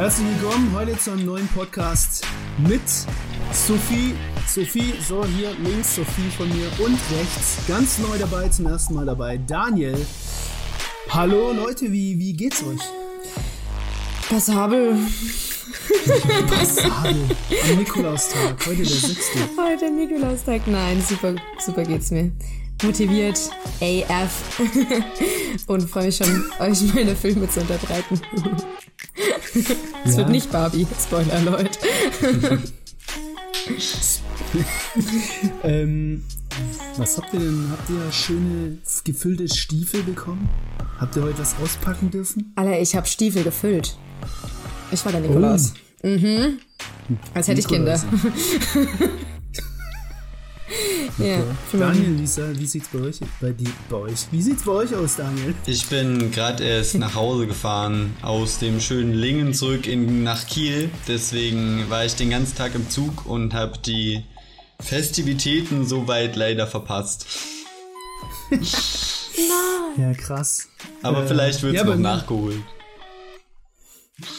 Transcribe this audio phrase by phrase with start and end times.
[0.00, 2.26] Herzlich willkommen heute zu einem neuen Podcast
[2.66, 2.80] mit
[3.52, 4.14] Sophie.
[4.48, 7.58] Sophie, so hier links, Sophie von mir und rechts.
[7.68, 9.94] Ganz neu dabei, zum ersten Mal dabei, Daniel.
[11.10, 12.80] Hallo Leute, wie, wie geht's euch?
[14.26, 14.96] Passabel.
[16.48, 17.16] Passabel.
[17.70, 19.18] Am Nikolaustag, heute der 6.
[19.58, 20.66] Heute Nikolaustag.
[20.66, 22.32] Nein, super, super geht's mir.
[22.82, 23.38] Motiviert
[23.82, 24.60] AF.
[25.66, 28.18] Und freue mich schon, euch meine Filme zu unterbreiten.
[30.04, 30.18] Es ja.
[30.18, 31.78] wird nicht Barbie, Spoiler, Leute.
[35.62, 36.24] ähm,
[36.96, 37.68] was habt ihr denn?
[37.70, 40.48] Habt ihr schöne gefüllte Stiefel bekommen?
[40.98, 42.52] Habt ihr heute was auspacken dürfen?
[42.56, 43.96] Alter, ich habe Stiefel gefüllt.
[44.90, 45.74] Ich war der Nikolaus.
[46.02, 46.08] Oh.
[46.08, 46.58] Mhm.
[47.34, 48.00] Als hätte ich Kinder.
[51.18, 51.42] Okay.
[51.72, 54.26] Ja, Daniel, Lisa, wie sieht's bei euch, bei, die, bei euch?
[54.30, 55.54] Wie sieht's bei euch aus, Daniel?
[55.66, 60.90] Ich bin gerade erst nach Hause gefahren aus dem schönen Lingen zurück in, nach Kiel.
[61.08, 64.22] Deswegen war ich den ganzen Tag im Zug und habe die
[64.80, 67.26] Festivitäten soweit leider verpasst.
[68.50, 68.60] Nein.
[69.96, 70.68] Ja, krass.
[71.02, 72.62] Aber äh, vielleicht wird's ja, noch nachgeholt.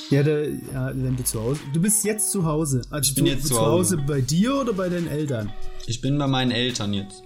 [0.09, 1.59] Ja, da, ja, wenn du zu Hause.
[1.73, 2.81] Du bist jetzt zu Hause.
[2.89, 3.95] Also ich bin du, jetzt zu Hause.
[3.95, 5.51] Hause bei dir oder bei deinen Eltern?
[5.88, 7.23] Ich bin bei meinen Eltern jetzt.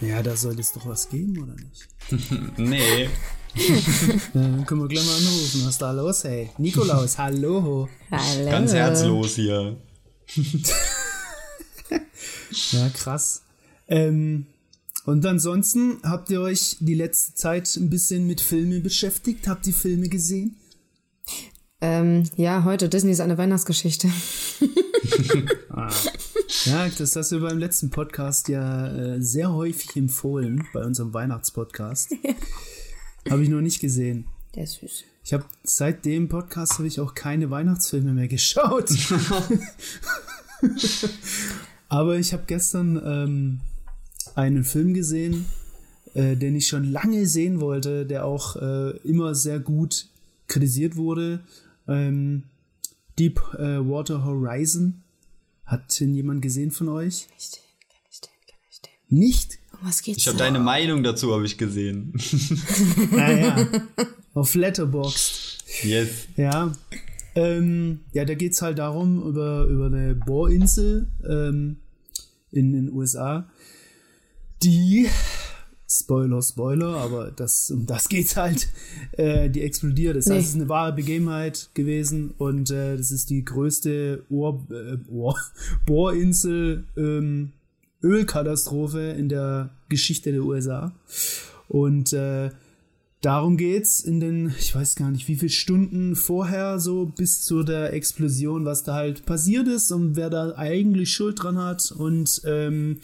[0.00, 1.88] Ja, da soll es doch was geben, oder nicht?
[2.58, 3.08] nee.
[4.34, 5.60] Dann können wir gleich mal anrufen.
[5.62, 6.50] Was ist da los, hey?
[6.58, 7.88] Nikolaus, hallo.
[8.10, 8.50] Hallo.
[8.50, 9.76] Ganz herzlos hier.
[12.72, 13.42] ja, krass.
[13.88, 14.46] Ähm,
[15.04, 19.48] und ansonsten habt ihr euch die letzte Zeit ein bisschen mit Filmen beschäftigt?
[19.48, 20.56] Habt ihr Filme gesehen?
[21.82, 24.08] Ähm, ja, heute Disney ist eine Weihnachtsgeschichte.
[25.70, 25.90] ah.
[26.64, 32.10] Ja, das hast du beim letzten Podcast ja äh, sehr häufig empfohlen, bei unserem Weihnachtspodcast.
[32.22, 33.32] Ja.
[33.32, 34.26] Habe ich noch nicht gesehen.
[34.54, 35.04] Der ist süß.
[35.24, 38.90] Ich habe seit dem Podcast habe ich auch keine Weihnachtsfilme mehr geschaut.
[41.88, 43.60] Aber ich habe gestern ähm,
[44.34, 45.46] einen Film gesehen,
[46.14, 50.08] äh, den ich schon lange sehen wollte, der auch äh, immer sehr gut
[50.46, 51.40] kritisiert wurde
[51.90, 52.44] ähm,
[53.18, 55.02] Deep äh, Water Horizon.
[55.66, 57.26] Hat ihn jemand gesehen von euch?
[57.28, 59.18] Kenn ich den, kenn ich den, kenn ich den.
[59.18, 59.58] Nicht?
[59.72, 62.14] Um was geht's ich habe deine Meinung dazu habe ich gesehen.
[63.10, 65.64] naja, ah, auf Letterboxd.
[65.84, 66.28] Yes.
[66.36, 66.72] Ja.
[67.34, 71.76] Ähm, ja, da geht es halt darum, über, über eine Bohrinsel ähm,
[72.50, 73.48] in den USA,
[74.62, 75.08] die
[75.92, 78.68] Spoiler, Spoiler, aber das, um das geht's halt.
[79.12, 80.16] Äh, die explodiert.
[80.16, 80.36] Das nee.
[80.36, 84.98] heißt, es ist eine wahre Begebenheit gewesen und äh, das ist die größte Ohr, äh,
[85.10, 85.36] Ohr,
[85.86, 87.52] Bohrinsel ähm,
[88.04, 90.92] Ölkatastrophe in der Geschichte der USA.
[91.68, 92.50] Und äh,
[93.20, 97.64] darum geht's in den, ich weiß gar nicht, wie viele Stunden vorher, so bis zu
[97.64, 101.90] der Explosion, was da halt passiert ist und wer da eigentlich Schuld dran hat.
[101.90, 103.00] Und ähm,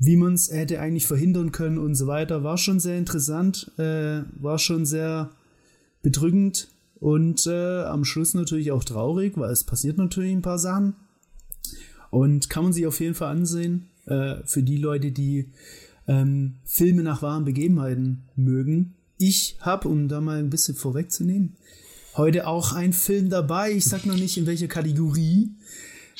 [0.00, 2.42] wie man es hätte eigentlich verhindern können und so weiter.
[2.42, 5.30] War schon sehr interessant, äh, war schon sehr
[6.02, 6.68] bedrückend
[6.98, 10.94] und äh, am Schluss natürlich auch traurig, weil es passiert natürlich ein paar Sachen.
[12.10, 15.50] Und kann man sich auf jeden Fall ansehen, äh, für die Leute, die
[16.08, 18.94] ähm, Filme nach wahren Begebenheiten mögen.
[19.18, 21.56] Ich habe, um da mal ein bisschen vorwegzunehmen,
[22.16, 23.70] heute auch einen Film dabei.
[23.72, 25.50] Ich sag noch nicht in welcher Kategorie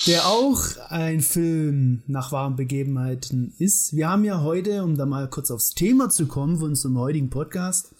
[0.06, 3.94] der auch ein Film nach wahren Begebenheiten ist.
[3.94, 7.30] Wir haben ja heute, um da mal kurz aufs Thema zu kommen von unserem heutigen
[7.30, 7.94] Podcast,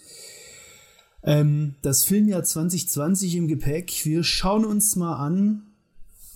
[1.23, 4.05] ähm, das Filmjahr 2020 im Gepäck.
[4.05, 5.63] Wir schauen uns mal an,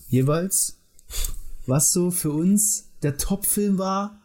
[0.08, 0.76] jeweils,
[1.66, 4.20] was so für uns der Top-Film war,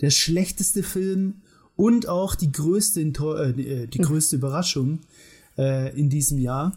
[0.00, 1.42] der schlechteste Film
[1.76, 5.00] und auch die größte, äh, die größte Überraschung
[5.58, 6.72] äh, in diesem Jahr.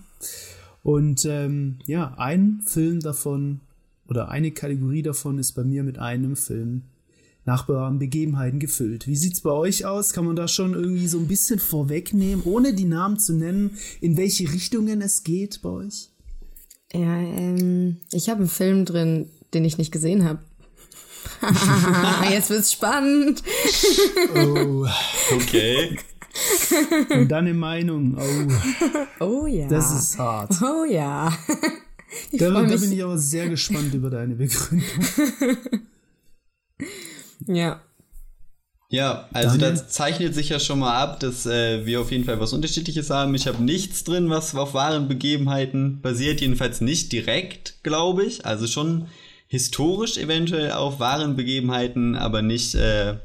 [0.83, 3.61] Und ähm, ja, ein Film davon
[4.11, 6.81] oder eine Kategorie davon ist bei mir mit einem Film
[7.45, 9.07] nach Begebenheiten gefüllt.
[9.07, 10.11] Wie sieht's bei euch aus?
[10.11, 14.17] Kann man da schon irgendwie so ein bisschen vorwegnehmen, ohne die Namen zu nennen, in
[14.17, 16.09] welche Richtungen es geht bei euch?
[16.91, 20.39] Ja, ähm, ich habe einen Film drin, den ich nicht gesehen habe.
[22.29, 23.41] Jetzt wird's spannend.
[24.35, 24.85] oh.
[25.31, 25.97] Okay.
[27.11, 28.17] Und deine Meinung.
[29.19, 29.25] Oh.
[29.25, 29.67] Oh ja.
[29.69, 30.53] Das ist hart.
[30.61, 31.31] Oh ja.
[32.33, 34.87] Da, da, bin ich aber sehr gespannt über deine Begründung.
[37.47, 37.81] ja.
[38.89, 42.25] Ja, also Dann, das zeichnet sich ja schon mal ab, dass äh, wir auf jeden
[42.25, 43.33] Fall was Unterschiedliches haben.
[43.35, 48.45] Ich habe nichts drin, was auf wahren Begebenheiten basiert, jedenfalls nicht direkt, glaube ich.
[48.45, 49.07] Also schon
[49.47, 53.15] historisch eventuell auf wahren Begebenheiten, aber nicht äh,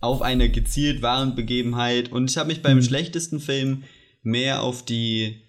[0.00, 2.10] auf eine gezielt wahren Begebenheit.
[2.10, 2.82] Und ich habe mich beim mhm.
[2.82, 3.84] schlechtesten Film
[4.22, 5.42] mehr auf die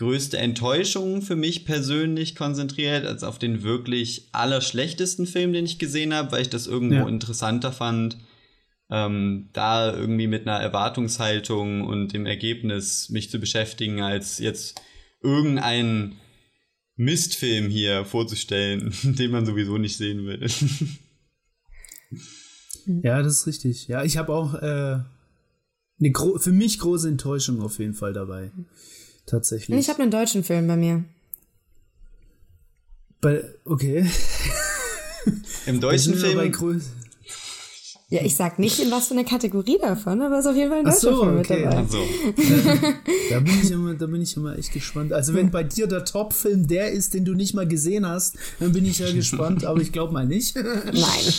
[0.00, 6.14] größte Enttäuschung für mich persönlich konzentriert, als auf den wirklich allerschlechtesten Film, den ich gesehen
[6.14, 7.08] habe, weil ich das irgendwo ja.
[7.08, 8.16] interessanter fand,
[8.88, 14.80] ähm, da irgendwie mit einer Erwartungshaltung und dem Ergebnis mich zu beschäftigen, als jetzt
[15.22, 16.16] irgendeinen
[16.96, 20.46] Mistfilm hier vorzustellen, den man sowieso nicht sehen will.
[23.02, 23.86] Ja, das ist richtig.
[23.88, 24.98] Ja, ich habe auch äh,
[26.00, 28.50] eine für mich große Enttäuschung auf jeden Fall dabei.
[29.30, 29.78] Tatsächlich.
[29.78, 31.04] Ich habe einen deutschen Film bei mir.
[33.20, 34.04] Bei, okay.
[35.66, 36.82] Im deutschen Film.
[38.08, 40.70] Ja, ich sag nicht, in was für eine Kategorie davon, aber es ist auf jeden
[40.70, 41.64] Fall ein deutscher so, Film okay.
[41.64, 41.86] mit dabei.
[41.88, 41.98] So.
[43.30, 45.12] da, bin ich immer, da bin ich immer echt gespannt.
[45.12, 48.72] Also wenn bei dir der Top-Film der ist, den du nicht mal gesehen hast, dann
[48.72, 50.56] bin ich ja gespannt, aber ich glaube mal nicht.
[50.56, 51.34] Nein.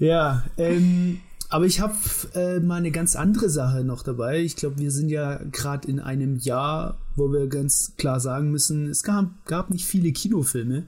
[0.00, 1.94] Ja, ähm, aber ich habe
[2.34, 4.40] äh, mal eine ganz andere Sache noch dabei.
[4.40, 8.88] Ich glaube, wir sind ja gerade in einem Jahr, wo wir ganz klar sagen müssen,
[8.88, 10.86] es gab, gab nicht viele Kinofilme.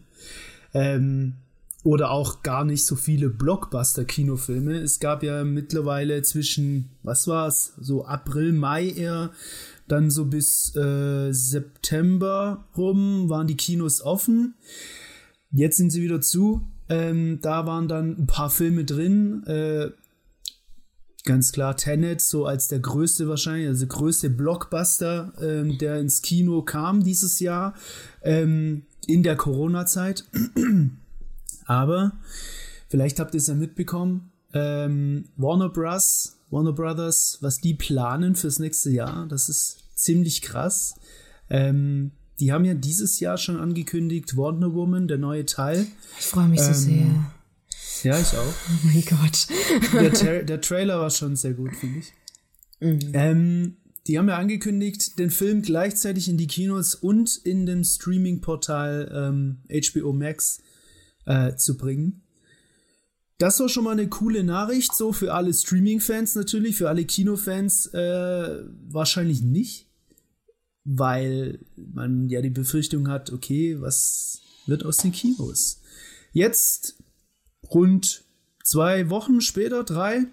[0.75, 1.35] Ähm,
[1.83, 4.79] oder auch gar nicht so viele Blockbuster-Kinofilme.
[4.81, 9.31] Es gab ja mittlerweile zwischen, was war's, so April, Mai eher,
[9.89, 14.55] dann so bis äh, September rum waren die Kinos offen.
[15.53, 16.62] Jetzt sind sie wieder zu.
[16.89, 19.43] Ähm, da waren dann ein paar Filme drin.
[19.47, 19.91] Äh,
[21.25, 26.63] ganz klar Tenet, so als der größte wahrscheinlich, also größte Blockbuster, ähm, der ins Kino
[26.63, 27.75] kam dieses Jahr
[28.23, 30.25] ähm, in der Corona-Zeit.
[31.67, 32.13] Aber
[32.89, 38.59] vielleicht habt ihr es ja mitbekommen, ähm, Warner Bros., Warner Brothers, was die planen fürs
[38.59, 40.97] nächste Jahr, das ist ziemlich krass.
[41.49, 45.87] Ähm, die haben ja dieses Jahr schon angekündigt, Wonder Woman, der neue Teil.
[46.19, 47.33] Ich freue mich ähm, so sehr.
[48.05, 48.44] Ja, ich auch.
[48.44, 49.47] Oh mein Gott.
[49.93, 52.12] Der, Tra der Trailer war schon sehr gut, finde ich.
[52.81, 53.11] Mhm.
[53.12, 53.76] Ähm,
[54.06, 59.58] die haben ja angekündigt, den Film gleichzeitig in die Kinos und in dem Streaming-Portal ähm,
[59.70, 60.62] HBO Max
[61.26, 62.23] äh, zu bringen.
[63.38, 67.87] Das war schon mal eine coole Nachricht, so für alle Streaming-Fans natürlich, für alle Kinofans
[67.87, 69.91] äh, wahrscheinlich nicht
[70.85, 75.81] weil man ja die Befürchtung hat, okay, was wird aus den Kinos?
[76.32, 77.00] Jetzt,
[77.73, 78.25] rund
[78.63, 80.27] zwei Wochen später, drei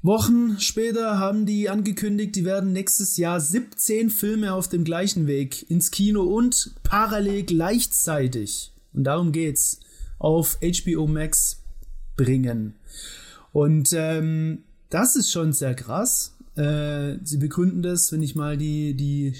[0.00, 5.68] Wochen später haben die angekündigt, die werden nächstes Jahr 17 Filme auf dem gleichen Weg
[5.70, 9.80] ins Kino und parallel gleichzeitig, und darum geht's,
[10.18, 11.62] auf HBO Max
[12.16, 12.74] bringen.
[13.52, 16.36] Und ähm, das ist schon sehr krass.
[16.56, 19.34] Äh, sie begründen das, wenn ich mal die, die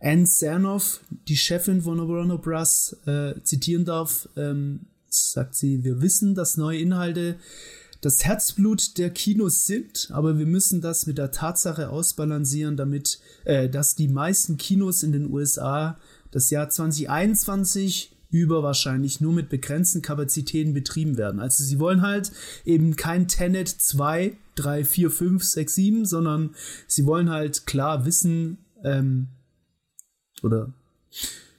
[0.00, 6.34] Anne Sernoff, die Chefin von Warner Bros., äh, zitieren darf, ähm, sagt sie, wir wissen,
[6.34, 7.36] dass neue Inhalte
[8.00, 13.68] das Herzblut der Kinos sind, aber wir müssen das mit der Tatsache ausbalancieren, damit, äh,
[13.68, 15.98] dass die meisten Kinos in den USA
[16.32, 21.38] das Jahr 2021 über wahrscheinlich nur mit begrenzten Kapazitäten betrieben werden.
[21.38, 22.32] Also sie wollen halt
[22.64, 26.54] eben kein Tenet 2, 3, 4, 5, 6, 7, sondern
[26.88, 29.28] sie wollen halt klar wissen ähm,
[30.42, 30.72] oder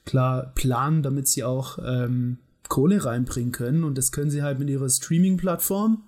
[0.03, 2.39] klar planen, damit sie auch ähm,
[2.73, 3.83] Kohle reinbringen können.
[3.83, 6.01] Und das können sie halt mit ihrer Streaming-Plattform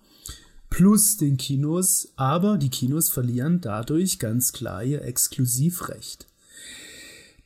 [0.72, 6.25] plus den Kinos, aber die Kinos verlieren dadurch ganz klar ihr Exklusivrecht.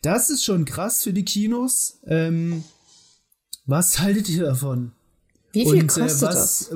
[0.01, 2.00] Das ist schon krass für die Kinos.
[2.05, 2.63] Ähm,
[3.65, 4.93] was haltet ihr davon?
[5.51, 6.72] Wie viel Und, äh, kostet äh, was, das?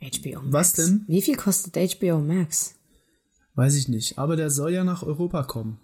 [0.00, 0.52] HBO Max.
[0.52, 1.04] Was denn?
[1.08, 2.76] Wie viel kostet HBO Max?
[3.56, 5.80] Weiß ich nicht, aber der soll ja nach Europa kommen.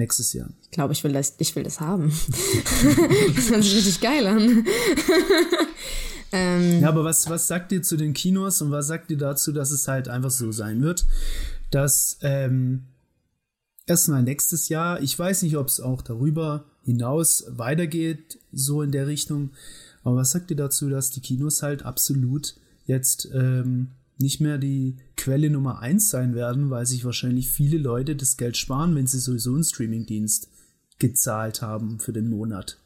[0.00, 0.48] Nächstes Jahr.
[0.62, 2.10] Ich glaube, ich will das, ich will das haben.
[3.36, 4.64] das hört sich richtig geil an.
[6.32, 9.52] ähm, ja, aber was, was sagt ihr zu den Kinos und was sagt ihr dazu,
[9.52, 11.04] dass es halt einfach so sein wird,
[11.70, 12.84] dass ähm,
[13.84, 19.06] erstmal nächstes Jahr, ich weiß nicht, ob es auch darüber hinaus weitergeht, so in der
[19.06, 19.50] Richtung.
[20.02, 22.54] Aber was sagt ihr dazu, dass die Kinos halt absolut
[22.86, 23.88] jetzt ähm,
[24.20, 28.56] nicht mehr die Quelle Nummer eins sein werden, weil sich wahrscheinlich viele Leute das Geld
[28.56, 30.48] sparen, wenn sie sowieso einen Streamingdienst
[30.98, 32.78] gezahlt haben für den Monat?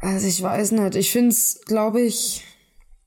[0.00, 0.96] Also ich weiß nicht.
[0.96, 2.44] Ich finde es, glaube ich,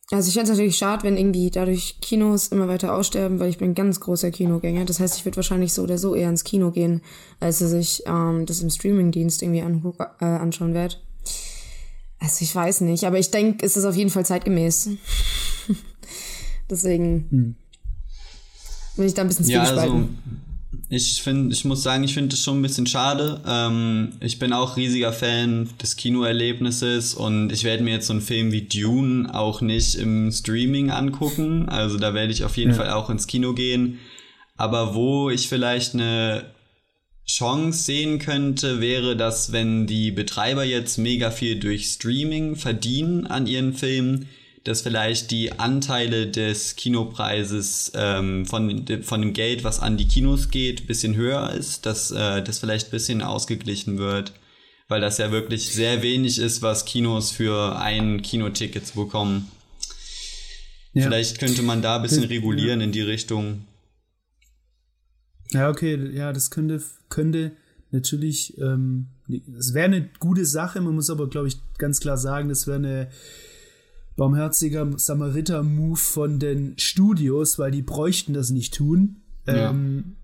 [0.10, 3.58] also ich fände es natürlich schade, wenn irgendwie dadurch Kinos immer weiter aussterben, weil ich
[3.58, 4.86] bin ein ganz großer Kinogänger.
[4.86, 7.02] Das heißt, ich würde wahrscheinlich so oder so eher ins Kino gehen,
[7.40, 10.96] als dass ich ähm, das im Streamingdienst irgendwie an, äh, anschauen werde.
[12.20, 14.90] Also ich weiß nicht, aber ich denke, es ist auf jeden Fall zeitgemäß.
[16.70, 17.56] Deswegen hm.
[18.96, 20.08] bin ich da ein bisschen ja, also
[20.90, 23.42] ich finde, ich muss sagen, ich finde es schon ein bisschen schade.
[23.46, 28.22] Ähm, ich bin auch riesiger Fan des Kinoerlebnisses und ich werde mir jetzt so einen
[28.22, 31.68] Film wie Dune auch nicht im Streaming angucken.
[31.68, 32.78] Also da werde ich auf jeden ja.
[32.78, 34.00] Fall auch ins Kino gehen.
[34.56, 36.46] Aber wo ich vielleicht eine
[37.28, 43.48] Chance sehen könnte, wäre, dass wenn die Betreiber jetzt mega viel durch Streaming verdienen an
[43.48, 44.30] ihren Filmen,
[44.64, 50.50] dass vielleicht die Anteile des Kinopreises ähm, von, von dem Geld, was an die Kinos
[50.50, 54.34] geht, bisschen höher ist, dass äh, das vielleicht bisschen ausgeglichen wird,
[54.88, 59.52] weil das ja wirklich sehr wenig ist, was Kinos für ein Kinoticket zu bekommen.
[60.94, 61.04] Ja.
[61.04, 63.67] Vielleicht könnte man da ein bisschen regulieren in die Richtung.
[65.52, 67.52] Ja, okay, ja, das könnte, könnte
[67.92, 69.08] natürlich, ähm,
[69.58, 72.78] es wäre eine gute Sache, man muss aber, glaube ich, ganz klar sagen, das wäre
[72.78, 73.10] eine
[74.16, 79.18] barmherziger Samariter-Move von den Studios, weil die bräuchten das nicht tun.
[79.46, 79.70] Ja.
[79.70, 80.16] Ähm,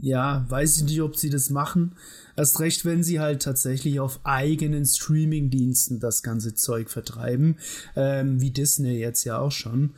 [0.00, 1.94] ja, weiß ich nicht, ob sie das machen.
[2.34, 7.56] Erst recht, wenn sie halt tatsächlich auf eigenen Streaming-Diensten das ganze Zeug vertreiben,
[7.94, 9.92] ähm, wie Disney jetzt ja auch schon.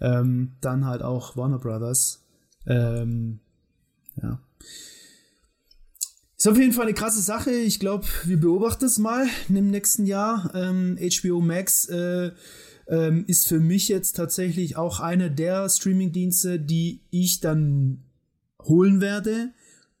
[0.00, 2.22] Ähm, dann halt auch Warner Brothers.
[2.66, 3.40] Ähm,
[4.20, 4.40] ja.
[6.36, 7.50] Ist auf jeden Fall eine krasse Sache.
[7.50, 10.50] Ich glaube, wir beobachten es mal im nächsten Jahr.
[10.54, 12.30] Ähm, HBO Max äh,
[12.88, 18.04] ähm, ist für mich jetzt tatsächlich auch einer der Streaming-Dienste, die ich dann
[18.62, 19.50] holen werde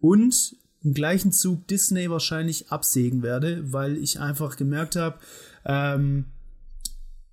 [0.00, 5.18] und im gleichen Zug Disney wahrscheinlich absägen werde, weil ich einfach gemerkt habe,
[5.64, 6.26] ähm,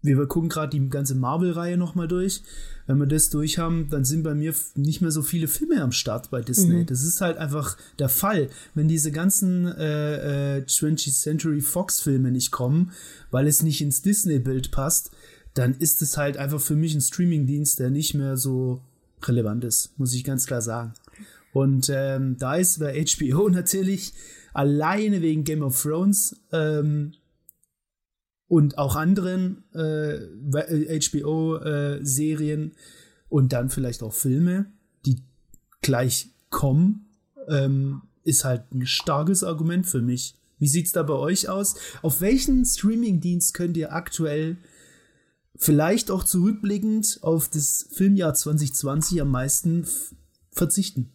[0.01, 2.43] wir gucken gerade die ganze Marvel-Reihe nochmal durch.
[2.87, 5.91] Wenn wir das durch haben, dann sind bei mir nicht mehr so viele Filme am
[5.91, 6.77] Start bei Disney.
[6.81, 6.85] Mhm.
[6.87, 8.49] Das ist halt einfach der Fall.
[8.73, 12.91] Wenn diese ganzen äh, äh, 20th Century Fox-Filme nicht kommen,
[13.29, 15.11] weil es nicht ins Disney-Bild passt,
[15.53, 18.81] dann ist es halt einfach für mich ein Streaming-Dienst, der nicht mehr so
[19.23, 20.93] relevant ist, muss ich ganz klar sagen.
[21.51, 24.13] Und ähm, da ist bei HBO natürlich
[24.53, 27.13] alleine wegen Game of Thrones ähm,
[28.47, 32.75] und auch anderen äh, HBO-Serien äh,
[33.29, 34.67] und dann vielleicht auch Filme,
[35.05, 35.23] die
[35.81, 37.07] gleich kommen,
[37.47, 40.35] ähm, ist halt ein starkes Argument für mich.
[40.59, 41.75] Wie sieht's da bei euch aus?
[42.01, 44.57] Auf welchen Streaming-Dienst könnt ihr aktuell
[45.55, 49.85] vielleicht auch zurückblickend auf das Filmjahr 2020 am meisten
[50.51, 51.11] verzichten?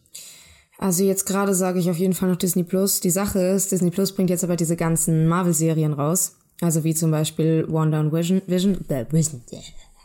[0.77, 2.99] Also jetzt gerade sage ich auf jeden Fall noch Disney Plus.
[2.99, 6.37] Die Sache ist, Disney Plus bringt jetzt aber diese ganzen Marvel-Serien raus.
[6.61, 9.41] Also wie zum Beispiel Wanda und Vision, Vision, äh, Vision,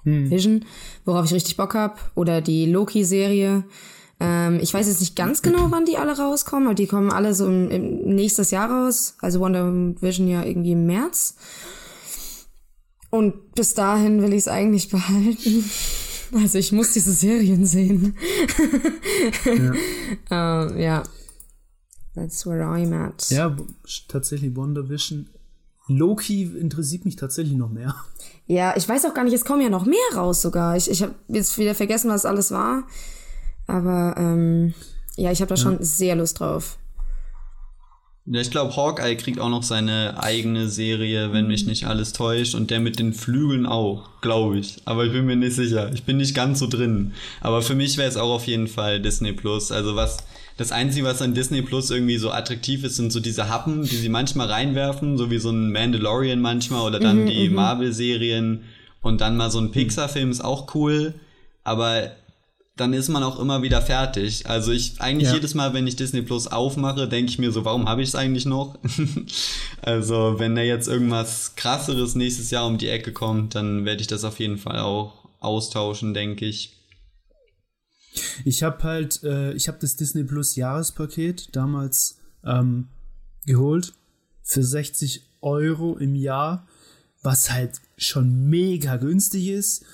[0.05, 0.31] hm.
[0.31, 0.64] Vision,
[1.05, 1.97] worauf ich richtig Bock habe.
[2.14, 3.64] Oder die Loki-Serie.
[4.21, 7.35] Ähm, ich weiß jetzt nicht ganz genau, wann die alle rauskommen, aber die kommen alle
[7.35, 9.14] so im, im nächstes Jahr raus.
[9.21, 11.37] Also und Vision ja irgendwie im März.
[13.11, 15.64] Und bis dahin will ich es eigentlich behalten.
[16.35, 18.17] Also ich muss diese Serien sehen.
[20.31, 20.69] ja.
[20.69, 21.02] uh, ja.
[22.14, 23.31] That's where I'm at.
[23.31, 23.57] Ja,
[24.09, 25.28] tatsächlich WandaVision.
[25.88, 27.95] Loki interessiert mich tatsächlich noch mehr.
[28.47, 30.76] Ja, ich weiß auch gar nicht, es kommen ja noch mehr raus sogar.
[30.76, 32.85] Ich, ich habe jetzt wieder vergessen, was alles war.
[33.66, 34.75] Aber ähm,
[35.16, 35.62] ja, ich habe da ja.
[35.62, 36.78] schon sehr Lust drauf.
[38.30, 42.54] Ja, ich glaube, Hawkeye kriegt auch noch seine eigene Serie, wenn mich nicht alles täuscht.
[42.54, 44.76] Und der mit den Flügeln auch, glaube ich.
[44.85, 45.90] Aber ich bin mir nicht sicher.
[45.95, 47.12] Ich bin nicht ganz so drin.
[47.40, 49.73] Aber für mich wäre es auch auf jeden Fall Disney Plus.
[49.73, 50.18] Also was,
[50.59, 53.97] das Einzige, was an Disney Plus irgendwie so attraktiv ist, sind so diese Happen, die
[53.97, 57.55] sie manchmal reinwerfen, so wie so ein Mandalorian manchmal oder dann mhm, die mhm.
[57.55, 58.65] Marvel-Serien.
[59.00, 61.15] Und dann mal so ein Pixar-Film ist auch cool.
[61.62, 62.11] Aber
[62.75, 64.49] dann ist man auch immer wieder fertig.
[64.49, 65.37] Also ich eigentlich ja.
[65.37, 68.15] jedes Mal, wenn ich Disney Plus aufmache, denke ich mir so, warum habe ich es
[68.17, 68.77] eigentlich noch?
[69.83, 74.09] also wenn da jetzt irgendwas krasseres nächstes Jahr um die Ecke kommt, dann werde ich
[74.09, 76.77] das auf jeden Fall auch austauschen, denke ich.
[78.45, 82.88] Ich habe halt, äh, ich habe das Disney Plus Jahrespaket damals ähm,
[83.47, 83.95] geholt
[84.43, 86.67] für 60 Euro im Jahr,
[87.23, 89.85] was halt schon mega günstig ist.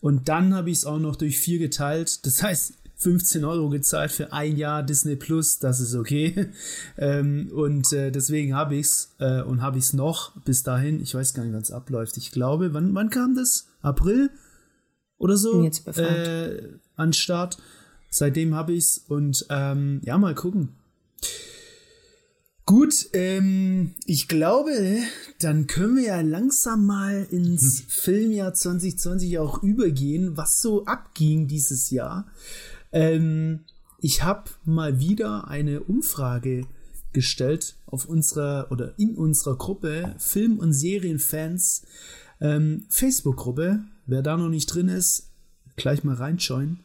[0.00, 2.24] Und dann habe ich es auch noch durch vier geteilt.
[2.26, 6.50] Das heißt, 15 Euro gezahlt für ein Jahr Disney Plus, das ist okay.
[6.98, 11.02] ähm, und äh, deswegen habe ich es äh, und habe ich es noch bis dahin.
[11.02, 12.16] Ich weiß gar nicht, wann es abläuft.
[12.16, 13.66] Ich glaube, wann, wann kam das?
[13.82, 14.30] April
[15.18, 15.52] oder so?
[15.52, 16.62] Bin jetzt äh,
[16.96, 17.58] an Start.
[18.10, 20.70] Seitdem habe ich es und ähm, ja, mal gucken.
[22.66, 24.72] Gut, ähm, ich glaube,
[25.38, 27.86] dann können wir ja langsam mal ins hm.
[27.88, 32.26] Filmjahr 2020 auch übergehen, was so abging dieses Jahr.
[32.90, 33.64] Ähm,
[33.98, 36.66] ich habe mal wieder eine Umfrage
[37.12, 41.84] gestellt auf unserer oder in unserer Gruppe Film- und Serienfans
[42.40, 43.84] ähm, Facebook-Gruppe.
[44.06, 45.33] Wer da noch nicht drin ist,
[45.76, 46.80] gleich mal reinschauen.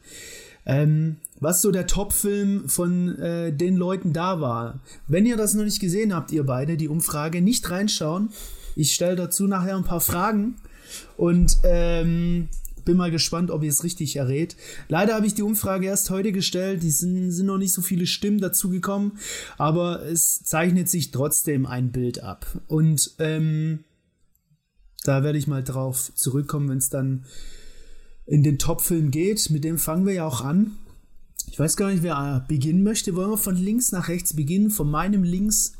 [0.66, 4.80] Ähm, was so der Top-Film von äh, den Leuten da war.
[5.08, 8.30] Wenn ihr das noch nicht gesehen habt, ihr beide, die Umfrage, nicht reinschauen.
[8.76, 10.56] Ich stelle dazu nachher ein paar Fragen
[11.16, 12.48] und ähm,
[12.84, 14.56] bin mal gespannt, ob ihr es richtig errät.
[14.88, 16.82] Leider habe ich die Umfrage erst heute gestellt.
[16.82, 19.12] Die sind, sind noch nicht so viele Stimmen dazugekommen,
[19.58, 22.46] aber es zeichnet sich trotzdem ein Bild ab.
[22.66, 23.84] Und ähm,
[25.04, 27.24] da werde ich mal drauf zurückkommen, wenn es dann
[28.30, 29.50] in den Top-Film geht.
[29.50, 30.76] Mit dem fangen wir ja auch an.
[31.50, 33.16] Ich weiß gar nicht, wer beginnen möchte.
[33.16, 34.70] Wollen wir von links nach rechts beginnen?
[34.70, 35.72] Von meinem links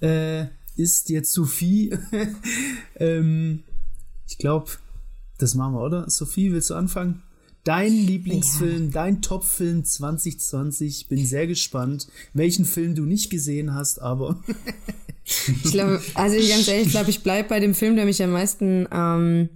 [0.00, 1.96] äh, ist jetzt Sophie.
[2.96, 3.62] ähm,
[4.28, 4.72] ich glaube,
[5.38, 6.10] das machen wir, oder?
[6.10, 7.22] Sophie, willst du anfangen?
[7.62, 8.90] Dein Lieblingsfilm, ja.
[8.90, 11.06] dein Top-Film 2020.
[11.06, 14.42] Bin sehr gespannt, welchen Film du nicht gesehen hast, aber.
[15.46, 18.32] ich glaube, also ganz ehrlich, ich glaube, ich bleibe bei dem Film, der mich am
[18.32, 19.50] meisten, ähm,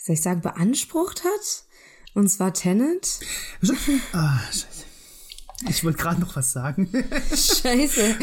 [0.00, 1.64] wie soll ich sagen, beansprucht hat.
[2.14, 3.20] Und zwar Tenet.
[4.12, 4.84] Ah, scheiße.
[5.68, 6.88] Ich wollte gerade noch was sagen.
[7.28, 8.00] Scheiße.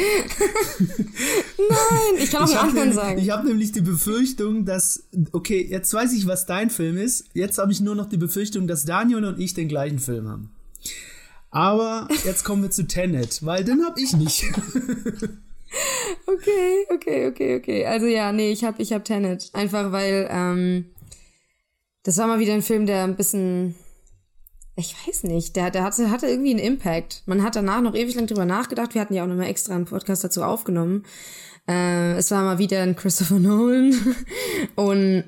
[1.57, 3.19] Nein, ich kann auch einen anderen sagen.
[3.19, 5.03] Ich habe nämlich die Befürchtung, dass,
[5.33, 7.25] okay, jetzt weiß ich, was dein Film ist.
[7.33, 10.49] Jetzt habe ich nur noch die Befürchtung, dass Daniel und ich den gleichen Film haben.
[11.51, 14.43] Aber jetzt kommen wir zu Tenet, weil den habe ich nicht.
[16.25, 17.85] okay, okay, okay, okay.
[17.85, 19.51] Also ja, nee, ich habe ich hab Tenet.
[19.53, 20.85] Einfach weil, ähm,
[22.07, 23.75] das war mal wieder ein Film, der ein bisschen
[24.77, 27.23] ich weiß nicht, der, der hatte, hatte irgendwie einen Impact.
[27.25, 28.93] Man hat danach noch ewig lang drüber nachgedacht.
[28.93, 31.03] Wir hatten ja auch nochmal extra einen Podcast dazu aufgenommen.
[31.67, 33.93] Äh, es war mal wieder ein Christopher Nolan.
[34.75, 35.25] Und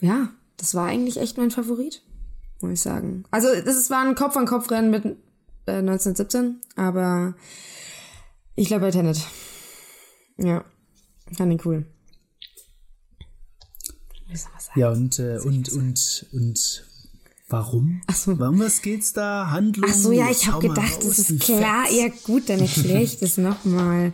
[0.00, 2.02] ja, das war eigentlich echt mein Favorit,
[2.60, 3.24] muss ich sagen.
[3.32, 5.04] Also es war ein Kopf-an-Kopf-Rennen mit
[5.66, 7.34] äh, 1917, aber
[8.54, 9.26] ich glaube bei Tenet.
[10.36, 10.64] Ja,
[11.36, 11.84] fand ihn cool.
[14.74, 16.84] Ja, und, äh, und, und, und
[17.50, 18.02] Warum?
[18.06, 18.38] Ach so.
[18.38, 19.50] Warum was geht's da?
[19.50, 19.90] Handlung?
[19.90, 21.84] Ach so, ja, ich habe gedacht, das ist klar.
[21.84, 21.96] Facts.
[21.96, 24.12] Ja, gut, dann erkläre ich das nochmal.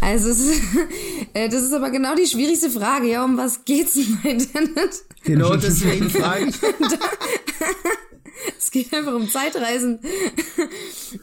[0.00, 0.60] Also, es ist,
[1.32, 3.08] äh, das ist aber genau die schwierigste Frage.
[3.08, 5.04] Ja, um was geht's bei Internet?
[5.22, 6.56] Genau deswegen frage ich.
[8.58, 10.00] es geht einfach um Zeitreisen.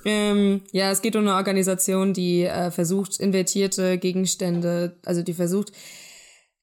[0.05, 5.73] ähm, ja, es geht um eine Organisation, die äh, versucht, invertierte Gegenstände, also die versucht,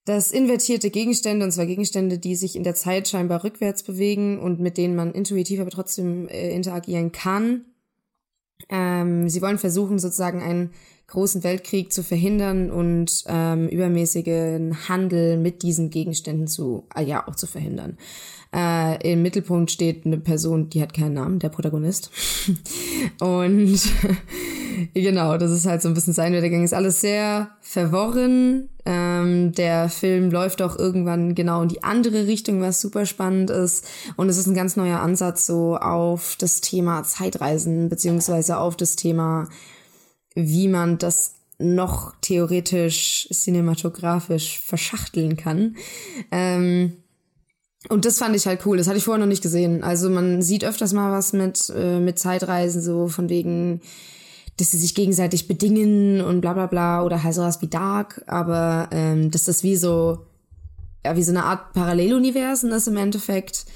[0.06, 4.60] dass invertierte Gegenstände, und zwar Gegenstände, die sich in der Zeit scheinbar rückwärts bewegen und
[4.60, 7.64] mit denen man intuitiv aber trotzdem äh, interagieren kann.
[8.68, 10.70] Ähm, sie wollen versuchen, sozusagen einen
[11.08, 17.36] großen Weltkrieg zu verhindern und ähm, übermäßigen Handel mit diesen Gegenständen zu, äh, ja, auch
[17.36, 17.96] zu verhindern.
[18.52, 22.10] Äh, Im Mittelpunkt steht eine Person, die hat keinen Namen, der Protagonist.
[23.20, 23.80] und
[24.94, 26.64] genau, das ist halt so ein bisschen sein Werdegang.
[26.64, 28.68] Ist alles sehr verworren.
[28.84, 33.86] Ähm, der Film läuft auch irgendwann genau in die andere Richtung, was super spannend ist.
[34.16, 38.96] Und es ist ein ganz neuer Ansatz so auf das Thema Zeitreisen, beziehungsweise auf das
[38.96, 39.48] Thema,
[40.36, 45.76] wie man das noch theoretisch cinematografisch verschachteln kann.
[46.30, 46.98] Ähm,
[47.88, 48.76] und das fand ich halt cool.
[48.76, 49.82] Das hatte ich vorher noch nicht gesehen.
[49.82, 53.80] Also man sieht öfters mal was mit, äh, mit Zeitreisen, so von wegen,
[54.58, 58.88] dass sie sich gegenseitig bedingen und bla bla bla oder halt sowas wie Dark, aber
[58.90, 60.26] ähm, dass das wie so,
[61.04, 63.66] ja, wie so eine Art Paralleluniversen ist im Endeffekt.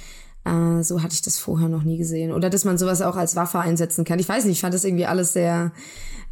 [0.45, 2.33] Äh, so hatte ich das vorher noch nie gesehen.
[2.33, 4.19] Oder dass man sowas auch als Waffe einsetzen kann.
[4.19, 5.73] Ich weiß nicht, ich fand das irgendwie alles sehr,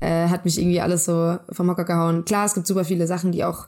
[0.01, 2.25] äh, hat mich irgendwie alles so vom Hocker gehauen.
[2.25, 3.67] Klar, es gibt super viele Sachen, die auch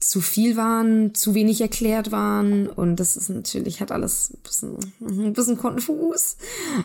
[0.00, 4.78] zu viel waren, zu wenig erklärt waren und das ist natürlich, hat alles ein bisschen,
[5.00, 6.36] ein bisschen konfus.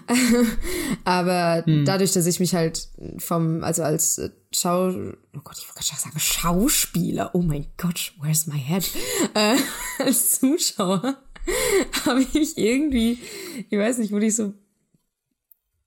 [1.03, 1.83] Aber hm.
[1.83, 2.87] dadurch, dass ich mich halt
[3.17, 8.47] vom, also als Schau, oh Gott, ich wollte gerade sagen Schauspieler, oh mein Gott, where's
[8.47, 8.89] my head?
[9.33, 9.57] Äh,
[9.99, 11.17] als Zuschauer
[12.05, 13.19] habe ich irgendwie,
[13.69, 14.53] ich weiß nicht, wurde ich so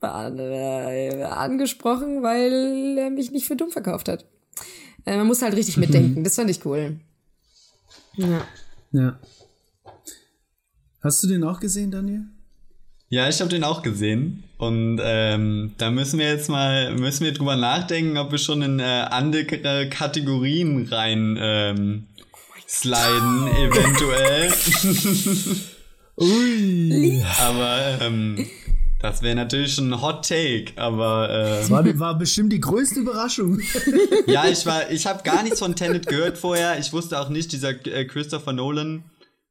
[0.03, 4.27] äh, angesprochen, weil er mich nicht für dumm verkauft hat.
[5.05, 7.01] Äh, man muss halt richtig mitdenken, das fand ich cool.
[8.17, 8.47] Ja.
[8.93, 9.19] Ja.
[11.03, 12.25] Hast du den auch gesehen, Daniel?
[13.09, 14.45] Ja, ich habe den auch gesehen.
[14.57, 18.79] Und ähm, da müssen wir jetzt mal, müssen wir drüber nachdenken, ob wir schon in
[18.79, 19.45] äh, andere
[19.91, 22.07] Kategorien rein ähm,
[22.73, 24.53] sliden, eventuell.
[26.17, 27.23] Ui.
[27.41, 28.47] Aber ähm,
[29.01, 31.29] das wäre natürlich ein Hot Take, aber.
[31.29, 33.61] Äh, das war, war bestimmt die größte Überraschung.
[34.27, 36.79] ja, ich war, ich habe gar nichts von Tenet gehört vorher.
[36.79, 39.05] Ich wusste auch nicht, dieser äh, Christopher Nolan.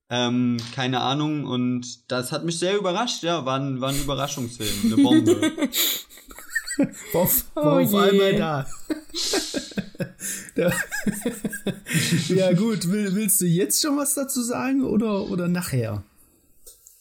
[0.10, 1.45] Ähm, keine Ahnung.
[1.45, 3.23] Und das hat mich sehr überrascht.
[3.23, 5.51] Ja, war ein, war ein Überraschungsfilm, eine Bombe.
[7.13, 8.67] war, war oh auf einmal da.
[12.29, 12.89] ja, gut.
[12.89, 16.03] Will, willst du jetzt schon was dazu sagen oder, oder nachher?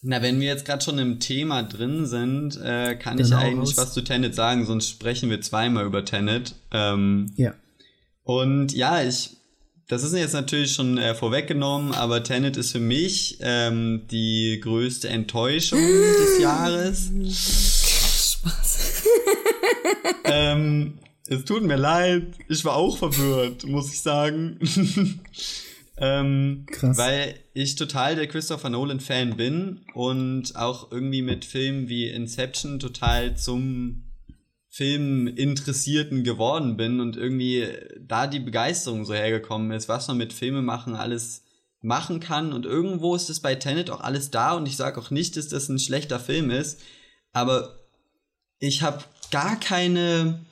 [0.01, 3.77] Na, wenn wir jetzt gerade schon im Thema drin sind, äh, kann genau, ich eigentlich
[3.77, 3.77] raus.
[3.77, 6.55] was zu Tenet sagen, sonst sprechen wir zweimal über Tenet.
[6.71, 7.53] Ähm, ja.
[8.23, 9.37] Und ja, ich
[9.91, 15.09] das ist jetzt natürlich schon äh, vorweggenommen, aber Tenet ist für mich ähm, die größte
[15.09, 17.11] Enttäuschung des Jahres.
[20.23, 24.59] Ähm, es tut mir leid, ich war auch verwirrt, muss ich sagen.
[25.97, 26.97] ähm, Krass.
[26.97, 33.35] Weil ich total der Christopher Nolan-Fan bin und auch irgendwie mit Filmen wie Inception total
[33.35, 34.03] zum
[34.69, 37.67] Filminteressierten geworden bin und irgendwie
[37.99, 41.43] da die Begeisterung so hergekommen ist, was man mit Filmemachen alles
[41.81, 42.53] machen kann.
[42.53, 45.49] Und irgendwo ist es bei Tenet auch alles da und ich sage auch nicht, dass
[45.49, 46.79] das ein schlechter Film ist,
[47.33, 47.79] aber
[48.59, 50.45] ich habe gar keine,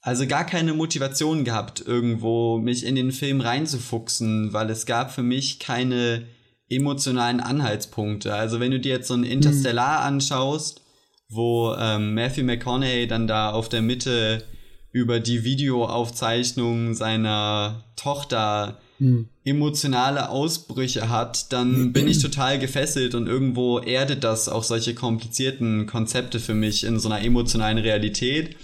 [0.00, 5.22] also gar keine Motivation gehabt, irgendwo mich in den Film reinzufuchsen, weil es gab für
[5.22, 6.26] mich keine
[6.68, 8.34] emotionalen Anhaltspunkte.
[8.34, 10.06] Also wenn du dir jetzt so ein Interstellar mhm.
[10.16, 10.82] anschaust,
[11.28, 14.44] wo ähm, Matthew McConaughey dann da auf der Mitte
[14.90, 19.28] über die Videoaufzeichnung seiner Tochter hm.
[19.44, 25.86] Emotionale Ausbrüche hat, dann bin ich total gefesselt und irgendwo erdet das auch solche komplizierten
[25.86, 28.56] Konzepte für mich in so einer emotionalen Realität.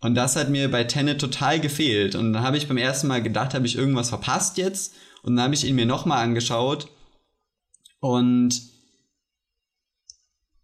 [0.00, 2.14] Und das hat mir bei Tenet total gefehlt.
[2.14, 4.94] Und dann habe ich beim ersten Mal gedacht, habe ich irgendwas verpasst jetzt?
[5.22, 6.88] Und dann habe ich ihn mir nochmal angeschaut.
[8.00, 8.62] Und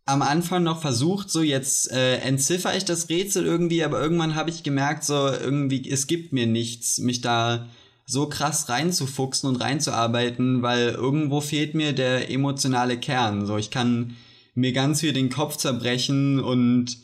[0.05, 4.50] am Anfang noch versucht, so jetzt äh, entziffer ich das Rätsel irgendwie, aber irgendwann habe
[4.50, 7.68] ich gemerkt, so irgendwie, es gibt mir nichts, mich da
[8.07, 13.47] so krass reinzufuchsen und reinzuarbeiten, weil irgendwo fehlt mir der emotionale Kern.
[13.47, 14.17] So, ich kann
[14.55, 16.99] mir ganz viel den Kopf zerbrechen und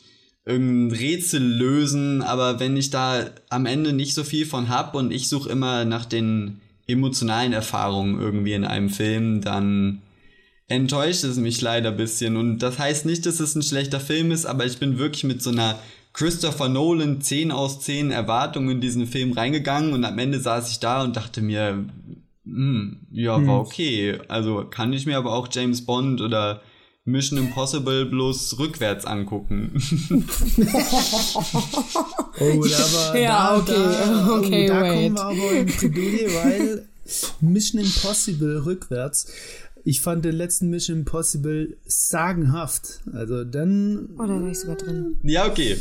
[0.45, 5.11] irgendein Rätsel lösen, aber wenn ich da am Ende nicht so viel von hab und
[5.11, 10.01] ich suche immer nach den emotionalen Erfahrungen irgendwie in einem Film, dann
[10.67, 12.37] enttäuscht es mich leider bisschen.
[12.37, 15.41] Und das heißt nicht, dass es ein schlechter Film ist, aber ich bin wirklich mit
[15.41, 15.77] so einer
[16.13, 20.79] Christopher Nolan 10 aus 10 Erwartungen in diesen Film reingegangen und am Ende saß ich
[20.79, 21.85] da und dachte mir,
[22.45, 23.49] hm, ja, war hm.
[23.49, 24.19] okay.
[24.27, 26.61] Also kann ich mir aber auch James Bond oder
[27.03, 29.71] Mission Impossible bloß rückwärts angucken.
[32.39, 36.87] oh, aber ja, da, okay, da, okay, oh, da kommen wir aber in Bredouille, weil
[37.41, 39.31] Mission Impossible rückwärts
[39.83, 43.01] ich fand den letzten Mission Impossible sagenhaft.
[43.13, 44.09] Also dann.
[44.17, 45.17] Oh, da war ich sogar drin.
[45.23, 45.77] Ja, okay.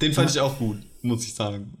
[0.00, 0.34] Den fand ja.
[0.34, 1.72] ich auch gut, muss ich sagen.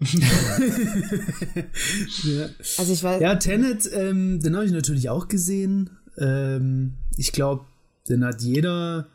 [2.24, 2.48] ja.
[2.78, 3.20] Also ich weiß.
[3.20, 5.90] Ja, Tenet, ähm, den habe ich natürlich auch gesehen.
[6.18, 7.64] Ähm, ich glaube,
[8.08, 9.08] den hat jeder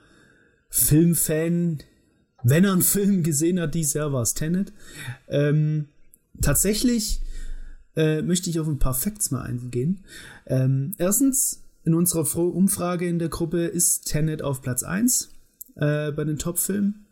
[0.69, 1.79] Filmfan,
[2.43, 4.71] wenn er einen Film gesehen hat, dieses Jahr war es Tenet.
[5.27, 5.87] Ähm,
[6.41, 7.21] tatsächlich
[7.95, 10.03] äh, möchte ich auf ein paar Facts mal eingehen.
[10.47, 15.29] Ähm, erstens, in unserer Umfrage in der Gruppe ist Tenet auf Platz 1
[15.75, 17.05] äh, bei den Top-Filmen.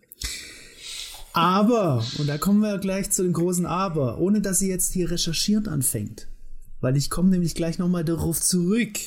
[1.34, 5.12] Aber, und da kommen wir gleich zu dem großen Aber, ohne dass sie jetzt hier
[5.12, 6.28] recherchiert anfängt.
[6.82, 8.98] Weil ich komme nämlich gleich nochmal darauf zurück.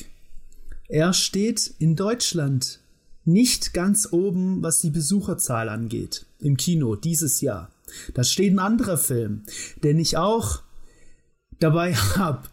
[0.87, 2.79] Er steht in Deutschland
[3.25, 6.25] nicht ganz oben, was die Besucherzahl angeht.
[6.39, 7.71] Im Kino dieses Jahr.
[8.13, 9.43] Da steht ein anderer Film,
[9.83, 10.62] den ich auch
[11.59, 12.47] dabei habe.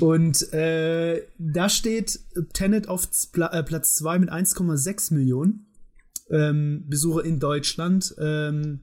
[0.00, 2.20] Und äh, da steht
[2.52, 5.66] Tenet auf äh, Platz 2 mit 1,6 Millionen
[6.30, 8.80] ähm, Besucher in Deutschland ähm,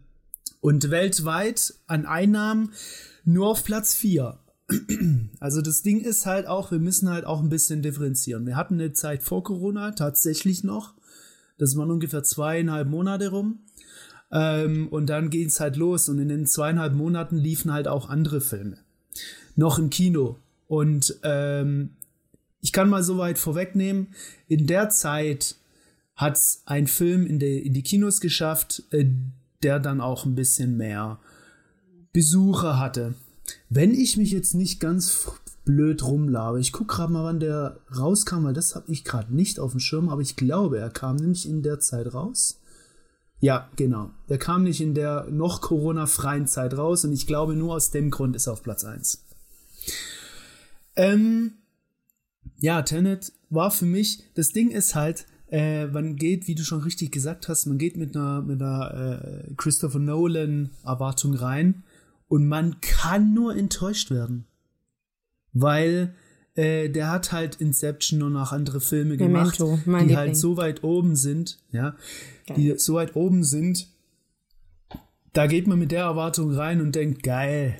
[0.62, 2.72] und weltweit an Einnahmen
[3.26, 4.40] nur auf Platz 4.
[5.40, 8.46] Also das Ding ist halt auch, wir müssen halt auch ein bisschen differenzieren.
[8.46, 10.94] Wir hatten eine Zeit vor Corona tatsächlich noch.
[11.58, 13.62] Das waren ungefähr zweieinhalb Monate rum.
[14.32, 16.10] Ähm, und dann ging es halt los.
[16.10, 18.78] Und in den zweieinhalb Monaten liefen halt auch andere Filme
[19.56, 20.38] noch im Kino.
[20.68, 21.92] Und ähm,
[22.62, 24.08] ich kann mal so weit vorwegnehmen,
[24.48, 25.56] in der Zeit
[26.16, 29.06] hat es ein Film in, der, in die Kinos geschafft, äh,
[29.64, 31.20] der dann auch ein bisschen mehr
[32.14, 33.16] Besucher hatte.
[33.70, 35.32] Wenn ich mich jetzt nicht ganz
[35.66, 39.60] blöd rumlabe, ich gucke gerade mal, wann der rauskam, weil das habe ich gerade nicht
[39.60, 42.60] auf dem Schirm, aber ich glaube, er kam nämlich in der Zeit raus.
[43.42, 44.12] Ja, genau.
[44.28, 48.12] Der kam nicht in der noch Corona-freien Zeit raus und ich glaube, nur aus dem
[48.12, 49.24] Grund ist er auf Platz 1.
[50.96, 51.54] Ähm,
[52.58, 56.82] ja, Tenet war für mich, das Ding ist halt, äh, man geht, wie du schon
[56.82, 61.84] richtig gesagt hast, man geht mit einer, mit einer äh, Christopher Nolan Erwartung rein
[62.28, 64.46] und man kann nur enttäuscht werden.
[65.54, 66.14] Weil
[66.56, 70.18] äh, der hat halt Inception und auch andere Filme Memento, gemacht, die Liebling.
[70.18, 71.96] halt so weit oben sind, ja,
[72.50, 72.58] geil.
[72.58, 73.88] die so weit oben sind,
[75.34, 77.78] da geht man mit der Erwartung rein und denkt, geil,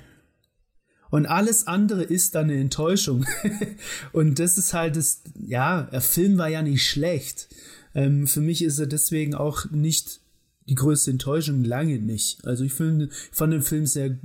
[1.10, 3.26] und alles andere ist dann eine Enttäuschung.
[4.12, 7.48] und das ist halt das, ja, der Film war ja nicht schlecht.
[7.94, 10.20] Ähm, für mich ist er deswegen auch nicht
[10.68, 12.46] die größte Enttäuschung, lange nicht.
[12.46, 14.16] Also ich, find, ich fand den Film sehr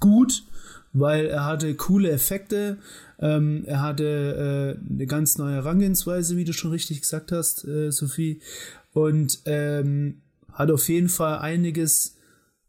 [0.00, 0.44] gut,
[0.94, 2.78] weil er hatte coole Effekte,
[3.18, 7.92] ähm, er hatte äh, eine ganz neue Herangehensweise, wie du schon richtig gesagt hast, äh,
[7.92, 8.40] Sophie,
[8.92, 12.16] und ähm, hat auf jeden Fall einiges,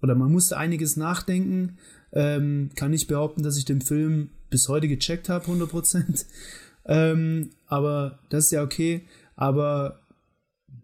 [0.02, 1.78] oder man musste einiges nachdenken.
[2.12, 6.26] Ähm, kann nicht behaupten, dass ich den Film bis heute gecheckt habe, 100%.
[6.86, 10.00] ähm, aber das ist ja okay, aber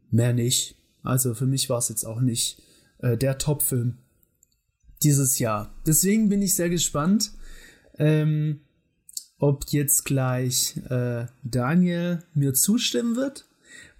[0.09, 0.75] mehr nicht.
[1.03, 2.61] Also für mich war es jetzt auch nicht
[2.99, 3.97] äh, der Top-Film
[5.03, 5.73] dieses Jahr.
[5.85, 7.31] Deswegen bin ich sehr gespannt,
[7.97, 8.61] ähm,
[9.37, 13.48] ob jetzt gleich äh, Daniel mir zustimmen wird,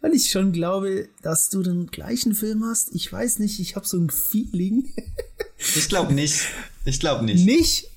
[0.01, 2.95] weil ich schon glaube, dass du den gleichen Film hast.
[2.95, 4.93] Ich weiß nicht, ich habe so ein Feeling.
[5.58, 6.45] ich glaube nicht.
[6.86, 7.45] Ich glaube nicht.
[7.45, 7.88] Nicht?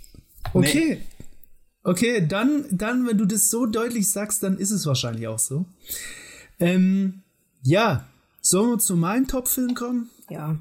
[0.52, 0.96] Okay.
[0.96, 1.06] Nee.
[1.84, 5.66] Okay, dann, dann, wenn du das so deutlich sagst, dann ist es wahrscheinlich auch so.
[6.60, 7.22] Ähm,
[7.64, 8.06] ja,
[8.40, 10.10] sollen wir zu meinem Top-Film kommen?
[10.30, 10.58] Ja.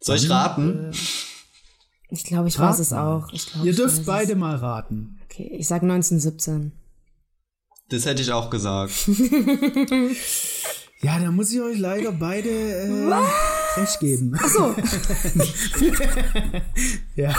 [0.00, 0.90] Soll ich raten?
[0.90, 0.96] Äh,
[2.10, 2.72] ich glaube, ich raten.
[2.72, 3.28] weiß es auch.
[3.28, 4.38] Glaub, Ihr dürft beide es.
[4.38, 5.18] mal raten.
[5.24, 6.72] Okay, ich sag 1917.
[7.88, 8.92] Das hätte ich auch gesagt.
[11.02, 13.12] ja, da muss ich euch leider beide äh,
[13.76, 14.34] recht geben.
[14.38, 14.74] Ach so.
[17.14, 17.34] ja.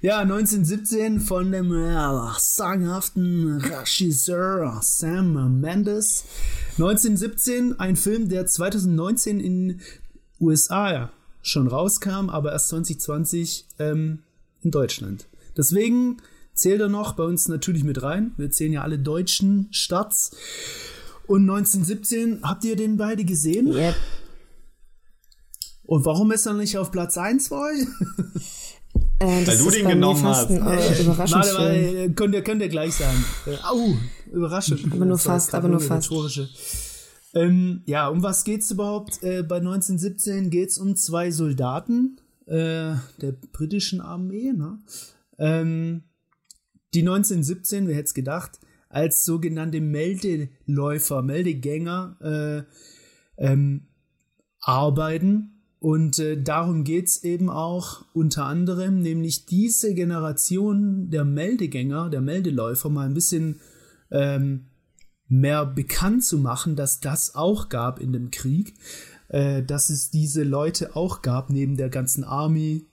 [0.00, 1.94] ja, 1917 von dem äh,
[2.38, 6.24] sagenhaften Regisseur Sam Mendes.
[6.72, 9.80] 1917, ein Film, der 2019 in
[10.40, 11.10] USA
[11.42, 14.20] schon rauskam, aber erst 2020 ähm,
[14.62, 15.26] in Deutschland.
[15.56, 16.18] Deswegen
[16.60, 18.32] zählt er noch bei uns natürlich mit rein.
[18.36, 20.30] Wir zählen ja alle deutschen Starts.
[21.26, 23.68] Und 1917, habt ihr den beide gesehen?
[23.72, 23.94] Yep.
[25.84, 27.86] Und warum ist er nicht auf Platz 1 bei euch?
[29.22, 30.50] Äh, Weil du den genommen hast.
[30.50, 33.22] Ein, äh, warte, warte, könnt ihr, könnt ihr gleich sagen.
[33.46, 33.94] Äh, au,
[34.32, 34.90] überraschend.
[34.90, 36.10] Aber nur fast, aber nur fast.
[37.34, 39.22] Ähm, ja, um was geht's überhaupt?
[39.22, 44.78] Äh, bei 1917 geht's um zwei Soldaten äh, der britischen Armee, ne?
[45.38, 46.02] ähm,
[46.94, 52.66] die 1917, wer hätte es gedacht, als sogenannte Meldeläufer, Meldegänger
[53.38, 53.86] äh, ähm,
[54.60, 55.62] arbeiten.
[55.78, 62.90] Und äh, darum geht's eben auch unter anderem, nämlich diese Generation der Meldegänger, der Meldeläufer
[62.90, 63.60] mal ein bisschen
[64.10, 64.66] ähm,
[65.28, 68.74] mehr bekannt zu machen, dass das auch gab in dem Krieg,
[69.28, 72.89] äh, dass es diese Leute auch gab, neben der ganzen Army,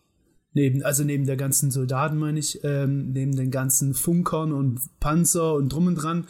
[0.58, 5.54] neben, also neben der ganzen Soldaten, meine ich, ähm, neben den ganzen Funkern und Panzer
[5.54, 6.26] und drum und dran,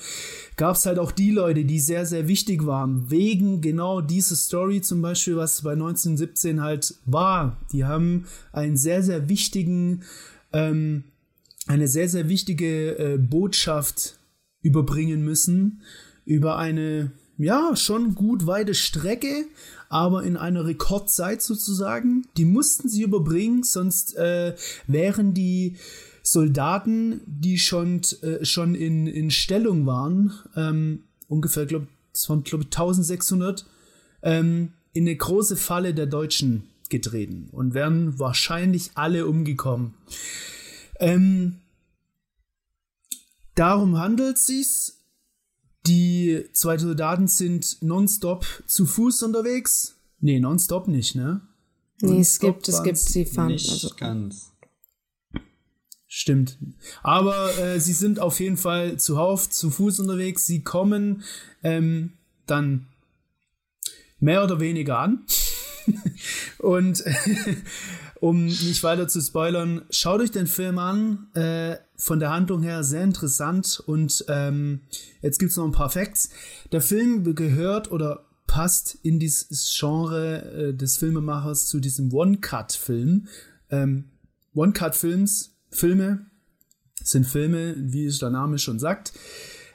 [0.57, 4.81] gab es halt auch die Leute, die sehr, sehr wichtig waren, wegen genau dieser Story
[4.81, 7.57] zum Beispiel, was bei 1917 halt war.
[7.71, 10.03] Die haben einen sehr, sehr wichtigen,
[10.51, 11.05] ähm,
[11.67, 14.19] eine sehr, sehr wichtige äh, Botschaft
[14.61, 15.81] überbringen müssen
[16.25, 19.45] über eine, ja, schon gut weite Strecke,
[19.89, 22.27] aber in einer Rekordzeit sozusagen.
[22.37, 24.55] Die mussten sie überbringen, sonst äh,
[24.87, 25.77] wären die
[26.23, 32.63] Soldaten, die schon, äh, schon in, in Stellung waren, ähm, ungefähr, glaube es waren, glaube
[32.63, 33.65] ich, 1600,
[34.23, 39.93] ähm, in eine große Falle der Deutschen getreten und wären wahrscheinlich alle umgekommen.
[40.99, 41.57] Ähm,
[43.57, 44.93] Darum handelt es sich.
[45.87, 49.95] Die zwei Soldaten sind nonstop zu Fuß unterwegs.
[50.19, 51.41] Nee, nonstop nicht, ne?
[52.01, 53.47] Nee, es gibt, es gibt, sie fahren.
[53.47, 53.95] Nicht also.
[53.95, 54.51] ganz.
[56.07, 56.57] Stimmt.
[57.03, 60.45] Aber äh, sie sind auf jeden Fall zuhauf zu Fuß unterwegs.
[60.45, 61.23] Sie kommen
[61.63, 62.13] ähm,
[62.45, 62.87] dann
[64.19, 65.25] mehr oder weniger an.
[66.59, 67.03] Und
[68.19, 71.27] um nicht weiter zu spoilern, schaut euch den Film an.
[71.33, 73.81] Äh, von der Handlung her sehr interessant.
[73.85, 74.81] Und ähm,
[75.21, 76.29] jetzt gibt es noch ein paar Facts.
[76.71, 83.27] Der Film gehört oder passt in dieses Genre äh, des Filmemachers zu diesem One-Cut-Film.
[83.69, 84.05] Ähm,
[84.53, 86.25] One-Cut-Films, Filme
[87.03, 89.13] sind Filme, wie es der Name schon sagt,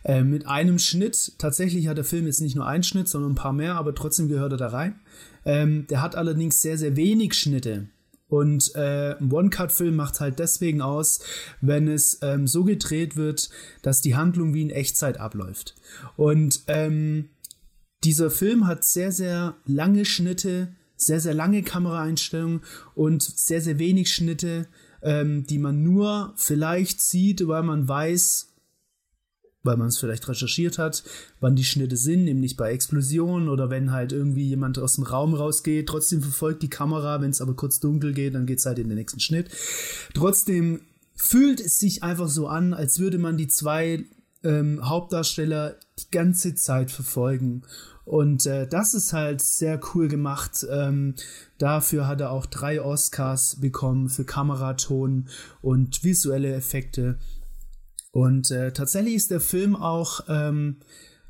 [0.04, 1.32] äh, mit einem Schnitt.
[1.38, 4.28] Tatsächlich hat der Film jetzt nicht nur einen Schnitt, sondern ein paar mehr, aber trotzdem
[4.28, 5.00] gehört er da rein.
[5.44, 7.88] Ähm, der hat allerdings sehr, sehr wenig Schnitte.
[8.32, 11.20] Und äh, ein One-Cut-Film macht halt deswegen aus,
[11.60, 13.50] wenn es ähm, so gedreht wird,
[13.82, 15.74] dass die Handlung wie in Echtzeit abläuft.
[16.16, 17.28] Und ähm,
[18.04, 22.62] dieser Film hat sehr, sehr lange Schnitte, sehr, sehr lange Kameraeinstellungen
[22.94, 24.66] und sehr, sehr wenig Schnitte,
[25.02, 28.51] ähm, die man nur vielleicht sieht, weil man weiß,
[29.62, 31.04] weil man es vielleicht recherchiert hat,
[31.40, 35.34] wann die Schnitte sind, nämlich bei Explosionen oder wenn halt irgendwie jemand aus dem Raum
[35.34, 35.88] rausgeht.
[35.88, 38.88] Trotzdem verfolgt die Kamera, wenn es aber kurz dunkel geht, dann geht es halt in
[38.88, 39.50] den nächsten Schnitt.
[40.14, 40.80] Trotzdem
[41.14, 44.04] fühlt es sich einfach so an, als würde man die zwei
[44.42, 47.62] ähm, Hauptdarsteller die ganze Zeit verfolgen.
[48.04, 50.66] Und äh, das ist halt sehr cool gemacht.
[50.68, 51.14] Ähm,
[51.58, 55.28] dafür hat er auch drei Oscars bekommen für Kameraton
[55.60, 57.18] und visuelle Effekte.
[58.12, 60.76] Und äh, tatsächlich ist der Film auch ähm,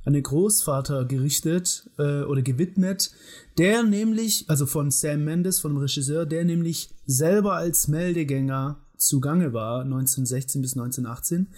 [0.05, 3.13] an den Großvater gerichtet äh, oder gewidmet,
[3.57, 9.83] der nämlich, also von Sam Mendes, vom Regisseur, der nämlich selber als Meldegänger zugange war,
[9.83, 11.49] 1916 bis 1918.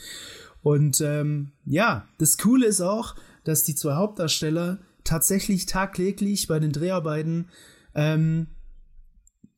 [0.63, 6.73] Und ähm, ja, das Coole ist auch, dass die zwei Hauptdarsteller tatsächlich tagtäglich bei den
[6.73, 7.49] Dreharbeiten
[7.95, 8.49] ähm,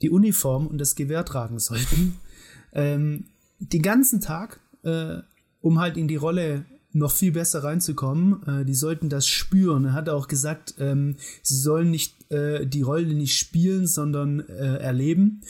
[0.02, 2.18] die Uniform und das Gewehr tragen sollten.
[2.72, 3.26] ähm,
[3.58, 5.18] den ganzen Tag, äh,
[5.66, 8.40] um halt in die Rolle noch viel besser reinzukommen.
[8.46, 9.86] Äh, die sollten das spüren.
[9.86, 14.76] Er hat auch gesagt, ähm, sie sollen nicht äh, die Rolle nicht spielen, sondern äh,
[14.76, 15.40] erleben.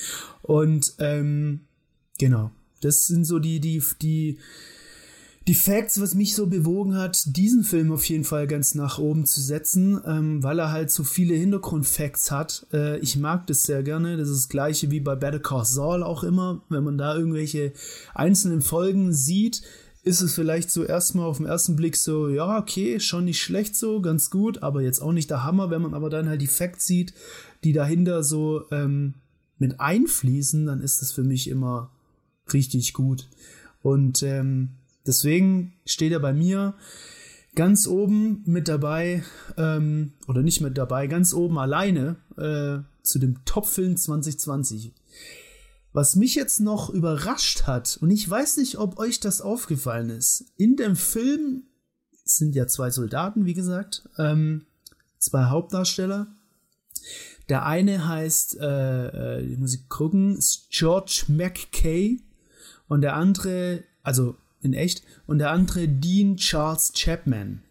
[0.40, 1.60] Und ähm,
[2.18, 2.50] genau,
[2.80, 4.38] das sind so die, die, die,
[5.46, 9.26] die Facts, was mich so bewogen hat, diesen Film auf jeden Fall ganz nach oben
[9.26, 12.66] zu setzen, ähm, weil er halt so viele Hintergrundfacts hat.
[12.72, 14.16] Äh, ich mag das sehr gerne.
[14.16, 16.62] Das ist das gleiche wie bei Better Call Saul auch immer.
[16.70, 17.74] Wenn man da irgendwelche
[18.14, 19.60] einzelnen Folgen sieht,
[20.06, 23.74] ist es vielleicht so erstmal auf den ersten Blick so, ja, okay, schon nicht schlecht
[23.74, 25.68] so, ganz gut, aber jetzt auch nicht der Hammer.
[25.68, 27.12] Wenn man aber dann halt die Facts sieht,
[27.64, 29.14] die dahinter so ähm,
[29.58, 31.90] mit einfließen, dann ist das für mich immer
[32.52, 33.28] richtig gut.
[33.82, 36.74] Und ähm, deswegen steht er bei mir
[37.56, 39.24] ganz oben mit dabei,
[39.56, 44.92] ähm, oder nicht mit dabei, ganz oben alleine äh, zu dem Top-Film 2020.
[45.96, 50.44] Was mich jetzt noch überrascht hat, und ich weiß nicht, ob euch das aufgefallen ist,
[50.58, 51.62] in dem Film
[52.22, 54.66] sind ja zwei Soldaten, wie gesagt, ähm,
[55.16, 56.26] zwei Hauptdarsteller.
[57.48, 62.20] Der eine heißt, äh, äh, die Musik gucken, George McKay
[62.88, 67.62] und der andere, also in echt, und der andere Dean Charles Chapman.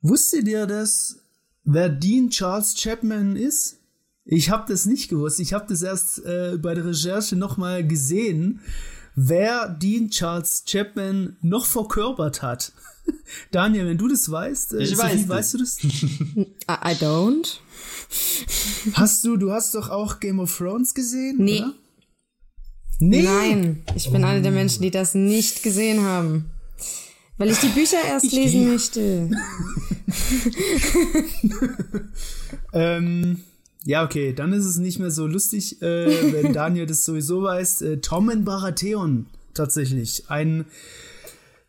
[0.00, 1.18] Wusstet ihr das,
[1.64, 3.79] wer Dean Charles Chapman ist?
[4.24, 5.40] Ich habe das nicht gewusst.
[5.40, 8.60] Ich habe das erst äh, bei der Recherche nochmal gesehen,
[9.14, 12.72] wer Dean Charles Chapman noch verkörpert hat.
[13.50, 15.78] Daniel, wenn du das weißt, äh, ich Sophie, weiß weißt du das?
[15.82, 17.58] I don't.
[18.94, 21.36] Hast du, du hast doch auch Game of Thrones gesehen?
[21.38, 21.60] Nee.
[21.60, 21.74] Oder?
[23.00, 23.22] Nee.
[23.22, 24.26] Nein, ich bin oh.
[24.26, 26.50] einer der Menschen, die das nicht gesehen haben.
[27.38, 29.30] Weil ich die Bücher erst ich lesen möchte.
[32.74, 33.40] ähm,
[33.84, 37.82] ja, okay, dann ist es nicht mehr so lustig, äh, wenn Daniel das sowieso weiß.
[37.82, 40.24] Äh, Tommen Baratheon tatsächlich.
[40.28, 40.66] Ein,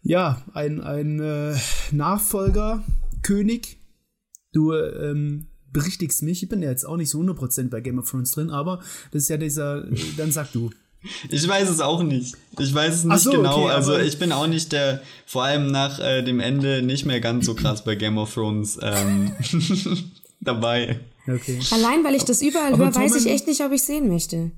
[0.04, 1.56] ja, ein, ein äh,
[1.92, 2.84] Nachfolger,
[3.24, 3.78] König.
[4.54, 8.10] Du ähm, berichtigst mich, ich bin ja jetzt auch nicht so 100% bei Game of
[8.10, 8.80] Thrones drin, aber
[9.12, 9.86] das ist ja dieser,
[10.18, 10.72] dann sag du.
[11.30, 12.36] Ich weiß es auch nicht.
[12.60, 13.64] Ich weiß es nicht so, genau.
[13.64, 17.20] Okay, also ich bin auch nicht der, vor allem nach äh, dem Ende nicht mehr
[17.20, 19.32] ganz so krass bei Game of Thrones ähm,
[20.42, 21.00] dabei.
[21.28, 21.60] Okay.
[21.72, 24.52] Allein weil ich das überall höre, weiß ich echt nicht, ob ich sehen möchte.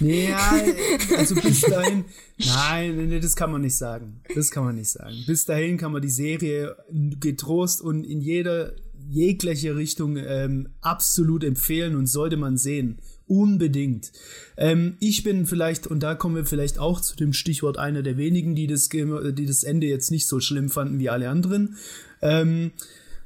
[0.00, 0.60] Ja,
[1.16, 2.04] also bis dahin.
[2.38, 4.22] Nein, nee, das kann man nicht sagen.
[4.34, 5.14] Das kann man nicht sagen.
[5.26, 6.76] Bis dahin kann man die Serie
[7.20, 8.72] getrost und in jeder
[9.08, 12.98] jegliche Richtung ähm, absolut empfehlen und sollte man sehen.
[13.26, 14.12] Unbedingt.
[14.56, 18.16] Ähm, ich bin vielleicht, und da kommen wir vielleicht auch zu dem Stichwort einer der
[18.16, 21.76] wenigen, die das, die das Ende jetzt nicht so schlimm fanden wie alle anderen.
[22.22, 22.72] Ähm,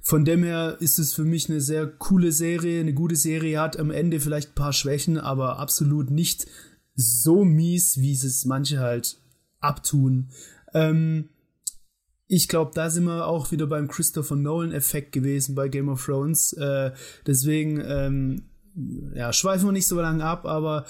[0.05, 3.79] von dem her ist es für mich eine sehr coole Serie, eine gute Serie, hat
[3.79, 6.47] am Ende vielleicht ein paar Schwächen, aber absolut nicht
[6.95, 9.17] so mies, wie es manche halt
[9.61, 10.29] abtun.
[10.75, 11.31] Ähm,
[12.27, 16.53] ich glaube, da sind wir auch wieder beim Christopher Nolan-Effekt gewesen bei Game of Thrones.
[16.53, 16.93] Äh,
[17.27, 18.43] deswegen, ähm,
[19.15, 20.85] ja, schweifen wir nicht so lange ab, aber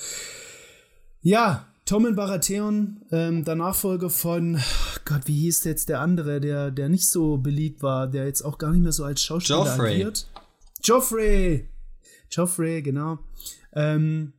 [1.20, 4.58] ja, Tommen Baratheon, ähm, der Nachfolger von,
[5.04, 8.56] Gott, wie hieß jetzt der andere, der, der nicht so beliebt war, der jetzt auch
[8.56, 9.92] gar nicht mehr so als Schauspieler Joffrey.
[9.92, 10.26] agiert?
[10.82, 11.68] Joffrey!
[12.30, 13.18] Joffrey, genau.
[13.74, 14.32] Ähm,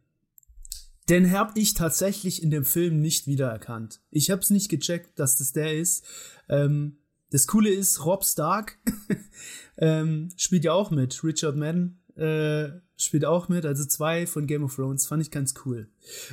[1.07, 4.01] den habe ich tatsächlich in dem Film nicht wiedererkannt.
[4.09, 6.03] Ich habe es nicht gecheckt, dass das der ist.
[6.49, 6.97] Ähm,
[7.29, 8.79] das Coole ist, Rob Stark
[9.77, 11.23] ähm, spielt ja auch mit.
[11.23, 15.53] Richard Madden äh, spielt auch mit, also zwei von Game of Thrones, fand ich ganz
[15.65, 15.89] cool.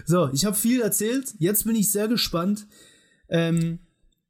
[0.07, 2.67] So, ich habe viel erzählt, jetzt bin ich sehr gespannt.
[3.29, 3.81] Ähm,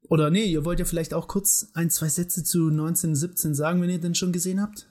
[0.09, 3.89] oder nee, ihr wollt ja vielleicht auch kurz ein, zwei Sätze zu 1917 sagen, wenn
[3.89, 4.87] ihr den schon gesehen habt?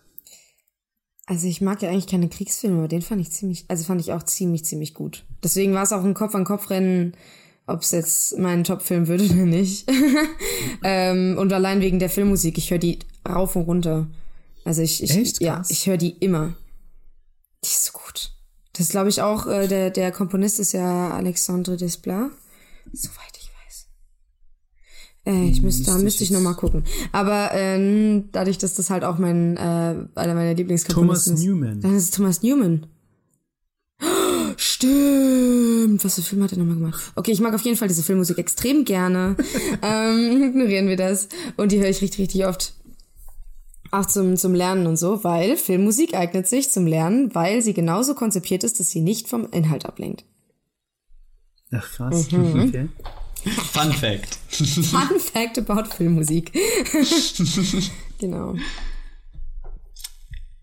[1.26, 4.12] Also ich mag ja eigentlich keine Kriegsfilme, aber den fand ich ziemlich, also fand ich
[4.12, 5.24] auch ziemlich, ziemlich gut.
[5.42, 7.14] Deswegen war es auch ein Kopf-an-Kopf-Rennen,
[7.66, 9.88] ob es jetzt mein Top-Film wird oder nicht.
[10.82, 14.08] ähm, und allein wegen der Filmmusik, ich höre die rauf und runter.
[14.64, 15.40] Also ich, ich Echt?
[15.40, 16.54] ja, ich höre die immer.
[17.64, 18.32] Die ist so gut.
[18.74, 22.30] Das glaube ich auch, äh, der, der Komponist ist ja Alexandre Desplat,
[22.92, 23.86] soweit ich weiß.
[25.26, 26.84] Äh, ich müsste, da müsste ich nochmal gucken.
[27.12, 29.60] Aber ähm, dadurch, dass das halt auch mein, äh,
[30.14, 31.80] einer meiner Lieblingskomponisten Thomas Newman.
[31.80, 32.86] Dann ist es Thomas Newman.
[34.56, 36.04] Stimmt.
[36.04, 37.12] Was für Film hat er nochmal gemacht?
[37.14, 39.36] Okay, ich mag auf jeden Fall diese Filmmusik extrem gerne.
[39.82, 41.28] ähm, ignorieren wir das.
[41.56, 42.74] Und die höre ich richtig, richtig oft.
[43.92, 48.14] Auch zum, zum Lernen und so, weil Filmmusik eignet sich zum Lernen, weil sie genauso
[48.14, 50.24] konzipiert ist, dass sie nicht vom Inhalt ablenkt.
[51.70, 52.32] Ach, krass.
[52.32, 52.88] Mhm.
[53.44, 53.54] Okay.
[53.72, 54.38] Fun Fact.
[54.50, 56.52] Fun Fact about Filmmusik.
[58.18, 58.54] genau.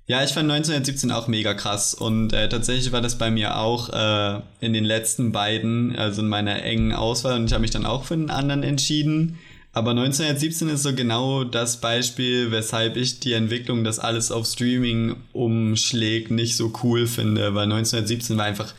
[0.06, 3.90] Ja, ich fand 1917 auch mega krass und äh, tatsächlich war das bei mir auch
[3.90, 7.86] äh, in den letzten beiden, also in meiner engen Auswahl und ich habe mich dann
[7.86, 9.38] auch für einen anderen entschieden.
[9.80, 15.16] Aber 1917 ist so genau das Beispiel, weshalb ich die Entwicklung, dass alles auf Streaming
[15.32, 18.74] umschlägt, nicht so cool finde, weil 1917 war einfach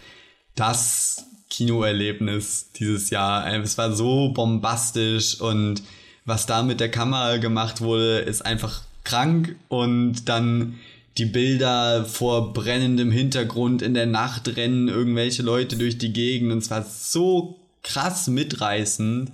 [0.57, 3.51] das Kinoerlebnis dieses Jahr.
[3.62, 5.82] Es war so bombastisch und
[6.26, 10.74] was da mit der Kamera gemacht wurde, ist einfach krank und dann
[11.16, 16.59] die Bilder vor brennendem Hintergrund in der Nacht rennen irgendwelche Leute durch die Gegend und
[16.59, 19.32] es war so krass mitreißend,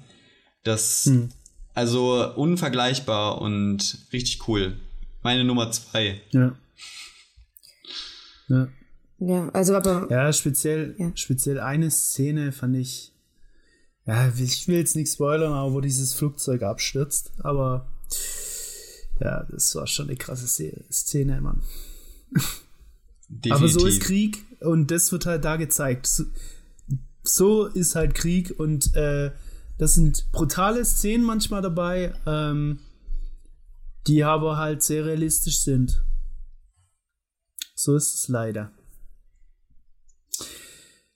[0.63, 1.31] dass hm.
[1.77, 4.77] Also unvergleichbar und richtig cool.
[5.23, 6.23] Meine Nummer zwei.
[6.31, 6.57] Ja.
[8.49, 8.69] Ja.
[9.19, 10.09] Ja, also aber.
[10.11, 11.13] Ja, speziell, ja.
[11.15, 13.13] speziell eine Szene fand ich.
[14.07, 17.87] Ja, ich will jetzt nicht spoilern, aber wo dieses Flugzeug abstürzt, aber
[19.21, 21.63] ja, das war schon eine krasse Szene, Mann.
[23.51, 26.07] aber so ist Krieg und das wird halt da gezeigt.
[26.07, 26.25] So,
[27.23, 29.33] so ist halt Krieg und äh,
[29.79, 32.81] das sind brutale Szenen manchmal dabei, ähm,
[34.07, 36.03] die aber halt sehr realistisch sind.
[37.75, 38.73] So ist es leider.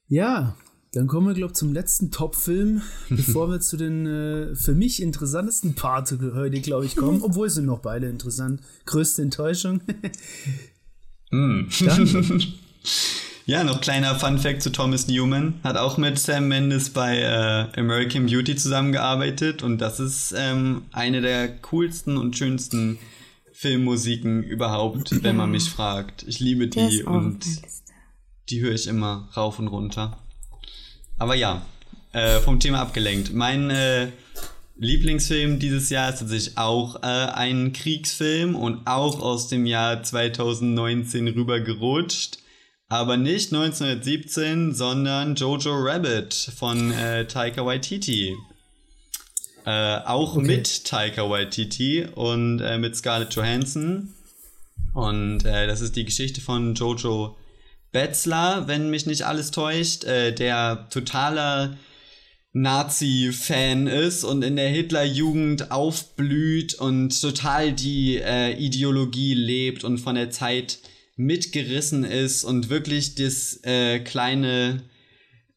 [0.09, 0.57] Ja,
[0.93, 5.01] dann kommen wir, glaube ich, zum letzten Top-Film, bevor wir zu den äh, für mich
[5.01, 7.23] interessantesten Part heute, glaube ich, kommen.
[7.23, 8.61] Obwohl sind noch beide interessant.
[8.87, 9.81] Größte Enttäuschung.
[11.31, 11.69] mm.
[13.51, 15.59] ja, noch kleiner Fun-Fact zu Thomas Newman.
[15.65, 21.21] Hat auch mit Sam Mendes bei äh, American Beauty zusammengearbeitet und das ist ähm, eine
[21.21, 23.01] der coolsten und schönsten
[23.53, 26.23] Filmmusiken überhaupt, wenn man mich fragt.
[26.29, 27.45] Ich liebe die und
[28.51, 30.17] die höre ich immer rauf und runter.
[31.19, 31.67] Aber ja,
[32.13, 33.35] äh, vom Thema abgelenkt.
[33.35, 34.11] Mein äh,
[34.77, 41.27] Lieblingsfilm dieses Jahr ist tatsächlich auch äh, ein Kriegsfilm und auch aus dem Jahr 2019
[41.27, 42.39] rübergerutscht.
[42.91, 48.37] Aber nicht 1917, sondern Jojo Rabbit von äh, Taika Waititi.
[49.65, 50.45] Äh, auch okay.
[50.45, 54.13] mit Taika Waititi und äh, mit Scarlett Johansson.
[54.93, 57.37] Und äh, das ist die Geschichte von Jojo
[57.93, 61.77] Betzler, wenn mich nicht alles täuscht, äh, der totaler
[62.55, 70.17] Nazi-Fan ist und in der Hitlerjugend aufblüht und total die äh, Ideologie lebt und von
[70.17, 70.81] der Zeit
[71.21, 74.83] mitgerissen ist und wirklich das äh, kleine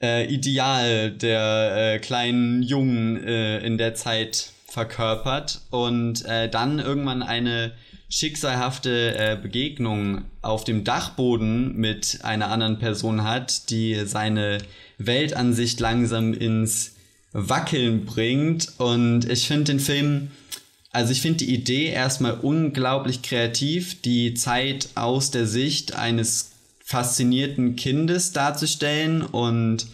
[0.01, 7.23] äh, Ideal der äh, kleinen Jungen äh, in der Zeit verkörpert und äh, dann irgendwann
[7.23, 7.73] eine
[8.09, 14.59] schicksalhafte äh, Begegnung auf dem Dachboden mit einer anderen Person hat, die seine
[14.97, 16.95] Weltansicht langsam ins
[17.31, 18.73] Wackeln bringt.
[18.77, 20.31] Und ich finde den Film,
[20.93, 26.51] also ich finde die Idee erstmal unglaublich kreativ, die Zeit aus der Sicht eines
[26.85, 29.23] faszinierten Kindes darzustellen.
[29.23, 29.87] Und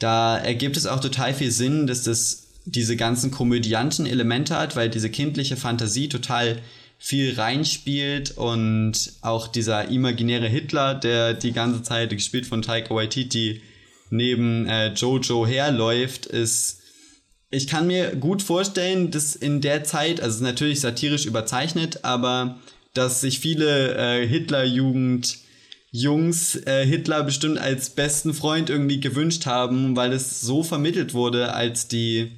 [0.00, 4.90] da ergibt es auch total viel Sinn, dass das diese ganzen komödianten Elemente hat, weil
[4.90, 6.58] diese kindliche Fantasie total
[6.98, 13.60] viel reinspielt und auch dieser imaginäre Hitler, der die ganze Zeit gespielt von Taika Waititi
[14.10, 16.80] neben äh, Jojo herläuft, ist
[17.54, 22.58] ich kann mir gut vorstellen, dass in der Zeit, also natürlich satirisch überzeichnet, aber
[22.94, 25.38] dass sich viele äh, Hitlerjugend
[25.90, 31.54] Jungs äh, Hitler bestimmt als besten Freund irgendwie gewünscht haben, weil es so vermittelt wurde
[31.54, 32.32] als die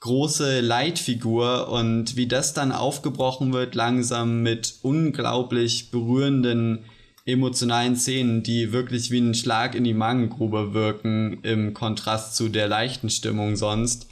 [0.00, 6.80] große Leitfigur und wie das dann aufgebrochen wird langsam mit unglaublich berührenden
[7.24, 12.66] emotionalen Szenen, die wirklich wie ein Schlag in die Magengrube wirken im Kontrast zu der
[12.66, 14.08] leichten Stimmung sonst,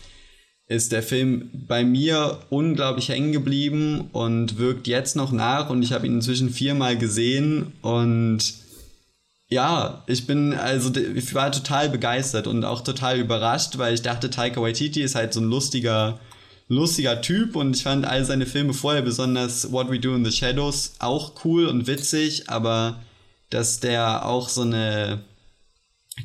[0.67, 5.93] ist der Film bei mir unglaublich hängen geblieben und wirkt jetzt noch nach und ich
[5.93, 8.55] habe ihn inzwischen viermal gesehen und
[9.49, 14.31] ja, ich bin, also ich war total begeistert und auch total überrascht, weil ich dachte,
[14.31, 16.19] Taika Waititi ist halt so ein lustiger,
[16.69, 20.33] lustiger Typ und ich fand all seine Filme vorher, besonders What We Do in the
[20.33, 23.01] Shadows, auch cool und witzig, aber
[23.51, 25.21] dass der auch so eine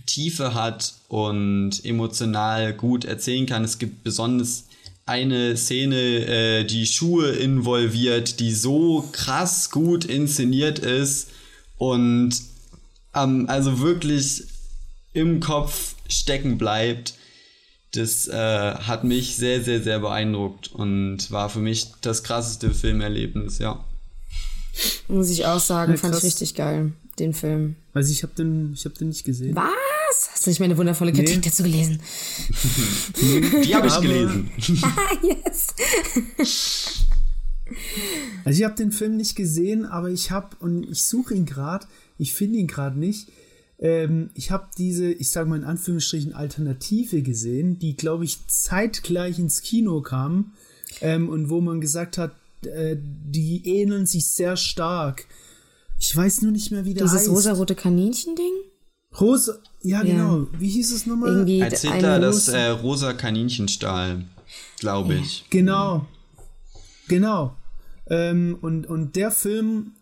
[0.05, 3.63] Tiefe hat und emotional gut erzählen kann.
[3.63, 4.65] Es gibt besonders
[5.05, 11.31] eine Szene äh, die Schuhe involviert, die so krass gut inszeniert ist
[11.77, 12.35] und
[13.15, 14.43] ähm, also wirklich
[15.13, 17.15] im Kopf stecken bleibt.
[17.91, 23.57] Das äh, hat mich sehr, sehr, sehr beeindruckt und war für mich das krasseste Filmerlebnis,
[23.57, 23.83] ja.
[25.07, 27.75] Muss ich auch sagen, ja, fand ich richtig geil, den Film.
[27.93, 29.55] Also ich habe den, hab den nicht gesehen.
[29.55, 30.29] Was?
[30.31, 31.41] Hast du nicht meine wundervolle Kritik nee.
[31.45, 31.99] dazu gelesen?
[33.63, 34.51] Die habe ich gelesen.
[35.23, 35.73] yes.
[38.45, 41.85] Also ich habe den Film nicht gesehen, aber ich habe, und ich suche ihn gerade,
[42.17, 43.29] ich finde ihn gerade nicht.
[43.79, 49.39] Ähm, ich habe diese, ich sage mal in Anführungsstrichen, Alternative gesehen, die, glaube ich, zeitgleich
[49.39, 50.53] ins Kino kam
[51.01, 52.35] ähm, und wo man gesagt hat,
[52.65, 55.25] äh, die ähneln sich sehr stark.
[55.99, 57.27] Ich weiß nur nicht mehr, wie der Dieses heißt.
[57.27, 58.53] Dieses rosa-rote Kaninchen-Ding?
[59.19, 60.47] Rosa, ja, ja, genau.
[60.57, 61.29] Wie hieß es nochmal?
[61.29, 64.23] Irgendwie Als Hitler das äh, rosa Kaninchenstahl,
[64.79, 65.45] glaube ich.
[65.49, 66.05] Genau.
[67.07, 67.55] Genau.
[68.07, 69.93] Ähm, und, und der Film,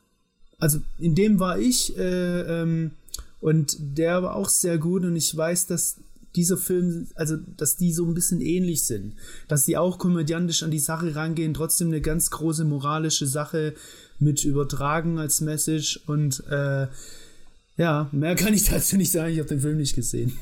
[0.60, 2.92] also in dem war ich, äh, ähm,
[3.40, 5.98] und der war auch sehr gut und ich weiß, dass
[6.36, 9.16] dieser Film, also dass die so ein bisschen ähnlich sind,
[9.48, 13.74] dass die auch komödiantisch an die Sache rangehen, trotzdem eine ganz große moralische Sache
[14.20, 16.88] mit übertragen als Message und äh,
[17.78, 20.38] ja, mehr kann ich dazu nicht sagen, ich habe den Film nicht gesehen.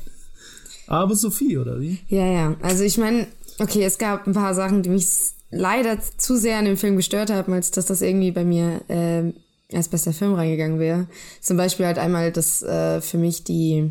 [0.86, 1.98] Aber Sophie, oder wie?
[2.08, 3.26] Ja, ja, also ich meine,
[3.58, 5.06] okay, es gab ein paar Sachen, die mich
[5.50, 9.32] leider zu sehr an dem Film gestört haben, als dass das irgendwie bei mir äh,
[9.74, 11.08] als bester Film reingegangen wäre.
[11.40, 13.90] Zum Beispiel halt einmal, dass äh, für mich die,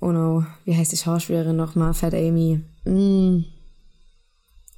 [0.00, 1.94] oh no, wie heißt die Schauspielerin nochmal?
[1.94, 2.60] Fat Amy.
[2.84, 3.44] Mm.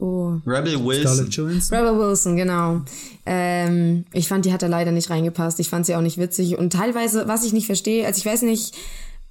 [0.01, 0.41] Oh.
[0.47, 1.29] Rebel Wilson.
[1.71, 2.81] Rebel Wilson, genau.
[3.27, 5.61] Ähm, ich fand, die hat da leider nicht reingepasst.
[5.61, 6.57] Ich fand sie auch nicht witzig.
[6.57, 8.75] Und teilweise, was ich nicht verstehe, also ich weiß nicht,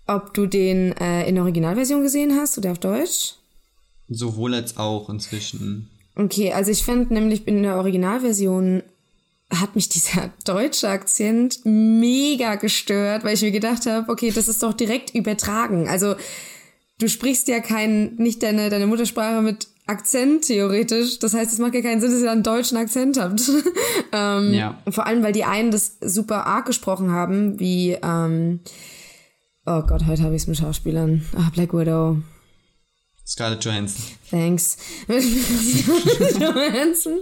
[0.06, 3.34] ob du den äh, in der Originalversion gesehen hast oder auf Deutsch.
[4.10, 5.90] Sowohl als auch inzwischen.
[6.16, 8.84] Okay, also ich finde nämlich in der Originalversion
[9.50, 14.62] hat mich dieser deutsche Akzent mega gestört, weil ich mir gedacht habe, okay, das ist
[14.62, 15.88] doch direkt übertragen.
[15.88, 16.16] Also
[17.00, 21.20] du sprichst ja kein, nicht deine, deine Muttersprache mit Akzent theoretisch.
[21.20, 23.42] Das heißt, es macht ja keinen Sinn, dass ihr einen deutschen Akzent habt.
[24.14, 24.82] ähm, ja.
[24.90, 28.62] Vor allem, weil die einen das super arg gesprochen haben, wie, ähm,
[29.66, 31.26] oh Gott, heute habe ich es mit Schauspielern.
[31.36, 32.18] Ah, Black Widow.
[33.26, 34.04] Scarlett Johansson.
[34.30, 34.78] Thanks.
[35.08, 37.20] Johansson,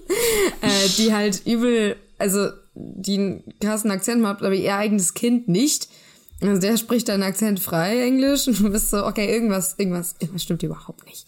[0.61, 5.89] äh, die halt übel, also die einen krassen Akzent macht, aber ihr eigenes Kind nicht.
[6.41, 10.63] Also der spricht dann akzentfrei Englisch und du bist so, okay, irgendwas, irgendwas, irgendwas stimmt
[10.63, 11.27] überhaupt nicht.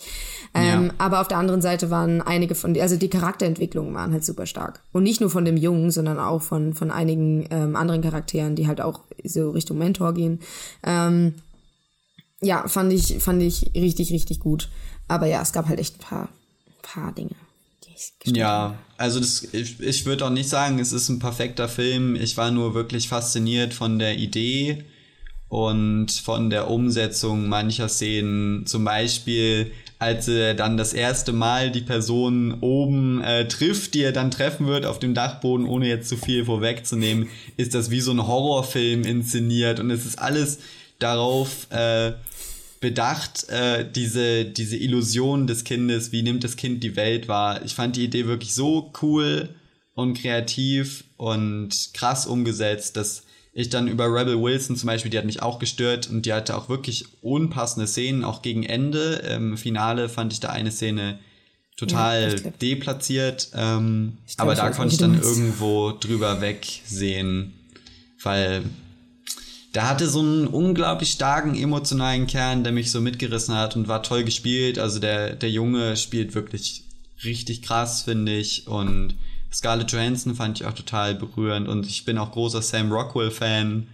[0.54, 0.93] Ähm, ja.
[0.97, 4.82] Aber auf der anderen Seite waren einige von, also die Charakterentwicklungen waren halt super stark.
[4.91, 8.68] Und nicht nur von dem Jungen, sondern auch von, von einigen ähm, anderen Charakteren, die
[8.68, 10.39] halt auch so Richtung Mentor gehen.
[10.84, 11.36] Ähm,
[12.41, 14.70] ja, fand ich, fand ich richtig, richtig gut.
[15.08, 16.30] Aber ja, es gab halt echt ein paar,
[16.82, 17.36] paar Dinge.
[18.26, 22.16] Ja, also das, ich, ich würde auch nicht sagen, es ist ein perfekter Film.
[22.16, 24.86] Ich war nur wirklich fasziniert von der Idee
[25.50, 28.66] und von der Umsetzung mancher Szenen.
[28.66, 34.14] Zum Beispiel, als er dann das erste Mal die Person oben äh, trifft, die er
[34.14, 37.28] dann treffen wird auf dem Dachboden, ohne jetzt zu viel vorwegzunehmen,
[37.58, 40.60] ist das wie so ein Horrorfilm inszeniert und es ist alles
[41.00, 42.14] darauf äh,
[42.80, 47.64] bedacht, äh, diese, diese Illusion des Kindes, wie nimmt das Kind die Welt wahr.
[47.66, 49.50] Ich fand die Idee wirklich so cool
[49.95, 53.24] und kreativ und krass umgesetzt, dass
[53.62, 56.55] ich dann über Rebel Wilson zum Beispiel, die hat mich auch gestört und die hatte
[56.55, 59.16] auch wirklich unpassende Szenen, auch gegen Ende.
[59.36, 61.20] Im Finale fand ich da eine Szene
[61.76, 67.53] total ja, deplatziert, ähm, glaub, aber da konnte ich dann irgendwo drüber wegsehen,
[68.22, 68.64] weil
[69.76, 74.03] der hatte so einen unglaublich starken emotionalen Kern, der mich so mitgerissen hat und war
[74.03, 74.80] toll gespielt.
[74.80, 76.84] Also der, der Junge spielt wirklich
[77.24, 78.68] richtig krass, finde ich.
[78.68, 79.16] Und
[79.52, 83.88] Scarlett Johansson fand ich auch total berührend und ich bin auch großer Sam Rockwell-Fan.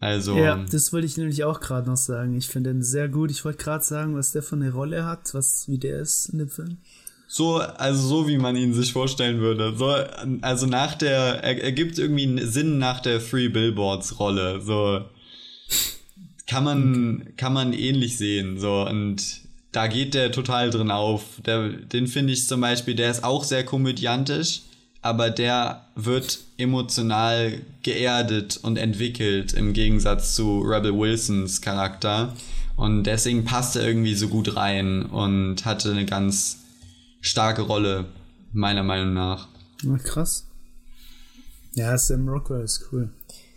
[0.00, 0.36] Also.
[0.36, 2.36] Ja, das wollte ich nämlich auch gerade noch sagen.
[2.36, 3.30] Ich finde den sehr gut.
[3.30, 6.38] Ich wollte gerade sagen, was der für eine Rolle hat, was, wie der ist in
[6.38, 6.78] dem Film.
[7.28, 9.76] So, also so wie man ihn sich vorstellen würde.
[9.76, 9.94] So,
[10.40, 14.60] also nach der, er, er gibt irgendwie einen Sinn nach der Free Billboards Rolle.
[14.60, 15.04] So
[16.48, 17.32] kann man, okay.
[17.36, 18.58] kann man ähnlich sehen.
[18.58, 19.22] So und
[19.70, 21.22] da geht der total drin auf.
[21.46, 24.62] Der, den finde ich zum Beispiel, der ist auch sehr komödiantisch,
[25.02, 32.34] aber der wird emotional geerdet und entwickelt im Gegensatz zu Rebel Wilsons Charakter.
[32.76, 36.58] Und deswegen passt er irgendwie so gut rein und hatte eine ganz
[37.20, 38.06] starke Rolle,
[38.52, 39.48] meiner Meinung nach.
[40.04, 40.46] Krass.
[41.74, 43.10] Ja, Sam Rockwell ist cool.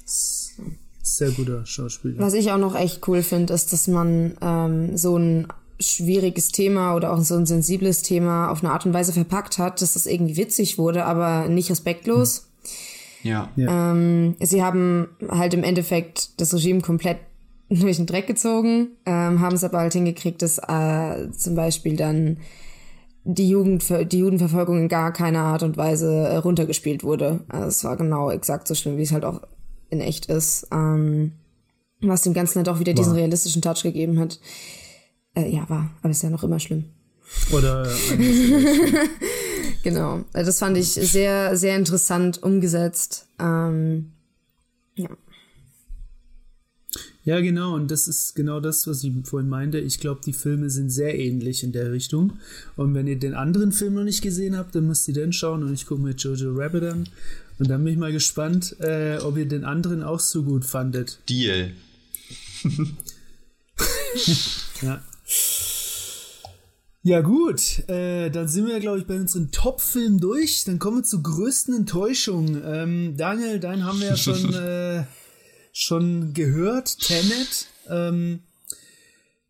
[0.05, 2.19] Sehr guter Schauspieler.
[2.19, 5.47] Was ich auch noch echt cool finde, ist, dass man ähm, so einen
[5.83, 9.81] schwieriges Thema oder auch so ein sensibles Thema auf eine Art und Weise verpackt hat,
[9.81, 12.47] dass das irgendwie witzig wurde, aber nicht respektlos.
[13.23, 13.49] Ja.
[13.55, 13.91] Ja.
[13.91, 17.17] Ähm, sie haben halt im Endeffekt das Regime komplett
[17.69, 22.37] durch den Dreck gezogen, ähm, haben es aber halt hingekriegt, dass äh, zum Beispiel dann
[23.23, 27.39] die, Jugend, die Judenverfolgung in gar keiner Art und Weise äh, runtergespielt wurde.
[27.47, 29.41] Also es war genau exakt so schlimm, wie es halt auch
[29.89, 30.67] in echt ist.
[30.71, 31.33] Ähm,
[32.01, 34.39] was dem Ganzen halt auch wieder diesen realistischen Touch gegeben hat.
[35.35, 36.85] Äh, ja, war, aber ist ja noch immer schlimm.
[37.51, 37.89] Oder
[39.83, 40.23] Genau.
[40.33, 43.27] Also das fand ich sehr, sehr interessant umgesetzt.
[43.37, 44.13] Ähm,
[44.95, 45.09] ja.
[47.25, 49.79] Ja, genau, und das ist genau das, was ich vorhin meinte.
[49.79, 52.33] Ich glaube, die Filme sind sehr ähnlich in der Richtung.
[52.75, 55.63] Und wenn ihr den anderen Film noch nicht gesehen habt, dann müsst ihr den schauen
[55.63, 57.09] und ich gucke mir Jojo Rabbit an.
[57.59, 61.19] Und dann bin ich mal gespannt, äh, ob ihr den anderen auch so gut fandet.
[61.29, 61.71] Deal.
[64.81, 65.01] Ja.
[67.05, 67.87] Ja, gut.
[67.89, 70.63] Äh, dann sind wir, glaube ich, bei unseren Top-Filmen durch.
[70.63, 72.61] Dann kommen wir zur größten Enttäuschung.
[72.63, 75.03] Ähm, Daniel, deinen haben wir ja schon, äh,
[75.73, 76.97] schon gehört.
[76.99, 77.67] Tenet.
[77.89, 78.43] Ähm,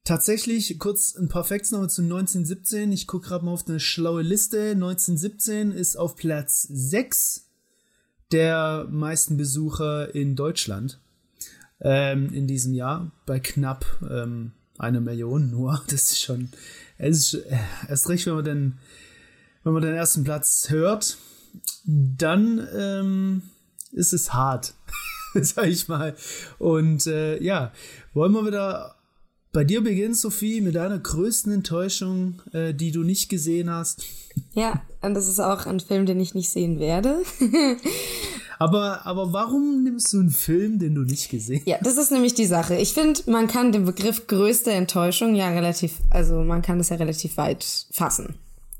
[0.04, 2.91] tatsächlich, kurz ein paar Facts nochmal zu 1917.
[2.91, 4.72] Ich gucke gerade mal auf eine schlaue Liste.
[4.72, 7.45] 1917 ist auf Platz 6
[8.32, 10.99] der meisten Besucher in Deutschland
[11.82, 13.12] ähm, in diesem Jahr.
[13.28, 15.84] Bei knapp ähm, eine Million nur.
[15.88, 16.49] Das ist schon
[16.97, 17.57] es ist äh,
[17.89, 18.79] erst recht, wenn man den,
[19.63, 21.17] wenn man den ersten Platz hört,
[21.85, 23.41] dann ähm,
[23.91, 24.73] ist es hart,
[25.33, 26.15] sag ich mal.
[26.59, 27.71] Und äh, ja,
[28.13, 28.95] wollen wir wieder
[29.54, 34.04] bei dir beginnen, Sophie, mit deiner größten Enttäuschung, äh, die du nicht gesehen hast.
[34.54, 37.22] Ja, und das ist auch ein Film, den ich nicht sehen werde.
[38.60, 41.68] aber, aber warum nimmst du einen Film, den du nicht gesehen hast?
[41.68, 42.76] Ja, das ist nämlich die Sache.
[42.76, 46.95] Ich finde, man kann den Begriff größte Enttäuschung ja relativ, also man kann das ja
[46.95, 48.36] relativ weit fassen.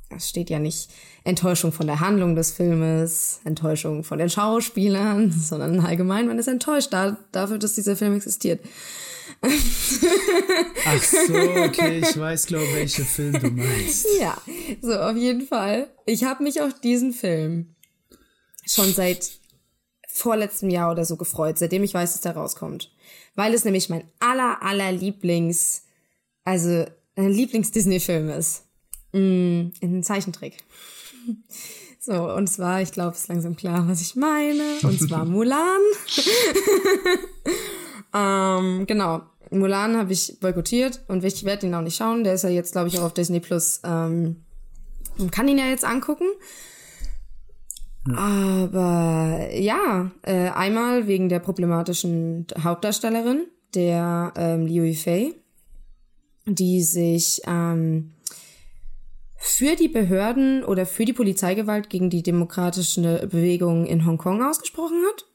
[0.10, 0.90] Es steht ja nicht
[1.24, 6.92] Enttäuschung von der Handlung des Filmes, Enttäuschung von den Schauspielern, sondern allgemein, man ist enttäuscht
[6.92, 8.60] da, dafür, dass dieser Film existiert.
[10.86, 14.08] Ach so, okay, ich weiß, glaube ich, welchen Film du meinst.
[14.20, 14.42] Ja,
[14.82, 15.90] so auf jeden Fall.
[16.06, 17.76] Ich habe mich auf diesen Film
[18.66, 19.32] schon seit
[20.08, 22.92] vorletztem Jahr oder so gefreut, seitdem ich weiß, dass der rauskommt.
[23.36, 25.84] Weil es nämlich mein aller, aller Lieblings,
[26.44, 28.64] also ein Lieblings-Disney-Film ist.
[29.12, 30.58] Mm, in einem Zeichentrick.
[32.06, 34.78] So, und zwar, ich glaube, es ist langsam klar, was ich meine.
[34.82, 35.80] Und zwar Mulan.
[38.14, 39.22] Ähm, genau.
[39.51, 42.24] Mulan habe ich boykottiert und ich werde ihn auch nicht schauen.
[42.24, 43.82] Der ist ja jetzt, glaube ich, auch auf Disney Plus.
[43.84, 44.43] Ähm,
[45.32, 46.26] kann ihn ja jetzt angucken.
[48.16, 55.34] Aber ja, äh, einmal wegen der problematischen Hauptdarstellerin, der ähm, Liu Yifei,
[56.45, 58.11] die sich ähm,
[59.38, 65.26] für die Behörden oder für die Polizeigewalt gegen die demokratische Bewegung in Hongkong ausgesprochen hat.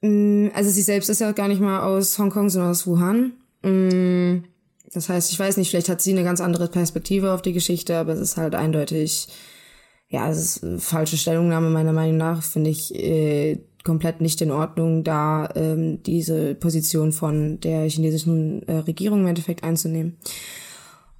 [0.00, 3.32] Mm, also sie selbst ist ja gar nicht mal aus Hongkong, sondern aus Wuhan.
[3.62, 4.44] Mm,
[4.92, 7.96] das heißt, ich weiß nicht, vielleicht hat sie eine ganz andere Perspektive auf die Geschichte,
[7.96, 9.28] aber es ist halt eindeutig,
[10.08, 14.50] ja, es ist eine falsche Stellungnahme meiner Meinung nach, finde ich äh, komplett nicht in
[14.50, 20.16] Ordnung, da ähm, diese Position von der chinesischen äh, Regierung im Endeffekt einzunehmen.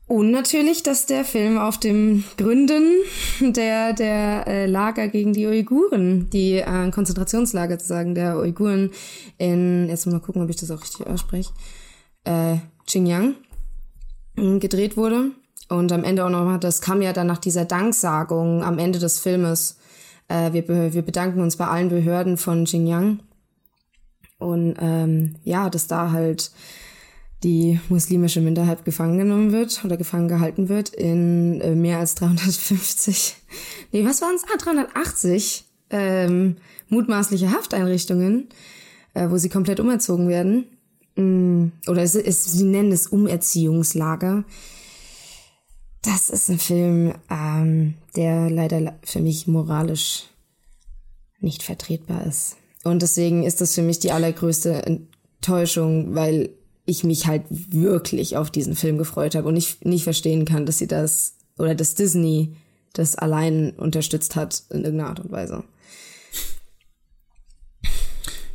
[0.09, 2.95] Und natürlich, dass der Film auf dem Gründen
[3.41, 8.91] der, der äh, Lager gegen die Uiguren, die äh, Konzentrationslager zu sagen, der Uiguren
[9.37, 11.51] in, jetzt mal gucken, ob ich das auch richtig ausspreche,
[12.25, 12.57] äh,
[12.87, 13.35] Xinjiang
[14.39, 15.33] äh, gedreht wurde.
[15.69, 19.19] Und am Ende auch nochmal, das kam ja dann nach dieser Danksagung am Ende des
[19.19, 19.77] Filmes.
[20.29, 23.21] Äh, wir, wir bedanken uns bei allen Behörden von Xinjiang.
[24.39, 26.51] Und ähm, ja, dass da halt
[27.45, 33.37] die muslimische Minderheit gefangen genommen wird oder gefangen gehalten wird in äh, mehr als 350,
[33.93, 34.45] nee, was waren es?
[34.53, 36.57] Ah, 380 ähm,
[36.89, 38.49] mutmaßliche Hafteinrichtungen,
[39.15, 40.67] äh, wo sie komplett umerzogen werden.
[41.17, 44.45] Mm, oder es, es, sie nennen es Umerziehungslager.
[46.03, 50.25] Das ist ein Film, ähm, der leider für mich moralisch
[51.41, 52.57] nicht vertretbar ist.
[52.85, 56.51] Und deswegen ist das für mich die allergrößte Enttäuschung, weil
[56.89, 60.79] ich mich halt wirklich auf diesen Film gefreut habe und ich nicht verstehen kann, dass
[60.79, 62.57] sie das oder dass Disney
[62.95, 65.65] das allein unterstützt hat in irgendeiner Art und Weise.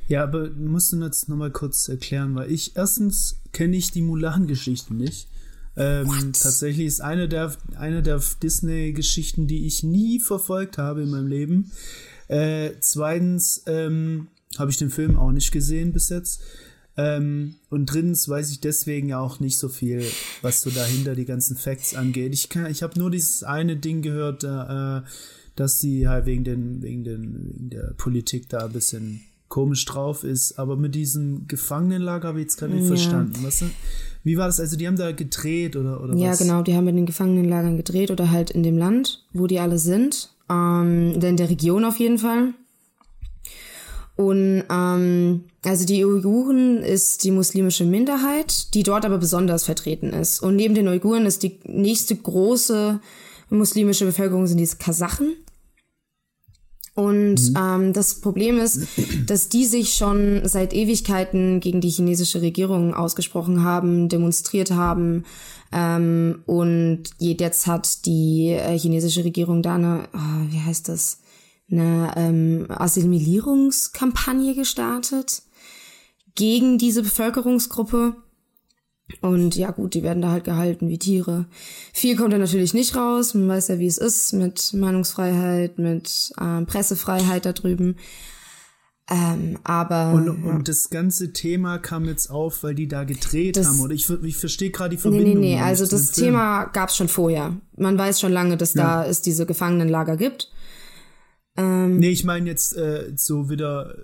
[0.07, 4.93] Ja, aber musst du jetzt nochmal kurz erklären, weil ich erstens kenne ich die Mulan-Geschichte
[4.93, 5.27] nicht.
[5.75, 11.27] Ähm, tatsächlich ist eine der, eine der Disney-Geschichten, die ich nie verfolgt habe in meinem
[11.27, 11.71] Leben.
[12.27, 14.27] Äh, zweitens ähm,
[14.57, 16.41] habe ich den Film auch nicht gesehen bis jetzt.
[16.95, 20.03] Ähm, und drittens weiß ich deswegen auch nicht so viel,
[20.41, 22.33] was so dahinter die ganzen Facts angeht.
[22.33, 25.01] Ich, kann, ich habe nur dieses eine Ding gehört, äh,
[25.55, 30.23] dass sie halt wegen, den, wegen, den, wegen der Politik da ein bisschen komisch drauf
[30.23, 30.59] ist.
[30.59, 32.89] Aber mit diesem Gefangenenlager habe ich jetzt gerade nicht ja.
[32.89, 33.39] verstanden.
[33.41, 33.63] Was,
[34.23, 34.59] wie war das?
[34.59, 36.39] Also die haben da gedreht oder, oder ja, was?
[36.39, 39.59] Ja, genau, die haben in den Gefangenenlagern gedreht oder halt in dem Land, wo die
[39.59, 40.29] alle sind.
[40.49, 42.53] Ähm, in der Region auf jeden Fall.
[44.15, 50.41] Und ähm, also die Uiguren ist die muslimische Minderheit, die dort aber besonders vertreten ist.
[50.41, 52.99] Und neben den Uiguren ist die nächste große
[53.49, 55.35] muslimische Bevölkerung sind die Kasachen.
[56.95, 57.57] Und mhm.
[57.57, 58.87] ähm, das Problem ist,
[59.25, 65.25] dass die sich schon seit Ewigkeiten gegen die chinesische Regierung ausgesprochen haben, demonstriert haben.
[65.71, 71.22] Ähm, und jetzt hat die äh, chinesische Regierung da eine, oh, wie heißt das,
[71.71, 75.43] eine ähm, Assimilierungskampagne gestartet
[76.35, 78.15] gegen diese Bevölkerungsgruppe.
[79.21, 81.45] Und ja gut, die werden da halt gehalten wie Tiere.
[81.93, 83.33] Viel kommt da natürlich nicht raus.
[83.33, 87.97] Man weiß ja, wie es ist mit Meinungsfreiheit, mit äh, Pressefreiheit da drüben.
[89.09, 90.51] Ähm, aber und, ja.
[90.51, 93.81] und, das ganze Thema kam jetzt auf, weil die da gedreht das, haben.
[93.81, 95.33] Oder ich, ich verstehe gerade die Verbindung.
[95.33, 95.61] Nee, nee, nee.
[95.61, 97.57] Also das Thema gab es schon vorher.
[97.75, 99.01] Man weiß schon lange, dass ja.
[99.01, 100.52] da es diese Gefangenenlager gibt.
[101.55, 103.95] Ähm, nee, ich meine jetzt äh, so wieder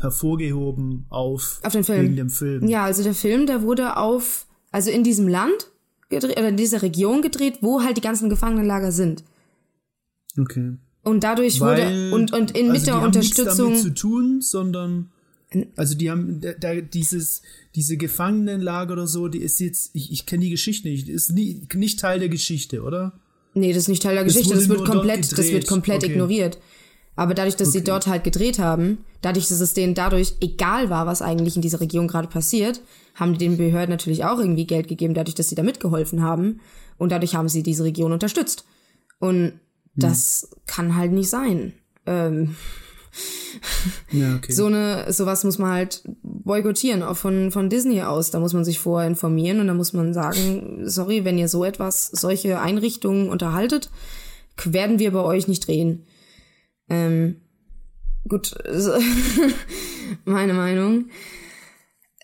[0.00, 2.02] hervorgehoben auf, auf den Film.
[2.02, 2.68] wegen dem Film.
[2.68, 5.70] Ja, also der Film, der wurde auf, also in diesem Land
[6.08, 9.24] gedreht, oder in dieser Region gedreht, wo halt die ganzen Gefangenenlager sind.
[10.38, 10.76] Okay.
[11.02, 13.46] Und dadurch Weil, wurde, und, und in, also mit der Unterstützung.
[13.46, 15.10] Nichts damit zu tun, sondern,
[15.76, 17.42] also die haben, da, da, dieses,
[17.74, 21.66] diese Gefangenenlager oder so, die ist jetzt, ich, ich kenne die Geschichte nicht, ist nie,
[21.74, 23.18] nicht Teil der Geschichte, oder?
[23.58, 26.12] Nee, das ist nicht Teil der Geschichte, das, wird komplett, das wird komplett okay.
[26.12, 26.58] ignoriert.
[27.16, 27.78] Aber dadurch, dass okay.
[27.78, 31.62] sie dort halt gedreht haben, dadurch, dass es denen dadurch egal war, was eigentlich in
[31.62, 32.80] dieser Region gerade passiert,
[33.16, 36.60] haben die den Behörden natürlich auch irgendwie Geld gegeben, dadurch, dass sie da mitgeholfen haben.
[36.96, 38.64] Und dadurch haben sie diese Region unterstützt.
[39.18, 39.60] Und hm.
[39.96, 41.72] das kann halt nicht sein.
[42.06, 42.54] Ähm,
[44.10, 44.52] ja, okay.
[44.52, 48.30] So eine, sowas muss man halt boykottieren, auch von, von Disney aus.
[48.30, 51.64] Da muss man sich vorher informieren und da muss man sagen, sorry, wenn ihr so
[51.64, 53.90] etwas, solche Einrichtungen unterhaltet,
[54.64, 56.06] werden wir bei euch nicht drehen.
[56.88, 57.36] Ähm,
[58.28, 58.54] gut,
[60.24, 61.06] meine Meinung.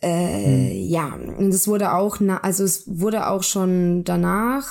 [0.00, 0.88] Äh, hm.
[0.88, 4.70] Ja, und es wurde auch, na, also es wurde auch schon danach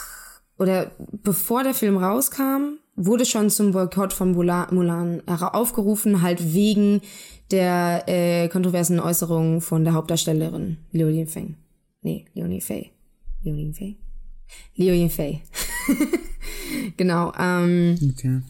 [0.58, 7.02] oder bevor der Film rauskam, wurde schon zum Boykott von Mulan aufgerufen, halt wegen
[7.52, 11.58] der äh, kontroversen Äußerungen von der Hauptdarstellerin Liu Yinfeng.
[12.02, 12.92] Nee, Liu Yinfei.
[13.44, 13.96] Liu Yinfei?
[14.76, 15.42] Liu Yinfei.
[16.98, 17.34] genau.
[17.38, 18.42] Ähm, okay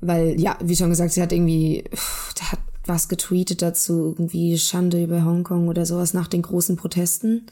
[0.00, 1.84] weil, ja, wie schon gesagt, sie hat irgendwie,
[2.38, 7.46] der hat was getweetet dazu, irgendwie Schande über Hongkong oder sowas nach den großen Protesten.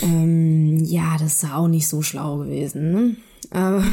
[0.00, 3.16] Ähm, ja, das ist auch nicht so schlau gewesen, ne?
[3.50, 3.84] Aber.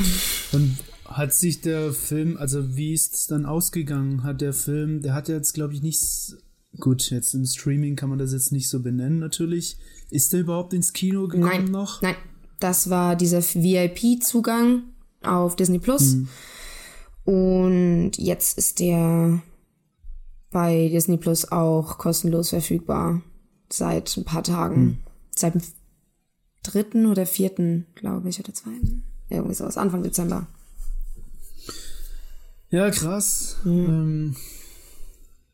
[0.52, 4.24] Und hat sich der Film, also wie ist es dann ausgegangen?
[4.24, 6.38] Hat der Film, der hat jetzt, glaube ich, nichts.
[6.80, 9.78] Gut, jetzt im Streaming kann man das jetzt nicht so benennen, natürlich.
[10.10, 12.02] Ist der überhaupt ins Kino gekommen nein, noch?
[12.02, 12.16] Nein,
[12.60, 14.84] das war dieser VIP-Zugang
[15.24, 16.14] auf Disney Plus.
[16.14, 16.28] Hm.
[17.24, 19.42] Und jetzt ist der
[20.52, 23.22] bei Disney Plus auch kostenlos verfügbar.
[23.72, 24.76] Seit ein paar Tagen.
[24.76, 24.98] Hm.
[25.34, 25.62] Seit dem
[26.64, 29.04] dritten oder vierten, glaube ich, oder zweiten.
[29.30, 30.48] Irgendwie sowas, Anfang Dezember.
[32.70, 33.58] Ja, krass.
[33.64, 33.86] Hm.
[33.86, 34.36] Ähm,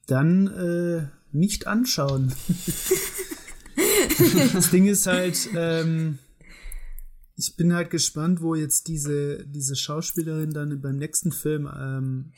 [0.07, 2.33] dann äh, nicht anschauen.
[4.53, 6.19] das Ding ist halt, ähm,
[7.37, 12.31] ich bin halt gespannt, wo jetzt diese, diese Schauspielerin dann beim nächsten Film ähm,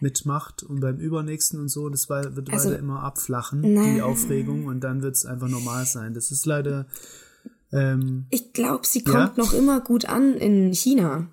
[0.00, 1.88] mitmacht und beim übernächsten und so.
[1.88, 3.94] Das war, wird also, weiter immer abflachen, nein.
[3.94, 6.14] die Aufregung, und dann wird es einfach normal sein.
[6.14, 6.86] Das ist leider.
[7.72, 9.44] Ähm, ich glaube, sie kommt ja?
[9.44, 11.28] noch immer gut an in China.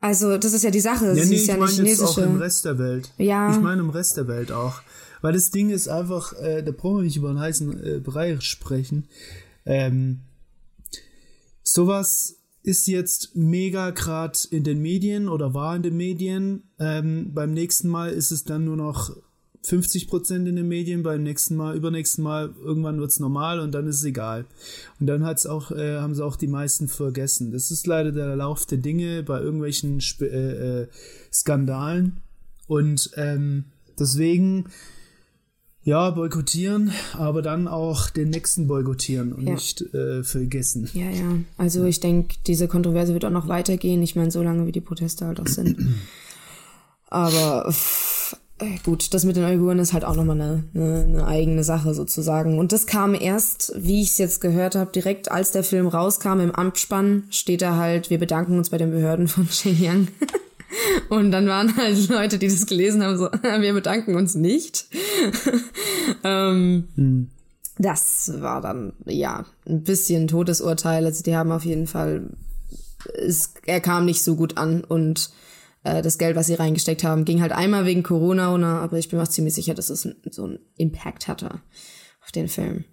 [0.00, 1.06] Also, das ist ja die Sache.
[1.06, 2.02] Ja, sie nee, ist ja ich meine chinesische.
[2.02, 3.12] Jetzt auch im Rest der Welt.
[3.18, 3.50] Ja.
[3.50, 4.82] Ich meine im Rest der Welt auch.
[5.22, 8.42] Weil das Ding ist einfach, äh, da brauchen wir nicht über einen heißen äh, Bereich
[8.42, 9.08] sprechen.
[9.64, 10.20] Ähm,
[11.62, 16.64] sowas ist jetzt mega grad in den Medien oder war in den Medien.
[16.78, 19.16] Ähm, beim nächsten Mal ist es dann nur noch
[19.66, 23.72] 50 Prozent in den Medien, beim nächsten Mal, übernächsten Mal, irgendwann wird es normal und
[23.72, 24.44] dann ist es egal.
[25.00, 27.50] Und dann hat's auch, äh, haben sie auch die meisten vergessen.
[27.50, 30.88] Das ist leider der Lauf der Dinge bei irgendwelchen Sp äh, äh,
[31.32, 32.18] Skandalen.
[32.68, 33.64] Und ähm,
[33.98, 34.66] deswegen
[35.82, 39.54] ja, boykottieren, aber dann auch den nächsten boykottieren und ja.
[39.54, 40.88] nicht äh, vergessen.
[40.94, 41.38] Ja, ja.
[41.58, 44.00] Also ich denke, diese Kontroverse wird auch noch weitergehen.
[44.02, 45.76] Ich meine, so lange wie die Proteste halt auch sind.
[47.08, 47.72] aber
[48.84, 52.58] gut, das mit den Uiguren ist halt auch nochmal eine, eine, eine eigene Sache sozusagen.
[52.58, 56.40] Und das kam erst, wie ich es jetzt gehört habe, direkt als der Film rauskam
[56.40, 60.08] im Amtsspann, steht da halt, wir bedanken uns bei den Behörden von Shenyang.
[61.08, 64.86] Und dann waren halt Leute, die das gelesen haben, so, wir bedanken uns nicht.
[66.24, 67.30] ähm, hm.
[67.78, 71.04] Das war dann, ja, ein bisschen Todesurteil.
[71.04, 72.30] Also die haben auf jeden Fall,
[73.14, 75.30] es, er kam nicht so gut an und
[75.86, 79.08] äh, das Geld, was sie reingesteckt haben, ging halt einmal wegen Corona, oder, aber ich
[79.08, 81.60] bin mir ziemlich sicher, dass es so einen Impact hatte
[82.22, 82.84] auf den Film.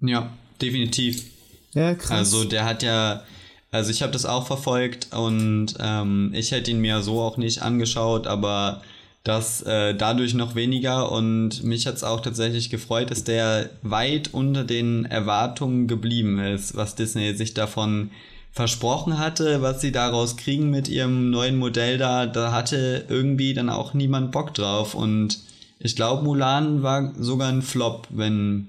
[0.00, 1.24] Ja, definitiv.
[1.72, 2.10] Ja, krass.
[2.10, 3.22] Also der hat ja,
[3.70, 7.62] also ich habe das auch verfolgt und ähm, ich hätte ihn mir so auch nicht
[7.62, 8.82] angeschaut, aber
[9.24, 14.34] das äh, dadurch noch weniger und mich hat es auch tatsächlich gefreut, dass der weit
[14.34, 18.10] unter den Erwartungen geblieben ist, was Disney sich davon
[18.52, 23.70] versprochen hatte, was sie daraus kriegen mit ihrem neuen Modell da, da hatte irgendwie dann
[23.70, 24.94] auch niemand Bock drauf.
[24.94, 25.40] Und
[25.78, 28.68] ich glaube, Mulan war sogar ein Flop, wenn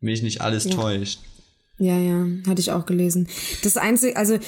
[0.00, 0.70] mich nicht alles ja.
[0.70, 1.18] täuscht.
[1.80, 3.28] Ja, ja, hatte ich auch gelesen.
[3.62, 4.38] Das Einzige, also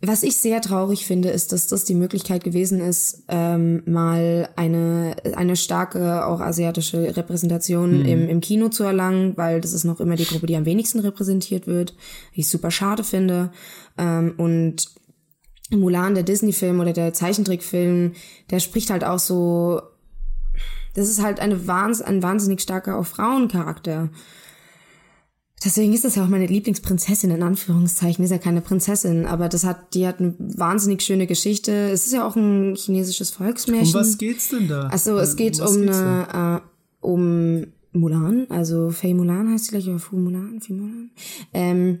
[0.00, 5.16] was ich sehr traurig finde, ist, dass das die Möglichkeit gewesen ist, ähm, mal eine,
[5.34, 8.04] eine starke, auch asiatische Repräsentation mhm.
[8.06, 11.00] im, im Kino zu erlangen, weil das ist noch immer die Gruppe, die am wenigsten
[11.00, 11.96] repräsentiert wird,
[12.36, 13.50] die ich super schade finde.
[13.96, 14.88] Ähm, und
[15.70, 18.12] Mulan, der Disney-Film oder der Zeichentrickfilm,
[18.50, 19.82] der spricht halt auch so,
[20.94, 24.10] das ist halt eine Wahns ein wahnsinnig starker auch Frauencharakter.
[25.64, 28.24] Deswegen ist das ja auch meine Lieblingsprinzessin, in Anführungszeichen.
[28.24, 31.72] Ist ja keine Prinzessin, aber das hat, die hat eine wahnsinnig schöne Geschichte.
[31.90, 33.94] Es ist ja auch ein chinesisches Volksmärchen.
[33.94, 34.88] Um was geht's denn da?
[34.88, 36.68] Also es geht um eine, äh,
[37.00, 41.10] um Mulan, also Fei Mulan heißt sie gleich, oder Fu Mulan, Fei Mulan.
[41.52, 41.98] Ähm,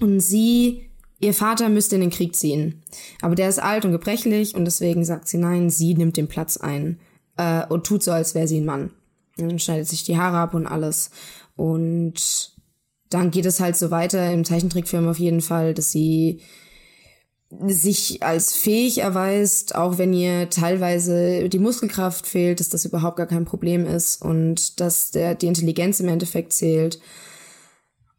[0.00, 2.82] und sie, ihr Vater müsste in den Krieg ziehen.
[3.22, 6.56] Aber der ist alt und gebrechlich und deswegen sagt sie nein, sie nimmt den Platz
[6.56, 6.98] ein.
[7.36, 8.90] Äh, und tut so, als wäre sie ein Mann.
[9.38, 11.10] Und schneidet sich die Haare ab und alles.
[11.56, 12.53] Und
[13.10, 16.40] dann geht es halt so weiter im Zeichentrickfilm auf jeden Fall, dass sie
[17.66, 23.26] sich als fähig erweist, auch wenn ihr teilweise die Muskelkraft fehlt, dass das überhaupt gar
[23.26, 27.00] kein Problem ist und dass der, die Intelligenz im Endeffekt zählt.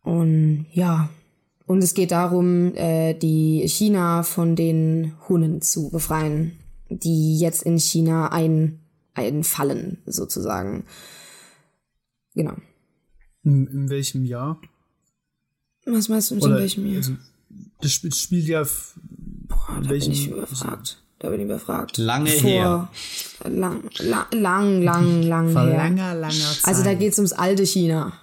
[0.03, 1.09] Und ja,
[1.65, 6.59] und es geht darum, äh, die China von den Hunnen zu befreien,
[6.89, 8.79] die jetzt in China ein,
[9.13, 10.85] einfallen, sozusagen.
[12.35, 12.53] Genau.
[13.43, 14.61] In, in welchem Jahr?
[15.85, 16.97] Was meinst du mit Oder, welchem Jahr?
[16.97, 17.13] Also,
[17.81, 18.63] das spielt ja.
[18.63, 20.97] Boah, da welchen, bin ich überfragt.
[21.19, 21.97] Da bin ich überfragt.
[21.97, 22.89] Lange Vor, her.
[23.43, 25.77] Lang, lang, lang, lang, lang Vor her.
[25.77, 26.65] langer, langer Zeit.
[26.65, 28.13] Also da geht's ums alte China.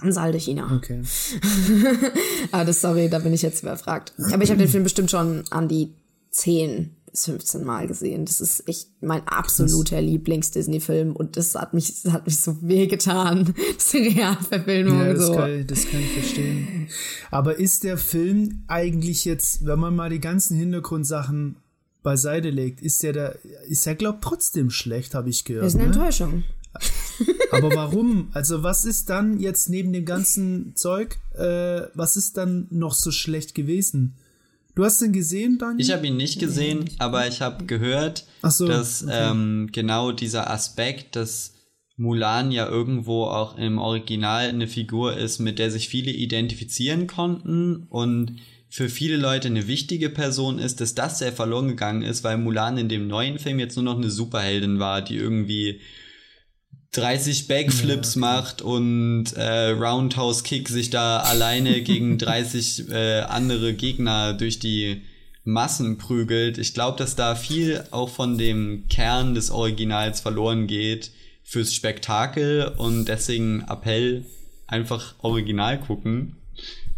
[0.00, 0.70] Ganz alte China.
[0.74, 1.02] Okay.
[2.50, 4.12] Aber das, sorry, da bin ich jetzt überfragt.
[4.32, 5.92] Aber ich habe den Film bestimmt schon an die
[6.30, 8.24] zehn 15 Mal gesehen.
[8.24, 13.54] Das ist echt mein absoluter Lieblings-Disney-Film und das hat mich, das hat mich so wehgetan.
[13.76, 14.98] Das ist eine Realverfilmung.
[15.00, 15.34] Ja, das, so.
[15.34, 16.88] kann, das kann ich verstehen.
[17.30, 21.56] Aber ist der Film eigentlich jetzt, wenn man mal die ganzen Hintergrundsachen
[22.02, 23.34] beiseite legt, ist der da,
[23.68, 25.64] ist er glaubt trotzdem schlecht, habe ich gehört.
[25.64, 25.94] Das ist eine ne?
[25.94, 26.44] Enttäuschung.
[27.50, 28.28] Aber warum?
[28.32, 33.10] Also was ist dann jetzt neben dem ganzen Zeug, äh, was ist dann noch so
[33.10, 34.14] schlecht gewesen?
[34.74, 35.80] Du hast ihn gesehen, Daniel?
[35.80, 39.30] Ich habe ihn nicht gesehen, aber ich habe gehört, so, dass okay.
[39.30, 41.54] ähm, genau dieser Aspekt, dass
[41.96, 47.86] Mulan ja irgendwo auch im Original eine Figur ist, mit der sich viele identifizieren konnten
[47.88, 52.36] und für viele Leute eine wichtige Person ist, dass das sehr verloren gegangen ist, weil
[52.36, 55.80] Mulan in dem neuen Film jetzt nur noch eine Superheldin war, die irgendwie
[56.96, 58.36] 30 Backflips ja, okay.
[58.36, 65.02] macht und äh, Roundhouse Kick sich da alleine gegen 30 äh, andere Gegner durch die
[65.44, 66.56] Massen prügelt.
[66.56, 71.10] Ich glaube, dass da viel auch von dem Kern des Originals verloren geht
[71.42, 74.24] fürs Spektakel und deswegen Appell
[74.66, 76.36] einfach Original gucken,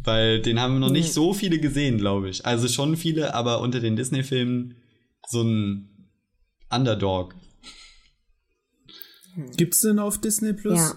[0.05, 2.47] weil den haben noch nicht so viele gesehen, glaube ich.
[2.47, 4.77] Also schon viele, aber unter den Disney-Filmen
[5.29, 5.89] so ein
[6.71, 7.35] Underdog.
[9.57, 10.79] Gibt's denn auf Disney Plus?
[10.79, 10.95] Ja.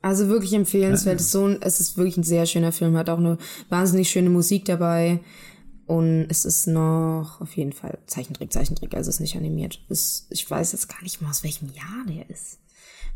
[0.00, 1.18] Also wirklich empfehlenswert.
[1.18, 1.20] Ja.
[1.20, 4.10] Es, ist so ein, es ist wirklich ein sehr schöner Film, hat auch eine wahnsinnig
[4.10, 5.20] schöne Musik dabei.
[5.86, 9.80] Und es ist noch auf jeden Fall Zeichentrick, Zeichentrick, also es ist nicht animiert.
[9.88, 12.58] Es, ich weiß jetzt gar nicht mal, aus welchem Jahr der ist.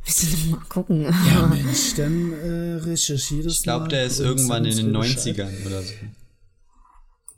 [0.06, 1.02] Müssen wir mal gucken.
[1.02, 5.82] Ja, Mensch, dann äh, recherchiere das Ich glaube, der ist irgendwann in den 90ern oder
[5.82, 5.92] so.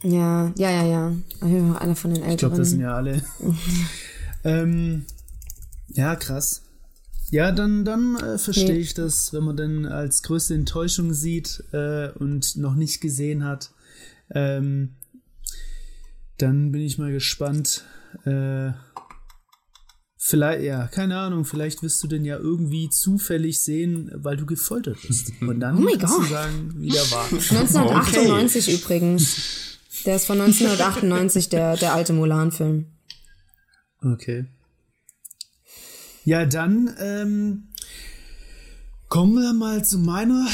[0.05, 1.13] Ja, ja, ja, ja.
[1.41, 2.31] Einer von den Älteren.
[2.31, 3.23] Ich glaube, das sind ja alle.
[4.45, 5.05] ähm,
[5.89, 6.63] ja, krass.
[7.31, 8.81] Ja, dann, dann äh, verstehe nee.
[8.81, 13.73] ich das, wenn man dann als größte Enttäuschung sieht äh, und noch nicht gesehen hat.
[14.31, 14.97] Ähm,
[16.39, 17.85] dann bin ich mal gespannt.
[18.25, 18.73] Äh,
[20.27, 24.97] Vielleicht, ja, keine Ahnung, vielleicht wirst du den ja irgendwie zufällig sehen, weil du gefoltert
[25.07, 25.33] bist.
[25.43, 26.31] Und dann Oh mein kannst du Gott.
[26.31, 27.25] sagen, wie der war.
[27.27, 29.81] 1998 übrigens.
[30.07, 32.87] Der ist von 1998, der, der alte Mulan-Film.
[34.01, 34.47] Okay.
[36.25, 37.69] Ja, dann ähm,
[39.09, 40.47] kommen wir mal zu meiner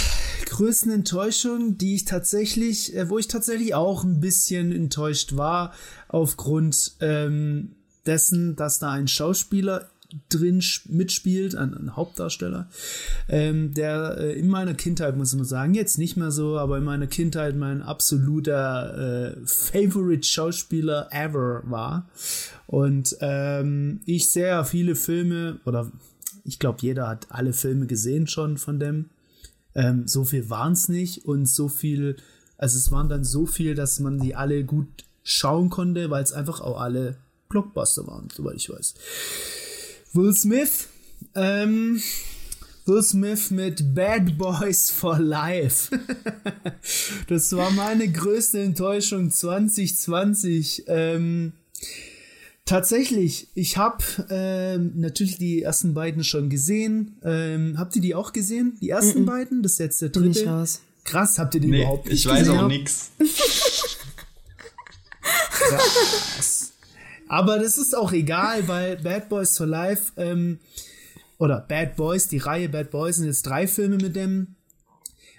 [0.47, 5.73] größten Enttäuschung, die ich tatsächlich, äh, wo ich tatsächlich auch ein bisschen enttäuscht war,
[6.09, 9.89] aufgrund ähm, dessen, dass da ein Schauspieler
[10.29, 12.69] drin mitspielt, ein, ein Hauptdarsteller,
[13.29, 16.85] ähm, der äh, in meiner Kindheit, muss man sagen, jetzt nicht mehr so, aber in
[16.85, 22.09] meiner Kindheit mein absoluter äh, Favorite Schauspieler ever war.
[22.67, 25.91] Und ähm, ich sehr viele Filme, oder
[26.45, 29.11] ich glaube, jeder hat alle Filme gesehen schon von dem.
[29.75, 32.17] Ähm, so viel waren es nicht und so viel,
[32.59, 34.89] also es waren dann so viel, dass man die alle gut
[35.23, 37.17] schauen konnte, weil es einfach auch alle
[37.49, 38.95] Blockbuster waren, soweit ich weiß.
[40.13, 40.89] Will Smith,
[41.35, 42.03] ähm,
[42.87, 45.91] Will Smith mit Bad Boys for Life.
[47.29, 50.85] das war meine größte Enttäuschung 2020.
[50.89, 51.53] Ähm,
[52.65, 57.17] tatsächlich, ich habe ähm, natürlich die ersten beiden schon gesehen.
[57.23, 58.77] Ähm, habt ihr die auch gesehen?
[58.81, 59.63] Die ersten beiden?
[59.63, 60.49] Das ist jetzt der Bin dritte.
[60.49, 60.81] raus.
[61.05, 62.59] Krass, habt ihr die Nee, überhaupt nicht ich weiß gesehen?
[62.59, 63.11] auch nix.
[65.51, 66.60] Krass.
[67.31, 70.59] Aber das ist auch egal, weil Bad Boys for Life ähm,
[71.39, 74.57] oder Bad Boys, die Reihe Bad Boys sind jetzt drei Filme mit dem.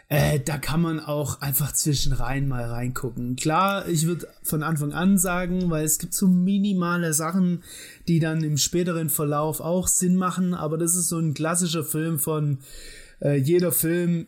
[0.08, 3.36] Äh, da kann man auch einfach zwischen rein mal reingucken.
[3.36, 7.62] Klar, ich würde von Anfang an sagen, weil es gibt so minimale Sachen,
[8.08, 12.20] die dann im späteren Verlauf auch Sinn machen, aber das ist so ein klassischer Film
[12.20, 12.60] von
[13.20, 14.28] äh, jeder Film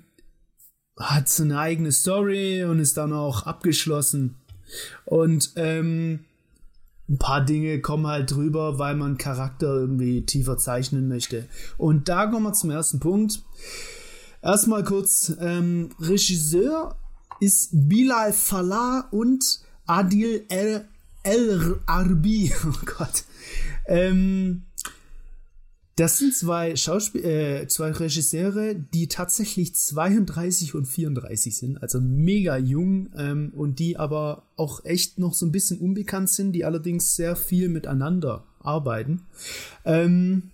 [0.99, 4.35] hat so eine eigene Story und ist dann auch abgeschlossen.
[5.05, 6.25] Und ähm,
[7.09, 11.47] ein paar Dinge kommen halt drüber, weil man Charakter irgendwie tiefer zeichnen möchte.
[11.77, 13.41] Und da kommen wir zum ersten Punkt.
[14.41, 16.95] Erstmal kurz, ähm, Regisseur
[17.39, 20.87] ist Bilal Falah und Adil El,
[21.23, 22.53] El Arbi.
[22.65, 23.23] Oh Gott.
[23.85, 24.63] Ähm,
[25.95, 32.57] das sind zwei Schauspiel äh, zwei Regisseure, die tatsächlich 32 und 34 sind, also mega
[32.57, 37.15] jung ähm, und die aber auch echt noch so ein bisschen unbekannt sind, die allerdings
[37.15, 39.21] sehr viel miteinander arbeiten.
[39.85, 40.49] Ähm,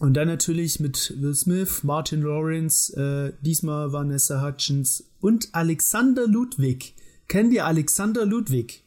[0.00, 6.94] und dann natürlich mit Will Smith, Martin Lawrence, äh, diesmal Vanessa Hutchins und Alexander Ludwig.
[7.28, 8.82] Kennt ihr Alexander Ludwig?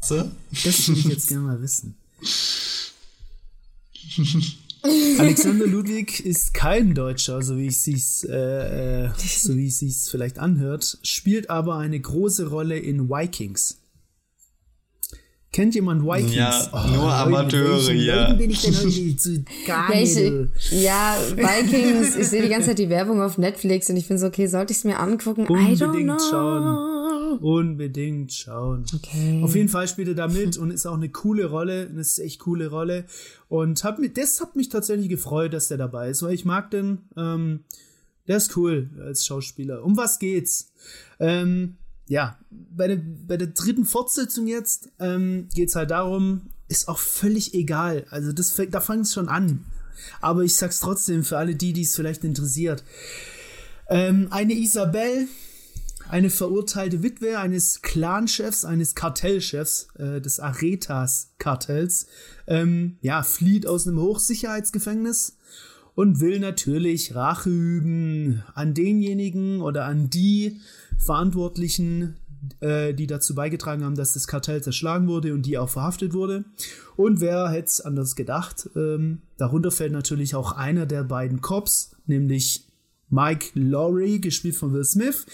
[0.00, 0.30] So?
[0.64, 1.96] Das würde ich jetzt gerne mal wissen.
[5.18, 9.94] Alexander Ludwig ist kein Deutscher, so wie es sich, äh, äh, so wie es sich
[10.10, 13.78] vielleicht anhört, spielt aber eine große Rolle in Vikings.
[15.52, 16.34] Kennt jemand Vikings?
[16.34, 18.06] Ja, Oh, nur Amateure welchen.
[18.06, 22.78] Leuten bin ich denn heute zu gar Ja, ja, Vikings, ich sehe die ganze Zeit
[22.78, 25.42] die Werbung auf Netflix und ich bin so, okay, sollte ich es mir angucken?
[25.42, 26.30] I don't Unbedingt know.
[26.30, 26.91] schauen.
[27.40, 28.84] Unbedingt schauen.
[28.94, 29.40] Okay.
[29.42, 32.18] Auf jeden Fall spielt er da mit und ist auch eine coole Rolle, eine ist
[32.18, 33.04] echt coole Rolle.
[33.48, 36.70] Und hab mich, das hat mich tatsächlich gefreut, dass der dabei ist, weil ich mag
[36.70, 37.64] den, ähm,
[38.28, 39.84] der ist cool als Schauspieler.
[39.84, 40.72] Um was geht's?
[41.18, 41.76] Ähm,
[42.06, 47.54] ja, bei der, bei der dritten Fortsetzung jetzt ähm, geht's halt darum, ist auch völlig
[47.54, 48.06] egal.
[48.10, 49.64] Also das da fängt es schon an.
[50.20, 52.82] Aber ich sag's trotzdem für alle die, die es vielleicht interessiert.
[53.88, 55.28] Ähm, eine Isabel,
[56.08, 62.06] eine verurteilte Witwe eines Clanchefs, eines Kartellchefs, äh, des Aretas-Kartells,
[62.46, 65.38] ähm, ja, flieht aus einem Hochsicherheitsgefängnis
[65.94, 70.60] und will natürlich Rache üben an denjenigen oder an die
[70.98, 72.16] Verantwortlichen,
[72.60, 76.44] äh, die dazu beigetragen haben, dass das Kartell zerschlagen wurde und die auch verhaftet wurde.
[76.96, 78.68] Und wer hätte es anders gedacht?
[78.76, 82.66] Ähm, darunter fällt natürlich auch einer der beiden Cops, nämlich
[83.12, 85.26] Mike Lowry, gespielt von Will Smith,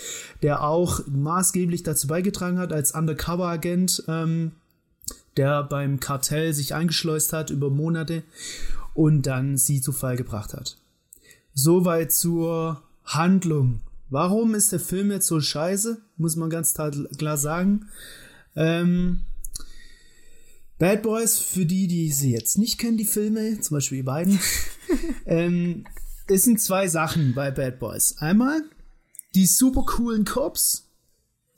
[0.43, 4.53] der auch maßgeblich dazu beigetragen hat, als Undercover-Agent, ähm,
[5.37, 8.25] der beim Kartell sich eingeschleust hat über Monate
[8.95, 10.77] und dann sie zu Fall gebracht hat.
[11.55, 13.81] Soweit zur Handlung.
[14.11, 16.01] Warum ist der Film jetzt so scheiße?
[16.17, 17.87] Muss man ganz klar sagen.
[18.57, 19.21] Ähm,
[20.79, 24.41] Bad Boys, für die, die sie jetzt nicht kennen, die Filme, zum Beispiel die beiden,
[25.27, 25.85] ähm,
[26.31, 28.17] es sind zwei Sachen bei Bad Boys.
[28.19, 28.63] Einmal
[29.35, 30.89] die super coolen Cops,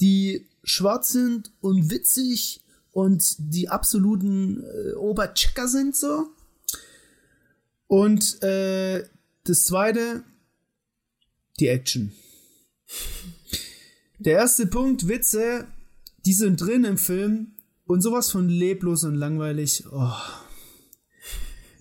[0.00, 2.60] die schwarz sind und witzig
[2.92, 6.28] und die absoluten äh, Oberchecker sind so.
[7.86, 9.04] Und äh,
[9.44, 10.22] das zweite,
[11.58, 12.12] die Action.
[14.18, 15.66] Der erste Punkt, Witze,
[16.26, 17.52] die sind drin im Film
[17.86, 19.84] und sowas von leblos und langweilig.
[19.90, 20.12] Oh.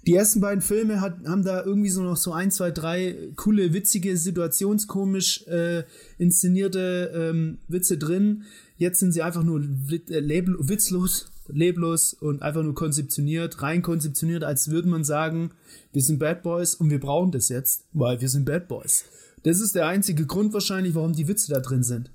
[0.09, 3.73] Die ersten beiden Filme hat, haben da irgendwie so noch so ein, zwei, drei coole,
[3.73, 5.83] witzige, situationskomisch äh,
[6.17, 8.41] inszenierte ähm, Witze drin.
[8.75, 14.71] Jetzt sind sie einfach nur äh, witzlos, leblos und einfach nur konzeptioniert, rein konzeptioniert, als
[14.71, 15.51] würde man sagen,
[15.93, 19.05] wir sind Bad Boys und wir brauchen das jetzt, weil wir sind Bad Boys.
[19.43, 22.09] Das ist der einzige Grund wahrscheinlich, warum die Witze da drin sind.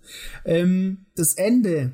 [0.45, 1.93] Ähm, das Ende.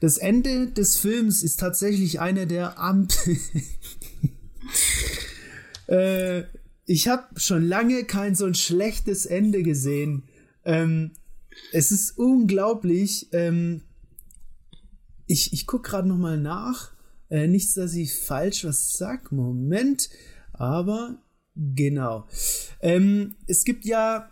[0.00, 3.16] Das Ende des Films ist tatsächlich einer der Amt.
[5.86, 6.42] äh,
[6.86, 10.24] ich habe schon lange kein so ein schlechtes Ende gesehen.
[10.64, 11.12] Ähm,
[11.72, 13.28] es ist unglaublich.
[13.32, 13.82] Ähm,
[15.26, 16.92] ich ich gucke gerade noch mal nach.
[17.30, 19.32] Äh, nichts, dass ich falsch was sag.
[19.32, 20.10] Moment.
[20.52, 21.18] Aber
[21.56, 22.26] genau.
[22.80, 24.30] Ähm, es gibt ja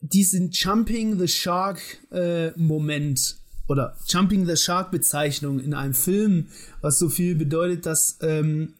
[0.00, 1.80] diesen Jumping the Shark
[2.12, 6.48] äh, Moment oder Jumping the Shark Bezeichnung in einem Film,
[6.80, 8.74] was so viel bedeutet, dass ähm,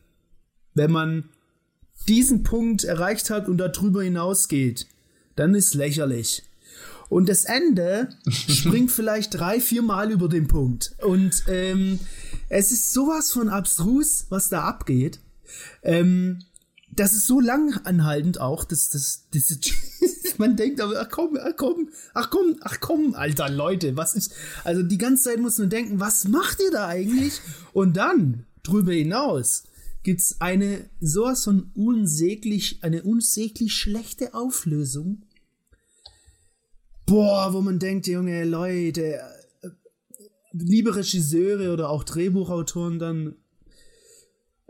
[0.78, 1.24] wenn man
[2.08, 4.86] diesen Punkt erreicht hat und darüber hinausgeht,
[5.36, 6.44] dann ist lächerlich.
[7.10, 10.94] Und das Ende springt vielleicht drei, vier Mal über den Punkt.
[11.02, 11.98] Und ähm,
[12.48, 15.20] es ist sowas von abstrus, was da abgeht.
[15.82, 16.40] Ähm,
[16.90, 19.58] das ist so lang anhaltend auch, dass das, das,
[20.38, 24.34] man denkt aber, ach komm, ach komm, ach komm, ach komm, alter Leute, was ist,
[24.64, 27.40] also die ganze Zeit muss man denken, was macht ihr da eigentlich?
[27.72, 29.64] Und dann, drüber hinaus,
[30.08, 35.20] gibt's eine sowas von unsäglich, eine unsäglich schlechte Auflösung.
[37.04, 39.18] Boah, wo man denkt, junge Leute,
[39.60, 39.68] äh,
[40.52, 43.36] liebe Regisseure oder auch Drehbuchautoren, dann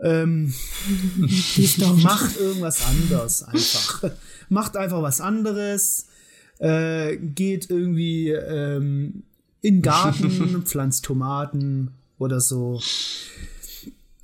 [0.01, 0.53] ähm,
[2.03, 4.11] macht irgendwas anderes einfach.
[4.49, 6.07] macht einfach was anderes.
[6.57, 9.23] Äh, geht irgendwie ähm,
[9.61, 12.81] in den Garten, pflanzt Tomaten oder so.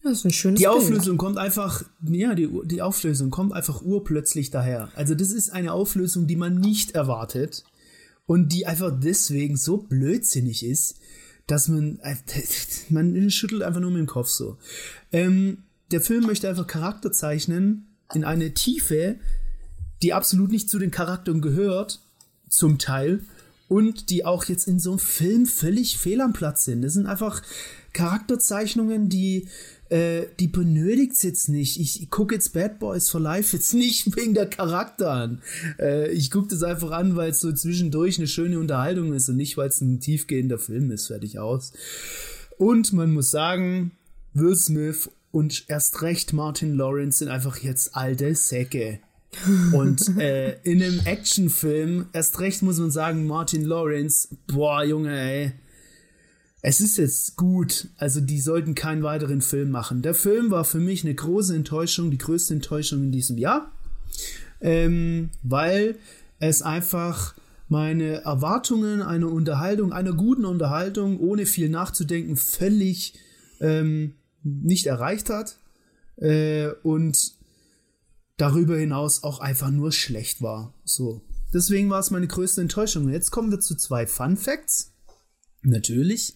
[0.05, 1.17] Das ist ein schönes Die Auflösung Bild.
[1.17, 4.89] kommt einfach, ja, die, die Auflösung kommt einfach urplötzlich daher.
[4.95, 7.63] Also das ist eine Auflösung, die man nicht erwartet
[8.27, 10.99] und die einfach deswegen so blödsinnig ist,
[11.47, 11.99] dass man,
[12.89, 14.57] man schüttelt einfach nur mit dem Kopf so.
[15.11, 19.15] Ähm, der Film möchte einfach Charakter zeichnen in eine Tiefe,
[20.03, 21.99] die absolut nicht zu den Charakteren gehört,
[22.47, 23.21] zum Teil,
[23.67, 26.83] und die auch jetzt in so einem Film völlig fehl am Platz sind.
[26.83, 27.41] Das sind einfach
[27.93, 29.47] Charakterzeichnungen, die
[29.89, 31.79] äh, die benötigt jetzt nicht.
[31.79, 35.41] Ich gucke jetzt Bad Boys for Life jetzt nicht wegen der Charakter an.
[35.79, 39.37] Äh, ich gucke das einfach an, weil es so zwischendurch eine schöne Unterhaltung ist und
[39.37, 41.07] nicht, weil es ein tiefgehender Film ist.
[41.07, 41.73] Fertig aus.
[42.57, 43.91] Und man muss sagen,
[44.33, 48.99] Will Smith und erst recht Martin Lawrence sind einfach jetzt alte Säcke.
[49.73, 55.51] Und äh, in einem Actionfilm, erst recht muss man sagen, Martin Lawrence, boah, Junge, ey,
[56.67, 57.89] es ist jetzt gut.
[57.97, 60.01] Also die sollten keinen weiteren Film machen.
[60.01, 63.71] Der Film war für mich eine große Enttäuschung, die größte Enttäuschung in diesem Jahr,
[64.61, 65.95] ähm, weil
[66.39, 67.35] es einfach
[67.67, 73.13] meine Erwartungen einer Unterhaltung, einer guten Unterhaltung, ohne viel nachzudenken, völlig
[73.61, 75.57] ähm, nicht erreicht hat
[76.15, 77.35] äh, und
[78.37, 80.73] darüber hinaus auch einfach nur schlecht war.
[80.83, 81.21] So.
[81.53, 83.07] Deswegen war es meine größte Enttäuschung.
[83.09, 84.93] Jetzt kommen wir zu zwei Fun Facts.
[85.61, 86.33] Natürlich.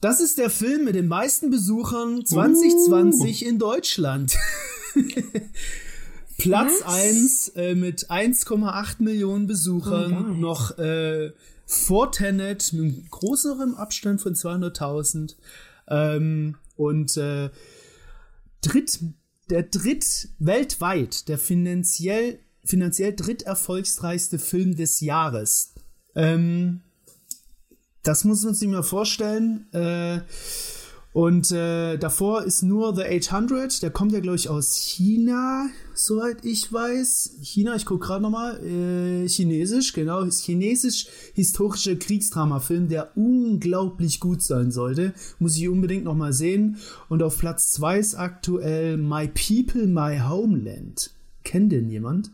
[0.00, 3.48] Das ist der Film mit den meisten Besuchern 2020 uh.
[3.48, 4.36] in Deutschland.
[6.38, 7.04] Platz Was?
[7.06, 11.30] 1 äh, mit 1,8 Millionen Besuchern, oh noch äh,
[11.66, 15.36] vor Tenet mit einem größeren Abstand von 200.000.
[15.88, 17.50] Ähm, und äh,
[18.60, 18.98] dritt,
[19.50, 25.74] der dritt weltweit, der finanziell, finanziell dritterfolgsreichste Film des Jahres.
[26.16, 26.80] Ähm,
[28.02, 29.66] das muss man sich mal vorstellen.
[29.72, 30.20] Äh,
[31.12, 36.42] und äh, davor ist nur The 800, der kommt ja, glaube ich, aus China, soweit
[36.42, 37.36] ich weiß.
[37.42, 45.12] China, ich gucke gerade nochmal, äh, chinesisch, genau, chinesisch-historischer Kriegsdrama-Film, der unglaublich gut sein sollte.
[45.38, 46.78] Muss ich unbedingt nochmal sehen.
[47.10, 51.10] Und auf Platz 2 ist aktuell My People, My Homeland.
[51.44, 52.30] Kennt den jemand?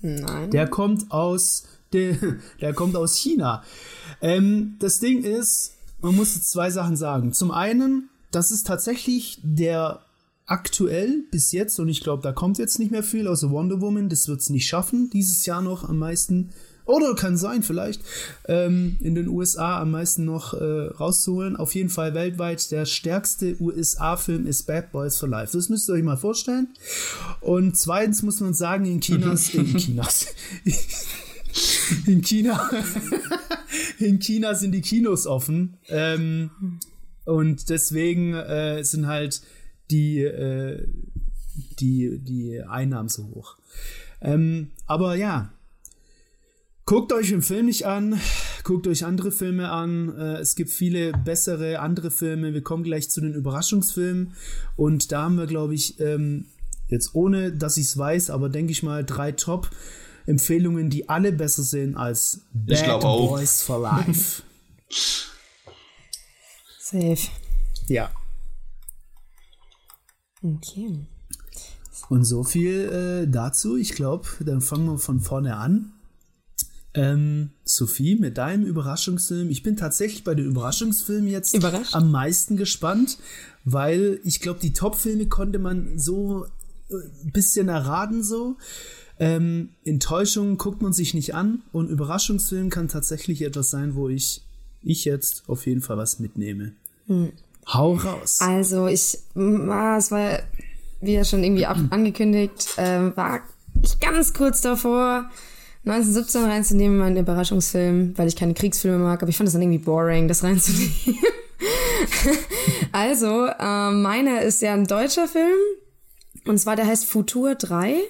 [0.00, 0.50] Nein.
[0.52, 2.16] Der kommt aus der,
[2.60, 3.62] der kommt aus China.
[4.20, 7.32] Ähm, das Ding ist, man muss zwei Sachen sagen.
[7.32, 10.00] Zum einen, das ist tatsächlich der
[10.46, 14.08] aktuell bis jetzt, und ich glaube, da kommt jetzt nicht mehr viel außer Wonder Woman,
[14.08, 16.50] das wird es nicht schaffen, dieses Jahr noch am meisten
[16.86, 18.02] oder kann sein, vielleicht,
[18.48, 21.56] ähm, in den USA am meisten noch äh, rauszuholen.
[21.56, 25.56] Auf jeden Fall weltweit der stärkste USA-Film ist Bad Boys for Life.
[25.56, 26.68] Das müsst ihr euch mal vorstellen.
[27.40, 30.26] Und zweitens muss man sagen, in Chinas, in Chinas,
[32.06, 32.70] in China,
[33.98, 35.76] in China sind die Kinos offen.
[35.88, 36.50] Ähm,
[37.24, 39.42] und deswegen äh, sind halt
[39.90, 40.86] die, äh,
[41.78, 43.56] die, die Einnahmen so hoch.
[44.20, 45.52] Ähm, aber ja,
[46.84, 48.18] guckt euch den Film nicht an,
[48.64, 50.16] guckt euch andere Filme an.
[50.16, 52.52] Äh, es gibt viele bessere andere Filme.
[52.52, 54.34] Wir kommen gleich zu den Überraschungsfilmen.
[54.76, 56.46] Und da haben wir, glaube ich, ähm,
[56.88, 59.32] jetzt ohne, dass ich es weiß, aber denke ich mal, drei
[60.30, 64.42] Top-Empfehlungen, die alle besser sind als Bad Boys for Life.
[66.80, 67.28] Safe.
[67.88, 68.10] Ja.
[70.42, 71.06] Okay.
[72.08, 73.76] Und so viel äh, dazu.
[73.76, 75.92] Ich glaube, dann fangen wir von vorne an.
[76.92, 79.48] Ähm, Sophie, mit deinem Überraschungsfilm.
[79.50, 81.94] Ich bin tatsächlich bei den Überraschungsfilmen jetzt Überrascht?
[81.94, 83.18] am meisten gespannt,
[83.64, 86.46] weil ich glaube, die Top-Filme konnte man so
[86.90, 88.56] ein äh, bisschen erraten so.
[89.20, 94.42] Ähm, Enttäuschungen guckt man sich nicht an und Überraschungsfilm kann tatsächlich etwas sein, wo ich,
[94.82, 96.72] ich jetzt auf jeden Fall was mitnehme.
[97.06, 97.32] Hm.
[97.68, 98.38] Hau raus.
[98.40, 100.40] Also ich, ah, es war,
[101.02, 103.42] wie ja schon irgendwie ab, angekündigt, äh, war
[103.82, 105.28] ich ganz kurz davor,
[105.84, 109.84] 1917 reinzunehmen, meinen Überraschungsfilm, weil ich keine Kriegsfilme mag, aber ich fand das dann irgendwie
[109.84, 110.94] boring, das reinzunehmen.
[112.92, 115.58] also, äh, meiner ist ja ein deutscher Film.
[116.46, 118.00] Und zwar, der heißt Futur 3.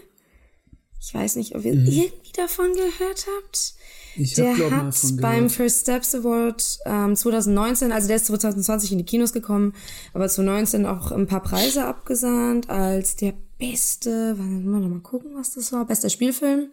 [1.00, 1.86] Ich weiß nicht, ob ihr mhm.
[1.86, 3.74] irgendwie davon gehört habt.
[4.16, 8.98] Ich der hab, hat beim First Steps Award ähm, 2019, also der ist 2020 in
[8.98, 9.72] die Kinos gekommen,
[10.12, 15.54] aber 2019 auch ein paar Preise abgesahnt als der beste, warte mal, mal gucken, was
[15.54, 16.68] das war, bester Spielfilm.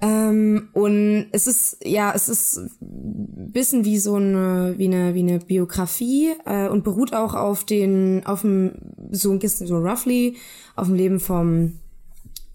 [0.00, 5.20] Ähm, und es ist, ja, es ist ein bisschen wie so eine, wie eine, wie
[5.20, 8.72] eine Biografie äh, und beruht auch auf den, auf dem,
[9.10, 10.36] so ein bisschen so roughly,
[10.74, 11.78] auf dem Leben vom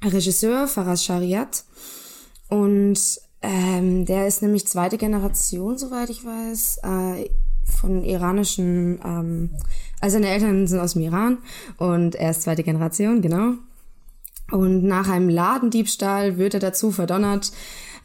[0.04, 1.64] Regisseur Faraz Shariat.
[2.48, 3.00] Und
[3.42, 7.30] ähm, der ist nämlich zweite Generation, soweit ich weiß, äh,
[7.66, 9.52] von iranischen, ähm,
[10.02, 11.38] also seine Eltern sind aus dem Iran
[11.78, 13.54] und er ist zweite Generation, genau.
[14.52, 17.52] Und nach einem Ladendiebstahl wird er dazu verdonnert,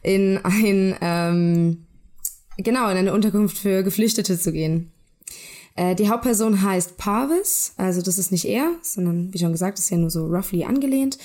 [0.03, 1.85] in ein, ähm,
[2.57, 4.91] genau, in eine Unterkunft für Geflüchtete zu gehen.
[5.75, 9.89] Äh, die Hauptperson heißt Parvis, also das ist nicht er, sondern wie schon gesagt, ist
[9.89, 11.17] ja nur so roughly angelehnt.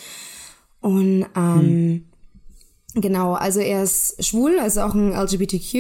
[0.81, 2.05] Und ähm,
[2.95, 3.01] hm.
[3.01, 5.75] genau, also er ist schwul, also auch ein LGBTQ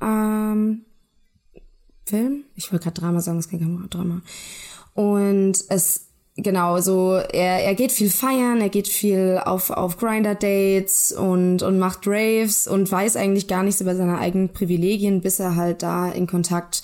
[0.00, 0.84] ähm,
[2.04, 2.44] Film.
[2.54, 4.20] Ich wollte gerade Drama sagen, es ist kein Drama.
[4.94, 6.06] Und es
[6.36, 11.78] genau, so er, er geht viel feiern, er geht viel auf, auf Grinder-Dates und, und
[11.78, 16.10] macht Raves und weiß eigentlich gar nichts über seine eigenen Privilegien, bis er halt da
[16.10, 16.82] in Kontakt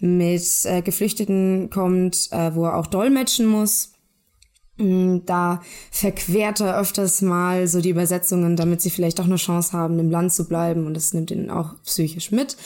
[0.00, 3.92] mit äh, Geflüchteten kommt, äh, wo er auch dolmetschen muss.
[4.78, 5.60] Mm, da
[5.90, 10.10] verquert er öfters mal so die Übersetzungen, damit sie vielleicht auch eine Chance haben, im
[10.10, 12.56] Land zu bleiben und das nimmt ihn auch psychisch mit.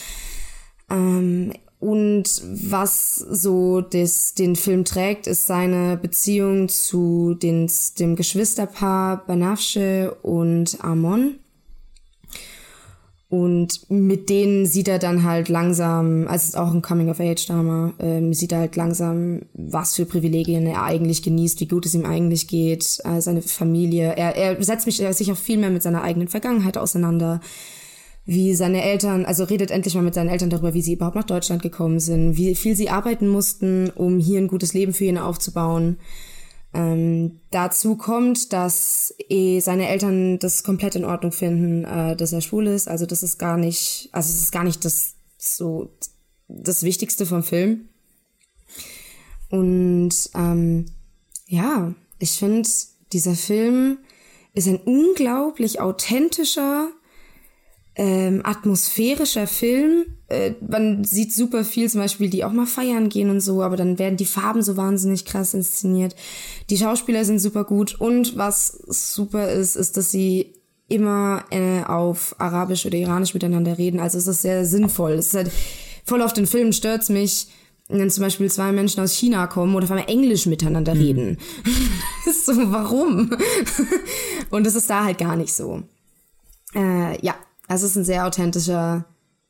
[0.91, 7.69] Ähm, und was so des, den Film trägt, ist seine Beziehung zu den,
[7.99, 11.41] dem Geschwisterpaar Banafsche und Amon.
[13.33, 18.53] Und mit denen sieht er dann halt langsam, also ist auch ein Coming-of-Age-Drama, ähm, sieht
[18.53, 22.99] er halt langsam, was für Privilegien er eigentlich genießt, wie gut es ihm eigentlich geht,
[23.05, 24.13] äh, seine Familie.
[24.19, 27.41] Er, er setzt mich, er sich auch viel mehr mit seiner eigenen Vergangenheit auseinander
[28.27, 31.25] wie seine Eltern, also redet endlich mal mit seinen Eltern darüber, wie sie überhaupt nach
[31.25, 35.17] Deutschland gekommen sind, wie viel sie arbeiten mussten, um hier ein gutes Leben für ihn
[35.17, 35.97] aufzubauen.
[36.75, 42.41] Ähm, dazu kommt, dass eh seine Eltern das komplett in Ordnung finden, äh, dass er
[42.41, 42.89] schwul ist.
[42.89, 45.91] Also das ist gar nicht, also es ist gar nicht das so
[46.49, 47.89] das Wichtigste vom Film.
[49.51, 50.87] Und ähm,
[51.47, 52.69] ja, ich finde,
[53.13, 53.99] dieser Film
[54.55, 56.91] ist ein unglaublich authentischer,
[57.95, 60.07] ähm, atmosphärischer Film.
[60.29, 63.77] Äh, man sieht super viel, zum Beispiel, die auch mal feiern gehen und so, aber
[63.77, 66.17] dann werden die Farben so wahnsinnig krass inszeniert.
[66.71, 70.55] Die Schauspieler sind super gut und was super ist, ist, dass sie
[70.89, 74.01] immer äh, auf Arabisch oder Iranisch miteinander reden.
[74.01, 75.13] Also es ist sehr sinnvoll.
[75.13, 75.51] Es ist halt
[76.05, 77.49] voll auf den Filmen stört's mich,
[77.89, 81.01] wenn zum Beispiel zwei Menschen aus China kommen oder auf einmal Englisch miteinander mhm.
[81.01, 81.39] reden.
[82.45, 83.31] so, warum?
[84.51, 85.83] und das ist da halt gar nicht so.
[86.75, 87.35] Äh, ja,
[87.73, 89.07] also es ist ein sehr authentischer,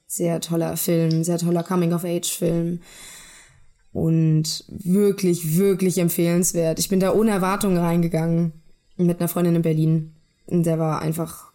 [0.07, 2.81] sehr toller Film, sehr toller Coming-of-Age-Film.
[3.93, 6.79] Und wirklich, wirklich empfehlenswert.
[6.79, 8.53] Ich bin da ohne Erwartungen reingegangen
[8.97, 10.15] mit einer Freundin in Berlin.
[10.47, 11.51] Und der war einfach,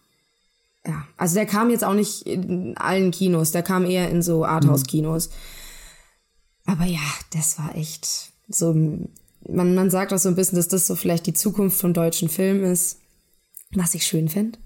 [0.86, 1.06] ja.
[1.16, 5.30] Also der kam jetzt auch nicht in allen Kinos, der kam eher in so Arthouse-Kinos.
[6.66, 7.00] Aber ja,
[7.32, 11.26] das war echt so, man, man sagt auch so ein bisschen, dass das so vielleicht
[11.26, 12.98] die Zukunft vom deutschen Film ist,
[13.72, 14.58] was ich schön finde.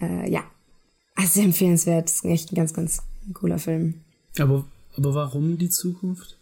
[0.00, 0.44] Äh, ja,
[1.16, 2.08] also sehr empfehlenswert.
[2.08, 3.02] Das ist echt ein ganz, ganz
[3.34, 3.94] cooler Film.
[4.38, 4.64] Aber,
[4.96, 6.36] aber warum die Zukunft?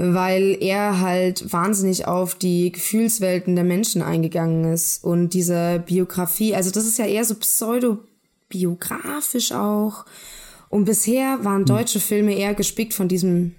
[0.00, 6.70] weil er halt wahnsinnig auf die Gefühlswelten der Menschen eingegangen ist und diese Biografie, also
[6.70, 10.04] das ist ja eher so pseudobiografisch auch.
[10.68, 13.56] Und bisher waren deutsche Filme eher gespickt von diesem,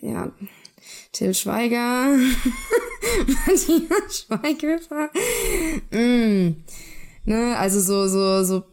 [0.00, 0.32] ja,
[1.12, 2.06] Till Schweiger,
[3.46, 5.08] Matthias Schweighöfer.
[5.92, 6.56] Mm.
[7.26, 8.64] Ne, also so, so, so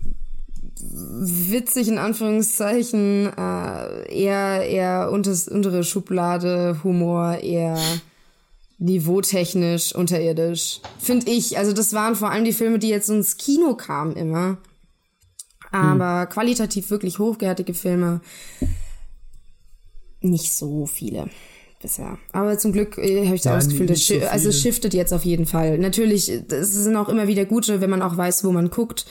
[0.79, 7.77] witzig in Anführungszeichen, äh, eher, eher unters, untere Schublade, Humor, eher
[8.77, 10.81] niveautechnisch, unterirdisch.
[10.99, 11.57] Finde ich.
[11.57, 14.57] Also das waren vor allem die Filme, die jetzt ins Kino kamen immer.
[15.71, 16.29] Aber hm.
[16.29, 18.21] qualitativ wirklich hochwertige Filme.
[20.21, 21.29] Nicht so viele
[21.81, 22.17] bisher.
[22.31, 25.13] Aber zum Glück äh, habe ich ja, das Gefühl, das so also es shiftet jetzt
[25.13, 25.77] auf jeden Fall.
[25.77, 29.05] Natürlich, es sind auch immer wieder gute, wenn man auch weiß, wo man guckt.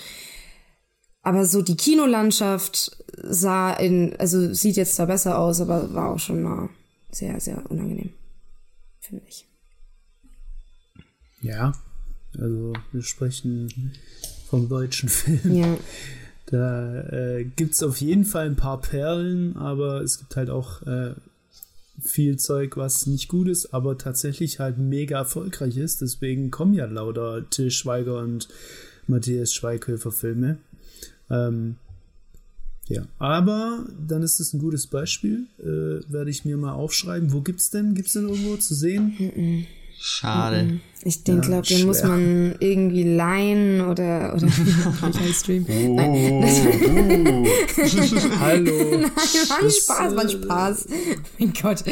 [1.24, 6.18] Aber so die Kinolandschaft sah in, also sieht jetzt da besser aus, aber war auch
[6.18, 6.68] schon mal
[7.10, 8.12] sehr, sehr unangenehm.
[9.00, 9.48] Finde ich.
[11.40, 11.72] Ja,
[12.38, 13.92] also wir sprechen
[14.48, 15.54] vom deutschen Film.
[15.56, 15.76] Ja.
[16.46, 20.82] Da äh, gibt es auf jeden Fall ein paar Perlen, aber es gibt halt auch
[20.82, 21.14] äh,
[22.02, 26.02] viel Zeug, was nicht gut ist, aber tatsächlich halt mega erfolgreich ist.
[26.02, 28.48] Deswegen kommen ja lauter Till Schweiger und
[29.06, 30.58] Matthias Schweighöfer Filme.
[31.30, 31.76] Ähm,
[32.86, 35.46] ja, aber dann ist es ein gutes Beispiel.
[35.58, 37.32] Äh, werde ich mir mal aufschreiben.
[37.32, 37.94] Wo gibt's denn?
[37.94, 39.66] Gibt's denn irgendwo zu sehen?
[39.98, 40.80] Schade.
[41.02, 44.48] Ich denke, ja, glaube, den muss man irgendwie leihen oder oder
[45.32, 45.64] Stream.
[45.66, 46.44] Oh, Nein.
[46.44, 47.46] Oh.
[48.40, 48.98] Hallo.
[48.98, 49.10] Nein,
[49.48, 50.88] war ein Spaß, war ein Spaß.
[51.38, 51.84] Mein Gott.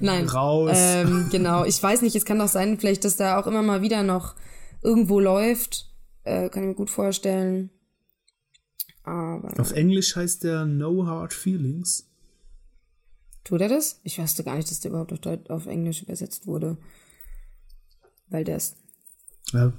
[0.00, 0.26] Nein.
[0.26, 0.72] Raus.
[0.74, 1.64] Ähm, genau.
[1.64, 2.16] Ich weiß nicht.
[2.16, 4.34] Es kann doch sein, vielleicht, dass da auch immer mal wieder noch
[4.82, 5.86] irgendwo läuft.
[6.24, 7.70] Äh, kann ich mir gut vorstellen.
[9.02, 12.06] Aber Auf Englisch heißt der No Hard Feelings.
[13.44, 14.00] Tut er das?
[14.02, 16.76] Ich wusste gar nicht, dass der überhaupt auf, Deut auf Englisch übersetzt wurde.
[18.28, 18.76] Weil der ist.
[19.52, 19.72] Ja.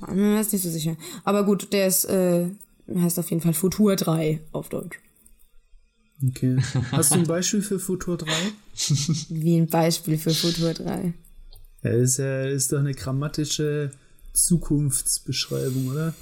[0.00, 0.96] Man ist nicht so sicher.
[1.24, 2.46] Aber gut, der ist, äh,
[2.94, 5.00] heißt auf jeden Fall Futur 3 auf Deutsch.
[6.24, 6.58] Okay.
[6.92, 8.26] Hast du ein Beispiel für Futur 3?
[9.28, 11.12] Wie ein Beispiel für Futur 3.
[11.82, 13.90] Ja, ist, ja, ist doch eine grammatische
[14.32, 16.14] Zukunftsbeschreibung, oder?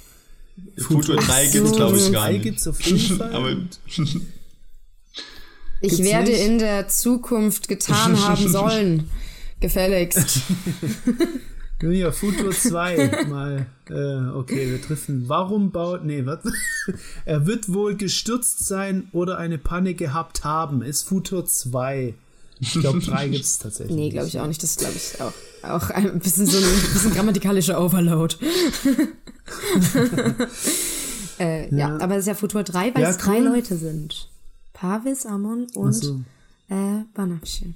[0.77, 2.43] Futur 3 gibt es, glaube ich, gar nicht.
[2.43, 3.33] gibt's auf jeden Fall.
[3.33, 3.55] Aber
[5.81, 6.45] ich werde nicht?
[6.45, 9.09] in der Zukunft getan haben sollen.
[9.59, 10.41] Gefälligst.
[11.81, 13.67] Ja, Futur 2 mal.
[13.89, 15.27] Äh, okay, wir treffen.
[15.27, 16.05] Warum baut.
[16.05, 16.39] Nee, was?
[17.25, 20.81] er wird wohl gestürzt sein oder eine Panne gehabt haben.
[20.81, 22.15] Ist Futur 2.
[22.73, 23.95] Ich glaube, 3 gibt es tatsächlich.
[23.95, 24.61] Nee, glaube ich auch nicht.
[24.61, 25.33] Das ist, glaube ich, auch,
[25.63, 26.63] auch ein bisschen so ein
[26.93, 28.35] bisschen grammatikalischer Overload.
[31.39, 31.77] äh, ja.
[31.77, 31.97] ja.
[31.99, 34.29] aber es ist ja Futur 3, weil ja, es drei Leute sind.
[34.73, 36.21] Pavis, Amon und so.
[36.69, 37.73] äh, Banafsche.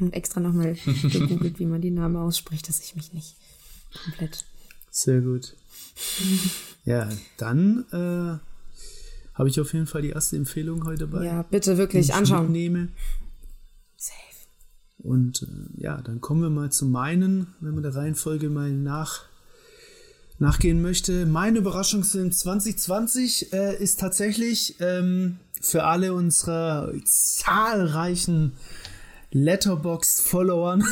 [0.00, 3.36] Und extra nochmal gegoogelt, wie man die Namen ausspricht, dass ich mich nicht
[4.04, 4.44] komplett.
[4.90, 5.54] Sehr gut.
[6.84, 8.38] ja, dann äh,
[9.34, 11.24] habe ich auf jeden Fall die erste Empfehlung heute bei.
[11.24, 12.50] Ja, bitte wirklich anschauen.
[12.50, 12.88] Nehme.
[14.98, 19.22] Und äh, ja, dann kommen wir mal zu meinen, wenn man der Reihenfolge mal nach
[20.38, 21.26] nachgehen möchte.
[21.26, 28.52] Mein Überraschungsfilm 2020 äh, ist tatsächlich ähm, für alle unsere zahlreichen
[29.34, 30.84] Letterboxd-Followern.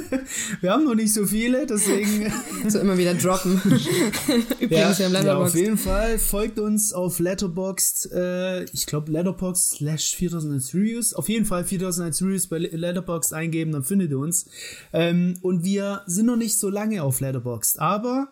[0.60, 2.32] wir haben noch nicht so viele, deswegen.
[2.68, 3.60] so immer wieder droppen.
[4.60, 8.12] Übrigens, ja, wir haben Ja, auf jeden Fall folgt uns auf Letterboxd.
[8.12, 11.14] Äh, ich glaube, Letterboxd slash 4001 Reviews.
[11.14, 14.46] Auf jeden Fall 4001 Reviews bei Letterboxd eingeben, dann findet ihr uns.
[14.92, 18.28] Ähm, und wir sind noch nicht so lange auf Letterboxd, aber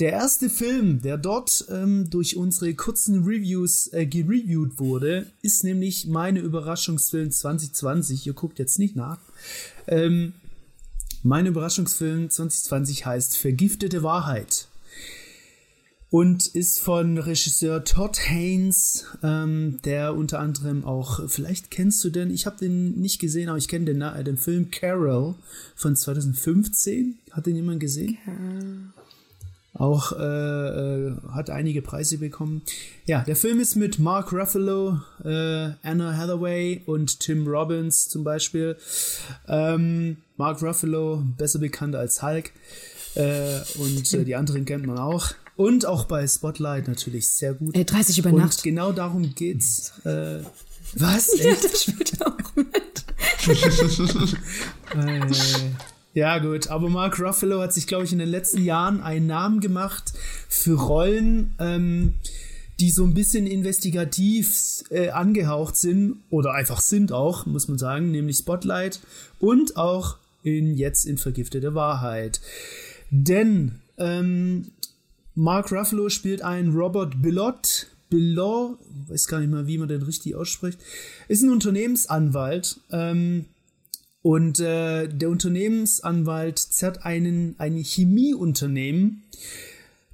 [0.00, 6.06] der erste Film, der dort ähm, durch unsere kurzen Reviews äh, gereviewt wurde, ist nämlich
[6.06, 8.26] meine Überraschungsfilm 2020.
[8.26, 9.18] Ihr guckt jetzt nicht nach.
[9.86, 10.34] Ähm,
[11.24, 14.68] mein Überraschungsfilm 2020 heißt Vergiftete Wahrheit
[16.10, 22.30] und ist von Regisseur Todd Haynes, ähm, der unter anderem auch, vielleicht kennst du den,
[22.30, 25.34] ich habe den nicht gesehen, aber ich kenne den, äh, den Film Carol
[25.74, 27.18] von 2015.
[27.32, 28.16] Hat den jemand gesehen?
[29.78, 32.62] Auch äh, äh, hat einige Preise bekommen.
[33.06, 38.76] Ja, der Film ist mit Mark Ruffalo, äh, Anna Hathaway und Tim Robbins zum Beispiel.
[39.46, 42.50] Ähm, Mark Ruffalo, besser bekannt als Hulk.
[43.14, 45.32] Äh, und äh, die anderen kennt man auch.
[45.56, 47.76] Und auch bei Spotlight natürlich sehr gut.
[47.76, 48.56] Ey, 30 über Nacht.
[48.56, 49.92] Und genau darum geht's.
[50.04, 50.40] Äh,
[50.94, 51.38] was?
[51.38, 53.04] Ja, das spielt auch mit.
[54.94, 55.20] äh,
[56.18, 59.60] ja, gut, aber Mark Ruffalo hat sich, glaube ich, in den letzten Jahren einen Namen
[59.60, 60.12] gemacht
[60.48, 62.14] für Rollen, ähm,
[62.80, 68.10] die so ein bisschen investigativ äh, angehaucht sind oder einfach sind auch, muss man sagen,
[68.10, 68.98] nämlich Spotlight
[69.38, 72.40] und auch in jetzt in Vergiftete Wahrheit.
[73.10, 74.72] Denn ähm,
[75.36, 77.86] Mark Ruffalo spielt einen Robert Billot.
[78.10, 78.76] Billot,
[79.06, 80.80] weiß gar nicht mal, wie man den richtig ausspricht,
[81.28, 82.80] ist ein Unternehmensanwalt.
[82.90, 83.44] Ähm,
[84.22, 89.22] und äh, der Unternehmensanwalt zerrt einen, ein Chemieunternehmen,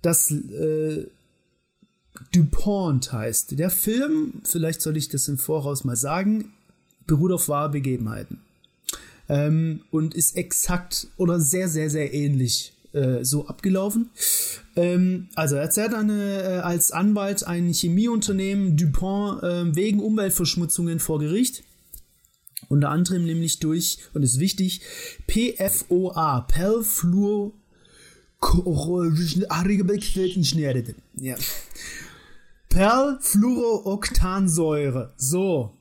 [0.02, 1.06] das äh,
[2.32, 3.58] DuPont heißt.
[3.58, 6.52] Der Film, vielleicht soll ich das im Voraus mal sagen,
[7.06, 8.40] beruht auf wahre Begebenheiten.
[9.28, 14.10] Ähm, und ist exakt oder sehr, sehr, sehr ähnlich äh, so abgelaufen.
[14.76, 21.18] Ähm, also er zerrt eine, äh, als Anwalt ein Chemieunternehmen DuPont äh, wegen Umweltverschmutzungen vor
[21.18, 21.64] Gericht.
[22.68, 24.82] Unter anderem nämlich durch, und ist wichtig,
[25.26, 27.52] PFOA, Perfluor
[31.16, 31.36] ja.
[32.68, 35.14] Perlfluorooktansäure.
[35.16, 35.78] So.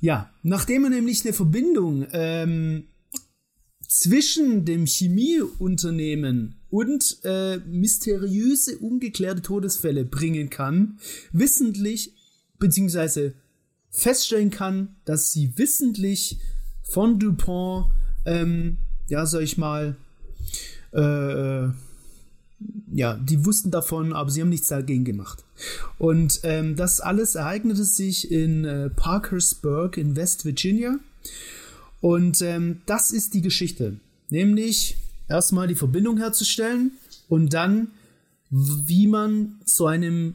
[0.00, 2.88] Ja, nachdem er nämlich eine Verbindung ähm,
[3.88, 10.98] zwischen dem Chemieunternehmen und äh, mysteriöse, ungeklärte Todesfälle bringen kann,
[11.32, 12.14] wissentlich,
[12.58, 13.34] beziehungsweise
[13.94, 16.38] feststellen kann, dass sie wissentlich
[16.82, 17.86] von Dupont,
[18.26, 18.76] ähm,
[19.08, 19.96] ja, sag ich mal,
[20.92, 21.68] äh,
[22.92, 25.44] ja, die wussten davon, aber sie haben nichts dagegen gemacht.
[25.98, 30.96] Und ähm, das alles ereignete sich in äh, Parkersburg in West Virginia.
[32.00, 33.98] Und ähm, das ist die Geschichte.
[34.28, 34.96] Nämlich
[35.28, 36.92] erstmal die Verbindung herzustellen
[37.28, 37.88] und dann,
[38.50, 40.34] wie man zu einem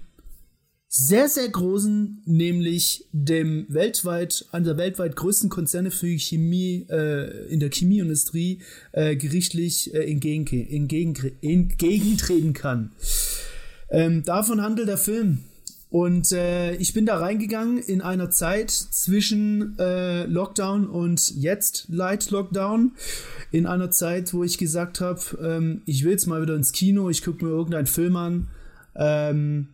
[0.92, 7.60] sehr, sehr großen, nämlich dem weltweit, einer der weltweit größten Konzerne für Chemie, äh, in
[7.60, 8.60] der Chemieindustrie,
[8.92, 12.92] äh, gerichtlich äh, entgegen, entgegen, entgegentreten kann.
[13.92, 15.44] Ähm, davon handelt der Film.
[15.92, 22.32] Und äh, ich bin da reingegangen in einer Zeit zwischen äh, Lockdown und jetzt Light
[22.32, 22.94] Lockdown.
[23.52, 27.10] In einer Zeit, wo ich gesagt habe, ähm, ich will jetzt mal wieder ins Kino,
[27.10, 28.48] ich gucke mir irgendeinen Film an.
[28.96, 29.70] Ähm,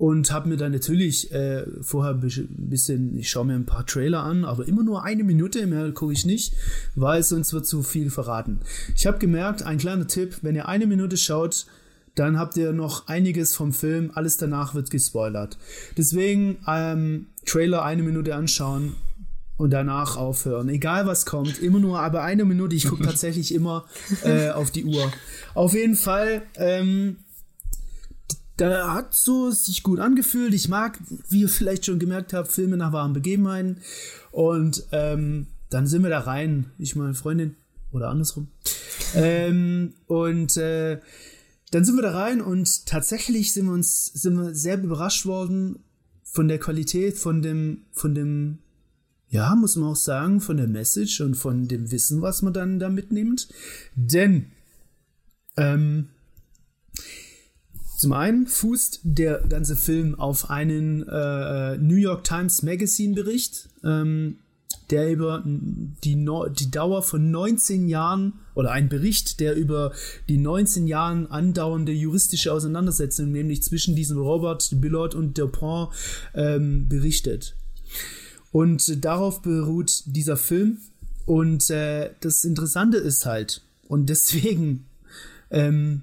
[0.00, 4.22] und habe mir dann natürlich äh, vorher ein bisschen, ich schaue mir ein paar Trailer
[4.22, 6.54] an, aber immer nur eine Minute, mehr gucke ich nicht,
[6.94, 8.60] weil sonst wird zu viel verraten.
[8.96, 11.66] Ich habe gemerkt, ein kleiner Tipp, wenn ihr eine Minute schaut,
[12.14, 15.58] dann habt ihr noch einiges vom Film, alles danach wird gespoilert.
[15.98, 18.94] Deswegen ähm, Trailer eine Minute anschauen
[19.58, 20.70] und danach aufhören.
[20.70, 22.74] Egal was kommt, immer nur aber eine Minute.
[22.74, 23.84] Ich gucke tatsächlich immer
[24.24, 25.12] äh, auf die Uhr.
[25.52, 26.40] Auf jeden Fall.
[26.56, 27.16] Ähm,
[28.60, 30.52] da hat so sich gut angefühlt.
[30.54, 33.78] Ich mag, wie ihr vielleicht schon gemerkt habt, Filme nach wahren Begebenheiten.
[34.30, 36.70] Und ähm, dann sind wir da rein.
[36.78, 37.56] Ich meine Freundin
[37.92, 38.48] oder andersrum.
[39.14, 41.00] ähm, und äh,
[41.70, 45.78] dann sind wir da rein und tatsächlich sind wir uns sind wir sehr überrascht worden
[46.24, 48.58] von der Qualität, von dem, von dem,
[49.28, 52.78] ja, muss man auch sagen, von der Message und von dem Wissen, was man dann
[52.78, 53.48] da mitnimmt.
[53.94, 54.46] Denn
[55.56, 56.08] ähm,
[58.00, 64.38] zum einen fußt der ganze Film auf einen äh, New York Times Magazine Bericht, ähm,
[64.88, 69.92] der über die, no die Dauer von 19 Jahren oder ein Bericht, der über
[70.30, 75.90] die 19 Jahren andauernde juristische Auseinandersetzung, nämlich zwischen diesem Robert Billot und Dupont,
[76.32, 77.54] ähm, berichtet.
[78.50, 80.78] Und darauf beruht dieser Film.
[81.26, 84.86] Und äh, das Interessante ist halt, und deswegen
[85.50, 86.00] ähm,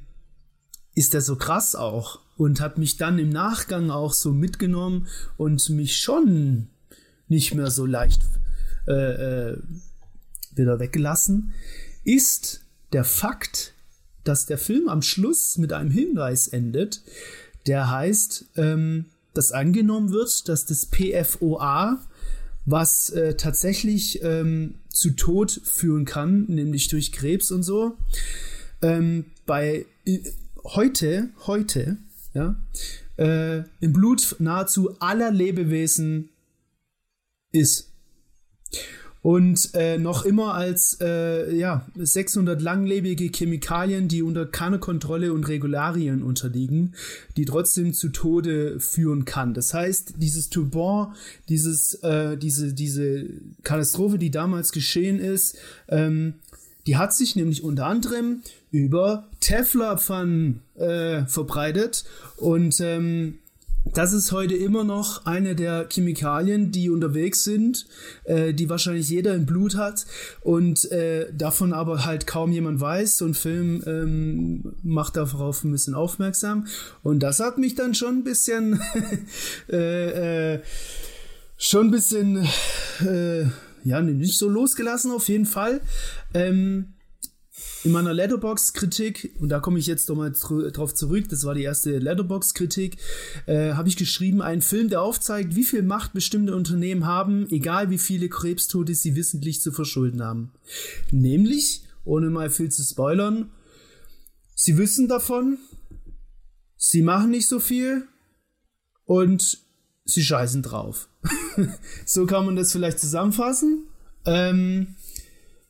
[0.98, 5.08] ist er so krass auch und hat mich dann im Nachgang auch so mitgenommen
[5.38, 6.70] und mich schon
[7.28, 8.22] nicht mehr so leicht
[8.88, 9.58] äh, äh,
[10.56, 11.54] wieder weggelassen,
[12.04, 12.62] ist
[12.94, 13.74] der Fakt,
[14.24, 17.04] dass der Film am Schluss mit einem Hinweis endet,
[17.68, 19.06] der heißt, ähm,
[19.36, 22.04] dass angenommen wird, dass das PFOA,
[22.66, 27.98] was äh, tatsächlich ähm, zu Tod führen kann, nämlich durch Krebs und so,
[28.82, 29.86] ähm, bei
[30.76, 31.98] heute, heute,
[32.34, 32.56] ja,
[33.18, 36.30] äh, im Blut nahezu aller Lebewesen
[37.52, 37.92] ist.
[39.24, 45.50] Und äh, noch immer als äh, ja, 600 langlebige Chemikalien, die unter keiner Kontrolle und
[45.50, 46.96] Regularien unterliegen,
[47.36, 49.54] die trotzdem zu Tode führen kann.
[49.54, 51.14] Das heißt, dieses Toubon,
[51.50, 53.26] dieses, äh, diese, diese
[53.64, 55.58] Katastrophe, die damals geschehen ist,
[55.90, 56.36] ähm,
[56.88, 58.42] die hat sich nämlich unter anderem
[58.72, 62.06] über Teflonpfannen äh, verbreitet
[62.38, 63.40] und ähm,
[63.94, 67.86] das ist heute immer noch eine der Chemikalien, die unterwegs sind,
[68.26, 70.06] äh, die wahrscheinlich jeder im Blut hat
[70.42, 73.18] und äh, davon aber halt kaum jemand weiß.
[73.18, 76.68] So ein Film ähm, macht darauf ein bisschen aufmerksam
[77.04, 78.82] und das hat mich dann schon ein bisschen,
[79.72, 80.62] äh, äh,
[81.58, 82.48] schon ein bisschen,
[83.06, 83.46] äh,
[83.84, 85.82] ja, nicht so losgelassen auf jeden Fall.
[86.34, 86.94] Ähm,
[87.84, 91.98] in meiner Letterbox-Kritik, und da komme ich jetzt nochmal drauf zurück, das war die erste
[91.98, 92.98] Letterbox-Kritik,
[93.46, 97.90] äh, habe ich geschrieben, ein Film, der aufzeigt, wie viel Macht bestimmte Unternehmen haben, egal
[97.90, 100.52] wie viele Krebstote sie wissentlich zu verschulden haben.
[101.12, 103.52] Nämlich, ohne mal viel zu spoilern,
[104.54, 105.58] sie wissen davon,
[106.78, 108.04] sie machen nicht so viel
[109.06, 109.60] und
[110.08, 111.10] sie scheißen drauf.
[112.06, 113.88] so kann man das vielleicht zusammenfassen.
[114.26, 114.96] Ähm,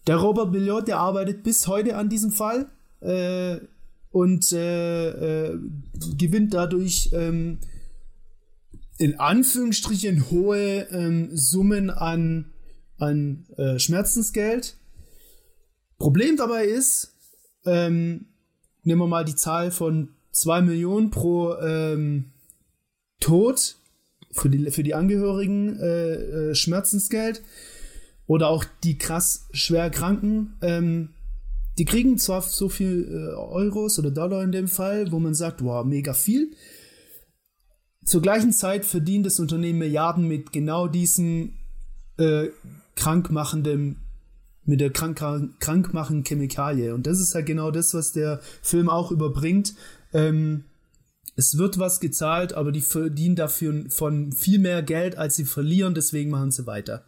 [0.05, 2.67] der Robert Billiot, der arbeitet bis heute an diesem Fall
[3.01, 3.57] äh,
[4.11, 5.59] und äh, äh,
[6.17, 7.59] gewinnt dadurch ähm,
[8.97, 12.53] in Anführungsstrichen hohe ähm, Summen an,
[12.97, 14.77] an äh, Schmerzensgeld.
[15.99, 17.15] Problem dabei ist,
[17.65, 18.27] ähm,
[18.83, 22.31] nehmen wir mal die Zahl von 2 Millionen pro ähm,
[23.19, 23.75] Tod
[24.31, 27.41] für die, für die Angehörigen äh, äh, Schmerzensgeld.
[28.25, 31.09] Oder auch die krass schwer Kranken, ähm,
[31.77, 35.63] die kriegen zwar so viel äh, Euros oder Dollar in dem Fall, wo man sagt,
[35.63, 36.51] wow, mega viel.
[38.03, 41.53] Zur gleichen Zeit verdient das Unternehmen Milliarden mit genau diesem
[42.17, 42.47] äh,
[42.95, 43.97] krankmachenden,
[44.63, 45.19] mit der krank,
[45.59, 46.93] krankmachenden Chemikalie.
[46.95, 49.75] Und das ist halt genau das, was der Film auch überbringt.
[50.13, 50.63] Ähm,
[51.37, 55.93] es wird was gezahlt, aber die verdienen dafür von viel mehr Geld, als sie verlieren,
[55.93, 57.05] deswegen machen sie weiter.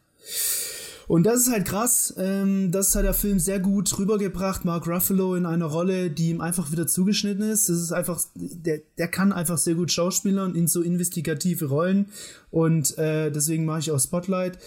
[1.07, 2.14] Und das ist halt krass.
[2.19, 4.64] Ähm, das hat der Film sehr gut rübergebracht.
[4.64, 7.68] Mark Ruffalo in einer Rolle, die ihm einfach wieder zugeschnitten ist.
[7.68, 12.10] Das ist einfach, der, der kann einfach sehr gut schauspielern in so investigative Rollen.
[12.51, 14.60] Und äh, deswegen mache ich auch Spotlight.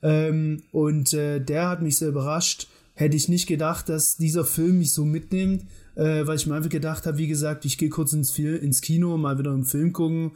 [0.00, 2.68] Ähm, und äh, der hat mich sehr überrascht.
[2.94, 5.64] Hätte ich nicht gedacht, dass dieser Film mich so mitnimmt,
[5.98, 9.16] äh, weil ich mir einfach gedacht habe, wie gesagt, ich gehe kurz ins, ins Kino,
[9.18, 10.32] mal wieder einen Film gucken.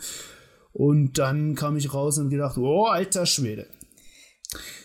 [0.72, 3.66] Und dann kam ich raus und gedacht, oh, alter Schwede.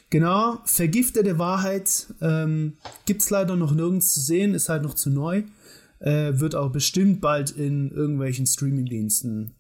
[0.10, 2.74] Genau, vergiftete Wahrheit ähm,
[3.06, 5.44] gibt es leider noch nirgends zu sehen, ist halt noch zu neu.
[6.00, 9.56] Äh, wird auch bestimmt bald in irgendwelchen Streamingdiensten.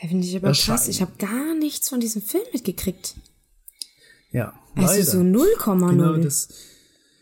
[0.00, 0.78] Ja, Finde ich aber erscheinen.
[0.78, 0.88] krass.
[0.88, 3.16] Ich habe gar nichts von diesem Film mitgekriegt.
[4.32, 4.54] Ja.
[4.74, 5.04] Also leider.
[5.04, 5.90] so 0,0.
[5.90, 6.48] Genau, das,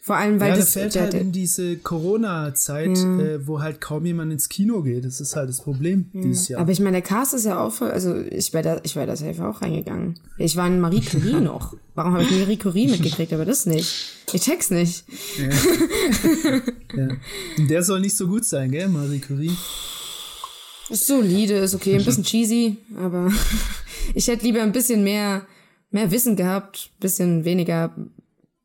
[0.02, 3.18] vor allem, weil ja, das fällt halt in diese Corona-Zeit, ja.
[3.20, 5.05] äh, wo halt kaum jemand ins Kino geht.
[5.05, 6.22] Das ist halt das Problem ja.
[6.22, 6.60] dieses Jahr.
[6.62, 9.06] Aber ich meine, der Cast ist ja auch voll, also ich wäre da, ich wäre
[9.06, 10.18] da safe auch reingegangen.
[10.39, 11.77] Ich war in Marie Curie noch.
[11.94, 14.14] Warum habe ich Marie Curie mitgekriegt, aber das nicht?
[14.32, 15.05] Ich check's nicht.
[15.39, 16.60] Ja.
[16.97, 17.09] ja.
[17.68, 19.55] Der soll nicht so gut sein, gell, Marie Curie?
[20.89, 23.31] Ist solide, ist okay, ein bisschen cheesy, aber
[24.14, 25.47] ich hätte lieber ein bisschen mehr,
[25.90, 27.94] mehr Wissen gehabt, bisschen weniger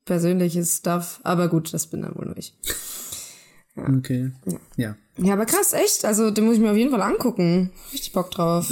[0.05, 1.19] persönliches Stuff.
[1.23, 2.53] Aber gut, das bin dann wohl nur ich.
[3.75, 3.89] Ja.
[3.97, 4.31] Okay.
[4.45, 4.59] Ja.
[4.77, 4.95] ja.
[5.17, 6.05] Ja, aber krass, echt.
[6.05, 7.71] Also, den muss ich mir auf jeden Fall angucken.
[7.93, 8.69] Richtig Bock drauf.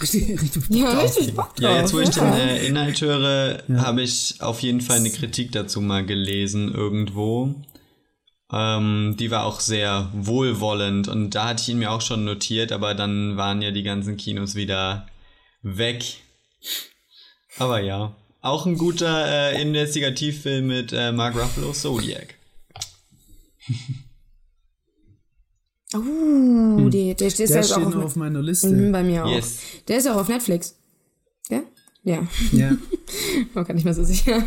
[0.00, 1.70] richtig, richtig Bock ja, richtig Bock drauf.
[1.70, 3.82] Ja, jetzt wo ich den äh, Inhalt höre, ja.
[3.82, 7.54] habe ich auf jeden Fall eine Kritik dazu mal gelesen irgendwo.
[8.50, 12.72] Ähm, die war auch sehr wohlwollend und da hatte ich ihn mir auch schon notiert,
[12.72, 15.06] aber dann waren ja die ganzen Kinos wieder
[15.62, 16.02] weg.
[17.58, 18.16] Aber ja.
[18.40, 22.34] Auch ein guter äh, Investigativfilm mit äh, Mark Ruffalo, Zodiac.
[25.92, 26.90] Oh, hm.
[26.90, 28.68] die, der, der, der steht noch auf, auf meiner Liste.
[28.68, 29.30] Mhm, bei mir auch.
[29.30, 29.58] Yes.
[29.88, 30.76] Der ist ja auch auf Netflix.
[31.48, 31.62] Ja?
[32.04, 32.26] Ja.
[32.52, 32.76] Ja.
[33.54, 34.44] War gar nicht mehr so sicher.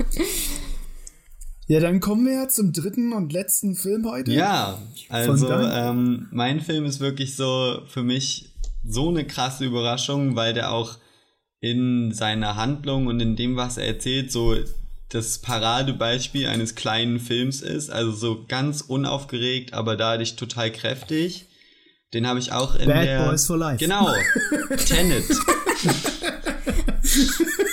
[1.68, 4.32] Ja, dann kommen wir ja zum dritten und letzten Film heute.
[4.32, 8.50] Ja, also ähm, mein Film ist wirklich so für mich
[8.84, 10.98] so eine krasse Überraschung, weil der auch
[11.62, 14.56] in seiner Handlung und in dem, was er erzählt, so
[15.10, 17.92] das Paradebeispiel eines kleinen Films ist.
[17.92, 21.46] Also so ganz unaufgeregt, aber dadurch total kräftig.
[22.14, 23.26] Den habe ich auch in Bad der.
[23.26, 23.78] Boys for Life.
[23.78, 24.12] Genau.
[24.86, 25.24] Tenet.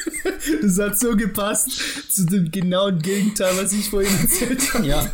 [0.60, 1.70] Das hat so gepasst
[2.10, 4.86] zu dem genauen Gegenteil, was ich vorhin erzählt habe.
[4.86, 5.10] Ja.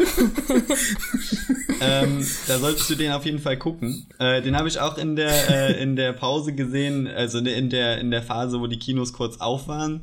[1.81, 4.07] ähm, da solltest du den auf jeden Fall gucken.
[4.19, 7.99] Äh, den habe ich auch in der, äh, in der Pause gesehen, also in der,
[7.99, 10.03] in der Phase, wo die Kinos kurz auf waren.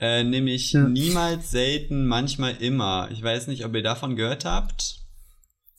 [0.00, 0.88] Äh, nämlich ja.
[0.88, 3.08] niemals, selten, manchmal immer.
[3.12, 5.00] Ich weiß nicht, ob ihr davon gehört habt.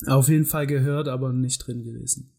[0.07, 2.31] Auf jeden Fall gehört, aber nicht drin gewesen.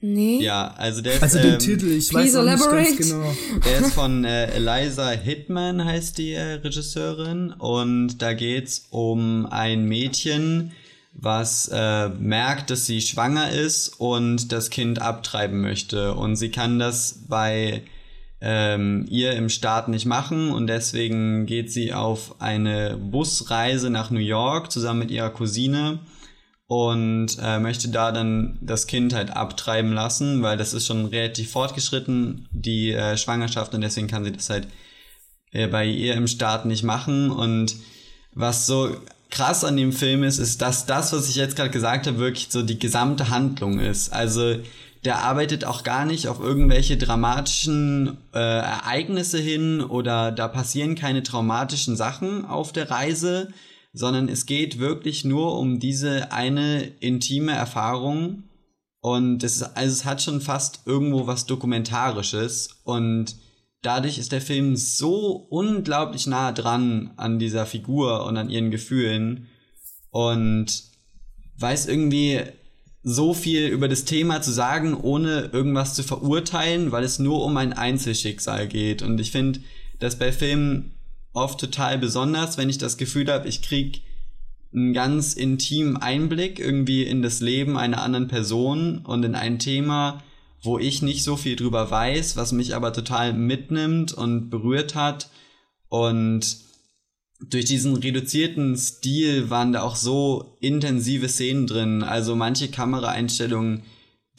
[0.00, 0.40] Nee.
[0.42, 1.22] Ja, also der ist.
[1.22, 3.34] Also den ähm, Titel, ich weiß auch nicht ganz genau.
[3.64, 7.50] Der ist von äh, Eliza Hitman, heißt die äh, Regisseurin.
[7.52, 10.72] Und da geht's um ein Mädchen,
[11.14, 16.14] was äh, merkt, dass sie schwanger ist und das Kind abtreiben möchte.
[16.14, 17.82] Und sie kann das bei
[18.40, 24.20] ähm, ihr im Staat nicht machen und deswegen geht sie auf eine Busreise nach New
[24.20, 25.98] York zusammen mit ihrer Cousine
[26.68, 31.50] und äh, möchte da dann das Kind halt abtreiben lassen, weil das ist schon relativ
[31.50, 34.68] fortgeschritten, die äh, Schwangerschaft und deswegen kann sie das halt
[35.50, 37.74] äh, bei ihr im Staat nicht machen und
[38.34, 38.94] was so
[39.30, 42.48] krass an dem Film ist, ist, dass das, was ich jetzt gerade gesagt habe, wirklich
[42.50, 44.12] so die gesamte Handlung ist.
[44.12, 44.56] Also
[45.04, 51.22] der arbeitet auch gar nicht auf irgendwelche dramatischen äh, Ereignisse hin oder da passieren keine
[51.22, 53.48] traumatischen Sachen auf der Reise,
[53.92, 58.44] sondern es geht wirklich nur um diese eine intime Erfahrung
[59.00, 63.36] und es, ist, also es hat schon fast irgendwo was Dokumentarisches und
[63.82, 69.46] dadurch ist der Film so unglaublich nah dran an dieser Figur und an ihren Gefühlen
[70.10, 70.82] und
[71.58, 72.42] weiß irgendwie
[73.02, 77.56] so viel über das Thema zu sagen, ohne irgendwas zu verurteilen, weil es nur um
[77.56, 79.02] ein Einzelschicksal geht.
[79.02, 79.60] Und ich finde
[79.98, 80.97] das bei Filmen
[81.38, 84.02] oft total besonders, wenn ich das Gefühl habe, ich krieg
[84.72, 90.22] einen ganz intimen Einblick irgendwie in das Leben einer anderen Person und in ein Thema,
[90.62, 95.30] wo ich nicht so viel drüber weiß, was mich aber total mitnimmt und berührt hat.
[95.88, 96.58] Und
[97.40, 102.02] durch diesen reduzierten Stil waren da auch so intensive Szenen drin.
[102.02, 103.84] Also manche Kameraeinstellungen,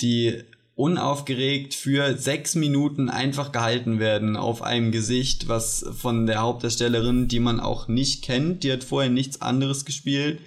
[0.01, 0.43] die
[0.79, 7.41] unaufgeregt für sechs Minuten einfach gehalten werden auf einem Gesicht, was von der Hauptdarstellerin, die
[7.41, 10.39] man auch nicht kennt, die hat vorher nichts anderes gespielt,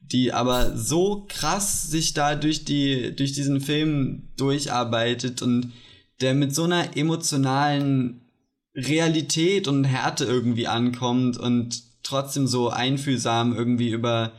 [0.00, 5.72] die aber so krass sich da durch die, durch diesen Film durcharbeitet und
[6.20, 8.30] der mit so einer emotionalen
[8.76, 14.34] Realität und Härte irgendwie ankommt und trotzdem so einfühlsam irgendwie über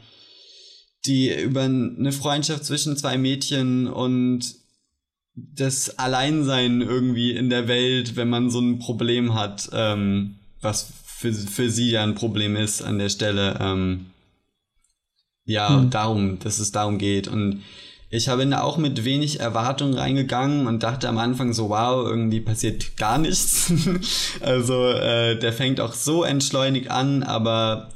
[1.05, 4.63] die, über eine Freundschaft zwischen zwei Mädchen und
[5.35, 11.33] das Alleinsein irgendwie in der Welt, wenn man so ein Problem hat, ähm, was für,
[11.33, 13.57] für sie ja ein Problem ist an der Stelle.
[13.59, 14.07] Ähm,
[15.45, 15.89] ja, hm.
[15.89, 17.27] darum, dass es darum geht.
[17.27, 17.63] Und
[18.09, 22.39] ich habe da auch mit wenig Erwartung reingegangen und dachte am Anfang so, wow, irgendwie
[22.39, 23.71] passiert gar nichts.
[24.41, 27.89] also äh, der fängt auch so entschleunigt an, aber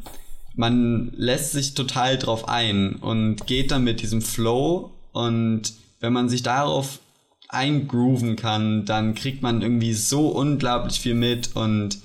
[0.56, 6.28] man lässt sich total drauf ein und geht dann mit diesem Flow und wenn man
[6.28, 7.00] sich darauf
[7.50, 12.00] eingrooven kann, dann kriegt man irgendwie so unglaublich viel mit und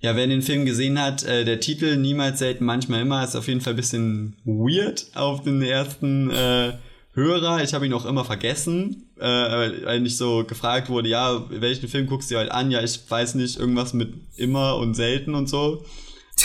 [0.00, 3.48] ja, wer den Film gesehen hat, äh, der Titel Niemals, selten, manchmal immer ist auf
[3.48, 6.72] jeden Fall ein bisschen weird auf den ersten äh,
[7.12, 7.62] Hörer.
[7.62, 12.06] Ich habe ihn auch immer vergessen, äh, weil ich so gefragt wurde, ja, welchen Film
[12.06, 12.70] guckst du halt an?
[12.70, 15.84] Ja, ich weiß nicht, irgendwas mit immer und selten und so.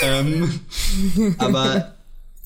[0.02, 0.60] ähm,
[1.38, 1.95] aber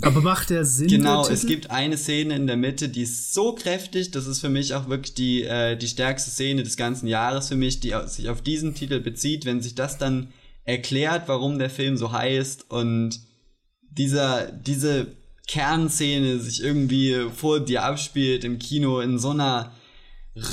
[0.02, 0.88] aber macht der Sinn?
[0.88, 4.50] Genau, es gibt eine Szene in der Mitte, die ist so kräftig, das ist für
[4.50, 8.30] mich auch wirklich die, äh, die stärkste Szene des ganzen Jahres für mich, die sich
[8.30, 10.32] auf diesen Titel bezieht, wenn sich das dann
[10.64, 13.20] erklärt, warum der Film so heißt und
[13.92, 15.08] dieser, diese
[15.48, 19.74] Kernszene sich irgendwie vor dir abspielt im Kino in so einer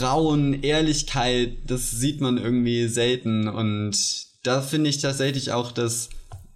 [0.01, 6.09] rauen Ehrlichkeit, das sieht man irgendwie selten und da finde ich tatsächlich auch, dass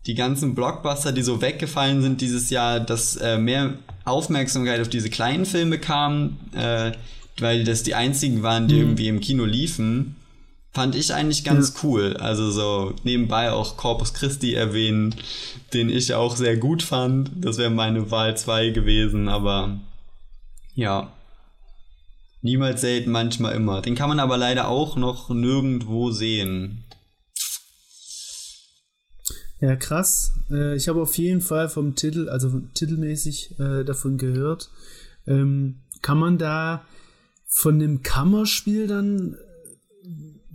[0.06, 3.74] die ganzen Blockbuster, die so weggefallen sind dieses Jahr, dass äh, mehr
[4.04, 6.92] Aufmerksamkeit auf diese kleinen Filme kam, äh,
[7.38, 8.80] weil das die einzigen waren, die mhm.
[8.80, 10.16] irgendwie im Kino liefen,
[10.72, 11.80] fand ich eigentlich ganz ja.
[11.82, 12.16] cool.
[12.16, 15.14] Also so nebenbei auch Corpus Christi erwähnen,
[15.74, 17.30] den ich auch sehr gut fand.
[17.36, 19.78] Das wäre meine Wahl 2 gewesen, aber
[20.74, 21.12] ja.
[22.42, 23.82] Niemals selten, manchmal immer.
[23.82, 26.84] Den kann man aber leider auch noch nirgendwo sehen.
[29.60, 30.32] Ja, krass.
[30.50, 34.70] Äh, ich habe auf jeden Fall vom Titel, also titelmäßig äh, davon gehört.
[35.26, 36.84] Ähm, kann man da
[37.46, 39.36] von dem Kammerspiel dann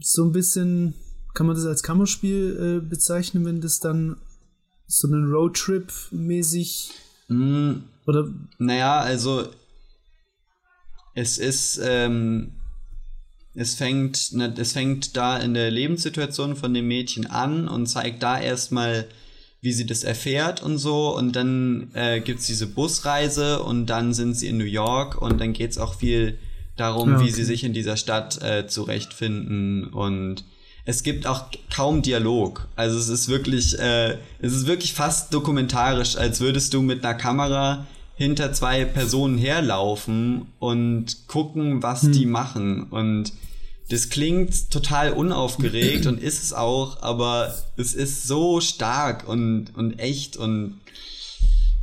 [0.02, 0.95] so ein bisschen,
[1.34, 4.18] kann man das als Kammerspiel äh, bezeichnen, wenn das dann
[4.88, 6.91] so einen Roadtrip-mäßig
[7.27, 7.73] mm,
[8.07, 8.30] oder?
[8.57, 9.48] Naja, also
[11.14, 12.53] es ist, ähm,
[13.56, 18.22] es fängt, ne, es fängt da in der Lebenssituation von dem Mädchen an und zeigt
[18.22, 19.07] da erstmal,
[19.61, 21.15] wie sie das erfährt und so.
[21.15, 25.40] Und dann äh, gibt es diese Busreise und dann sind sie in New York und
[25.40, 26.38] dann geht es auch viel
[26.76, 27.26] darum, ja, okay.
[27.26, 30.44] wie sie sich in dieser Stadt äh, zurechtfinden und
[30.86, 32.68] es gibt auch kaum Dialog.
[32.76, 37.15] Also es ist wirklich, äh, es ist wirklich fast dokumentarisch, als würdest du mit einer
[37.15, 42.11] Kamera hinter zwei Personen herlaufen und gucken, was hm.
[42.11, 42.84] die machen.
[42.84, 43.34] Und
[43.90, 49.99] das klingt total unaufgeregt und ist es auch, aber es ist so stark und, und
[49.99, 50.80] echt und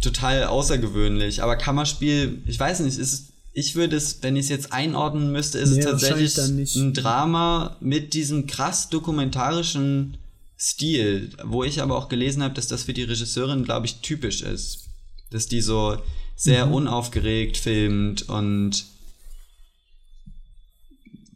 [0.01, 1.43] total außergewöhnlich.
[1.43, 5.59] Aber Kammerspiel, ich weiß nicht, ist ich würde es, wenn ich es jetzt einordnen müsste,
[5.59, 6.37] ist nee, es tatsächlich
[6.77, 10.17] ein Drama mit diesem krass dokumentarischen
[10.59, 14.43] Stil, wo ich aber auch gelesen habe, dass das für die Regisseurin, glaube ich, typisch
[14.43, 14.89] ist.
[15.31, 15.99] Dass die so
[16.35, 16.75] sehr mhm.
[16.75, 18.87] unaufgeregt filmt und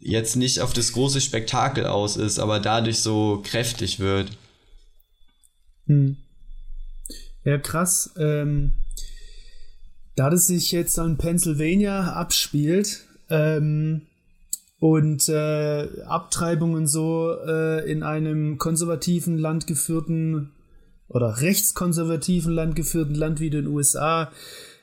[0.06, 4.30] jetzt nicht auf das große Spektakel aus ist, aber dadurch so kräftig wird.
[5.86, 6.16] Hm.
[7.44, 8.12] Ja, krass.
[8.16, 8.72] Ähm,
[10.14, 14.02] da das sich jetzt an Pennsylvania abspielt ähm,
[14.78, 20.52] und äh, Abtreibungen so äh, in einem konservativen Land geführten
[21.08, 24.32] oder rechtskonservativen Land geführten Land wie den USA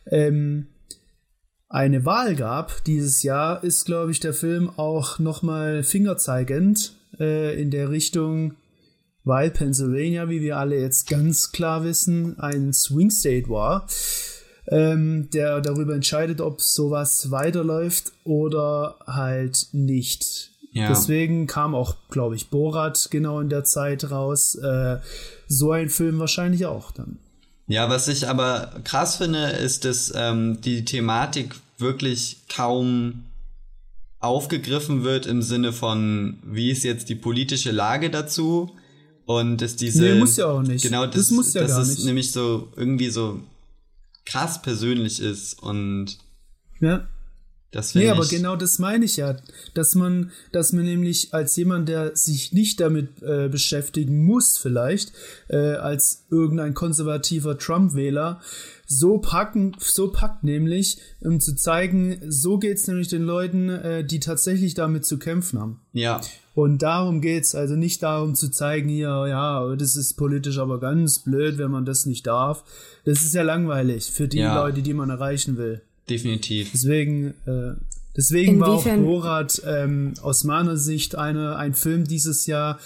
[0.05, 0.67] ähm,
[1.73, 7.71] eine Wahl gab dieses Jahr, ist, glaube ich, der Film auch nochmal fingerzeigend äh, in
[7.71, 8.53] der Richtung,
[9.23, 13.87] weil Pennsylvania, wie wir alle jetzt ganz klar wissen, ein Swing State war,
[14.67, 20.51] ähm, der darüber entscheidet, ob sowas weiterläuft oder halt nicht.
[20.73, 20.89] Ja.
[20.89, 24.53] Deswegen kam auch, glaube ich, Borat genau in der Zeit raus.
[24.55, 24.99] Äh,
[25.47, 27.17] so ein Film wahrscheinlich auch dann.
[27.65, 33.25] Ja, was ich aber krass finde, ist, dass ähm, die Thematik wirklich kaum
[34.19, 38.71] aufgegriffen wird im Sinne von, wie ist jetzt die politische Lage dazu?
[39.25, 40.03] Und dass diese.
[40.03, 40.83] Nee, muss ja auch nicht.
[40.83, 42.05] Genau, das, das muss ja das gar ist nicht.
[42.05, 43.39] nämlich so irgendwie so
[44.25, 46.17] krass persönlich ist und.
[46.79, 47.07] Ja.
[47.73, 49.35] Das nee, aber genau das meine ich ja,
[49.73, 55.11] dass man, dass man nämlich als jemand, der sich nicht damit äh, beschäftigen muss, vielleicht
[55.47, 58.41] äh, als irgendein konservativer Trump-Wähler,
[58.85, 64.19] so packen, so packt nämlich, um zu zeigen, so geht's nämlich den Leuten, äh, die
[64.19, 65.81] tatsächlich damit zu kämpfen haben.
[65.93, 66.21] Ja.
[66.53, 71.19] Und darum geht's, also nicht darum zu zeigen, hier, ja, das ist politisch aber ganz
[71.19, 72.63] blöd, wenn man das nicht darf.
[73.03, 74.63] Das ist ja langweilig für die ja.
[74.63, 75.81] Leute, die man erreichen will.
[76.09, 76.71] Definitiv.
[76.71, 77.75] Deswegen, äh,
[78.15, 79.03] deswegen Inwiefern?
[79.03, 82.79] war auch Borat ähm, aus meiner Sicht eine, ein Film dieses Jahr,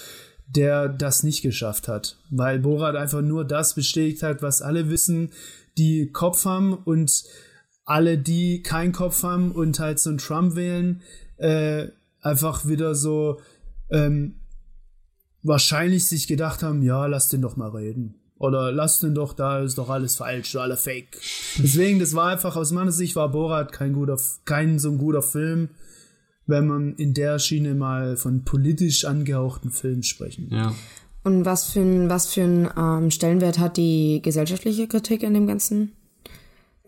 [0.48, 2.18] der das nicht geschafft hat.
[2.30, 5.31] Weil Borat einfach nur das bestätigt hat, was alle wissen,
[5.77, 7.23] die Kopf haben und
[7.85, 11.02] alle, die keinen Kopf haben und halt so einen Trump wählen,
[11.38, 11.88] äh,
[12.22, 13.39] einfach wieder so
[13.89, 14.35] ähm,
[15.44, 18.15] wahrscheinlich sich gedacht haben, ja, lass den doch mal reden.
[18.39, 21.19] Oder lass den doch, da ist doch alles falsch, alle fake.
[21.57, 25.23] Deswegen, das war einfach, aus meiner Sicht war Borat kein guter, kein so ein guter
[25.23, 25.69] Film,
[26.45, 30.49] wenn man in der Schiene mal von politisch angehauchten Filmen sprechen.
[30.51, 30.73] Ja.
[31.23, 35.47] Und was für ein, was für ein ähm, Stellenwert hat die gesellschaftliche Kritik in dem
[35.47, 35.91] Ganzen,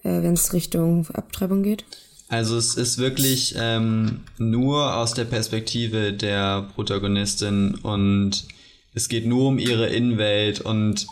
[0.03, 1.83] äh, wenn es Richtung Abtreibung geht?
[2.29, 8.45] Also es ist wirklich ähm, nur aus der Perspektive der Protagonistin und
[8.93, 11.07] es geht nur um ihre Innenwelt und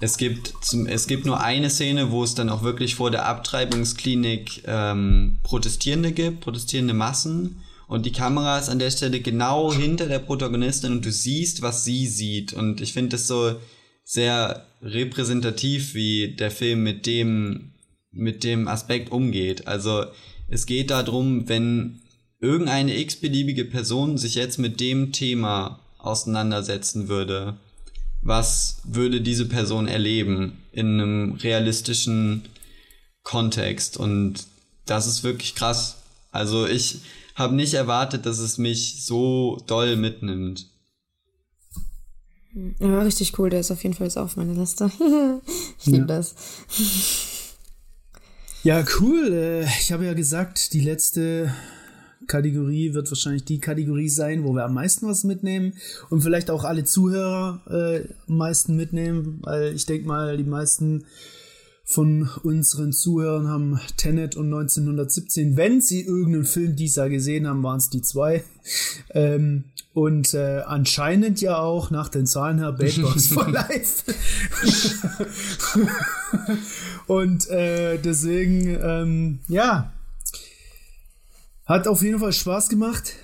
[0.00, 3.26] es gibt, zum, es gibt nur eine Szene, wo es dann auch wirklich vor der
[3.26, 7.62] Abtreibungsklinik ähm, Protestierende gibt, protestierende Massen.
[7.86, 11.84] Und die Kamera ist an der Stelle genau hinter der Protagonistin und du siehst, was
[11.84, 12.52] sie sieht.
[12.52, 13.56] Und ich finde das so
[14.04, 17.72] sehr repräsentativ, wie der Film mit dem,
[18.12, 19.66] mit dem Aspekt umgeht.
[19.66, 20.04] Also
[20.48, 22.00] es geht darum, wenn
[22.40, 27.56] irgendeine x-beliebige Person sich jetzt mit dem Thema auseinandersetzen würde,
[28.22, 32.44] was würde diese Person erleben in einem realistischen
[33.22, 33.96] Kontext.
[33.96, 34.46] Und
[34.86, 35.96] das ist wirklich krass.
[36.30, 37.00] Also ich
[37.34, 40.66] habe nicht erwartet, dass es mich so doll mitnimmt.
[42.80, 43.48] Ja, richtig cool.
[43.48, 44.90] Der ist auf jeden Fall jetzt auf meiner Liste.
[45.78, 46.16] ich liebe ja.
[46.16, 46.34] das.
[48.62, 49.32] Ja, cool.
[49.32, 51.54] Äh, ich habe ja gesagt, die letzte
[52.26, 55.74] Kategorie wird wahrscheinlich die Kategorie sein, wo wir am meisten was mitnehmen
[56.10, 61.04] und vielleicht auch alle Zuhörer äh, am meisten mitnehmen, weil ich denke mal, die meisten
[61.90, 67.78] von unseren Zuhörern haben Tenet und 1917, wenn sie irgendeinen Film dieser gesehen haben, waren
[67.78, 68.44] es die zwei.
[69.12, 74.04] Ähm, und äh, anscheinend ja auch nach den Zahlen her Bad Boys for Life.
[77.08, 79.92] und äh, deswegen, ähm, ja,
[81.70, 83.14] hat auf jeden Fall Spaß gemacht.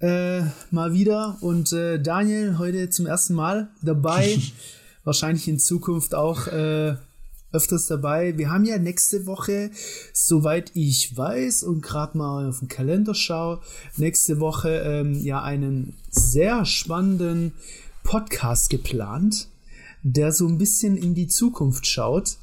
[0.00, 0.42] Äh,
[0.72, 1.36] mal wieder.
[1.40, 4.38] Und äh, Daniel heute zum ersten Mal dabei.
[5.04, 6.96] Wahrscheinlich in Zukunft auch äh,
[7.52, 8.36] öfters dabei.
[8.36, 9.70] Wir haben ja nächste Woche,
[10.12, 13.60] soweit ich weiß und gerade mal auf den Kalender schaue,
[13.96, 17.52] nächste Woche ähm, ja einen sehr spannenden
[18.02, 19.46] Podcast geplant,
[20.02, 22.36] der so ein bisschen in die Zukunft schaut.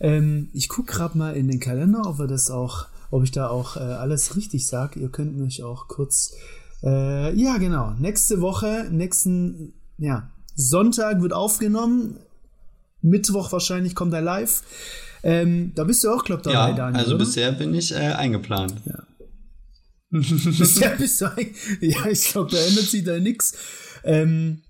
[0.00, 3.48] Ähm, ich gucke gerade mal in den Kalender, ob wir das auch ob ich da
[3.48, 4.98] auch äh, alles richtig sage.
[4.98, 6.34] Ihr könnt mich auch kurz.
[6.82, 7.92] Äh, ja, genau.
[7.98, 12.16] Nächste Woche, nächsten ja, Sonntag wird aufgenommen.
[13.02, 14.62] Mittwoch wahrscheinlich kommt er live.
[15.22, 17.00] Ähm, da bist du auch, glaub dabei, ja, Daniel.
[17.00, 17.24] Also oder?
[17.24, 18.76] bisher bin ich äh, eingeplant.
[18.86, 19.02] Ja.
[20.18, 23.52] bisher bist du ein, Ja, ich glaube, da ändert sich da nichts.
[24.04, 24.62] Ähm,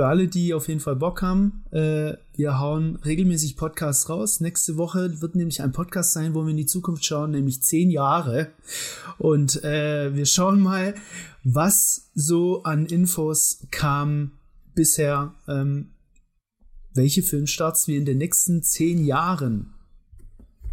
[0.00, 4.40] für alle, die auf jeden Fall Bock haben, äh, wir hauen regelmäßig Podcasts raus.
[4.40, 7.90] Nächste Woche wird nämlich ein Podcast sein, wo wir in die Zukunft schauen, nämlich zehn
[7.90, 8.46] Jahre.
[9.18, 10.94] Und äh, wir schauen mal,
[11.44, 14.30] was so an Infos kam
[14.74, 15.90] bisher, ähm,
[16.94, 19.74] welche Filmstarts wir in den nächsten zehn Jahren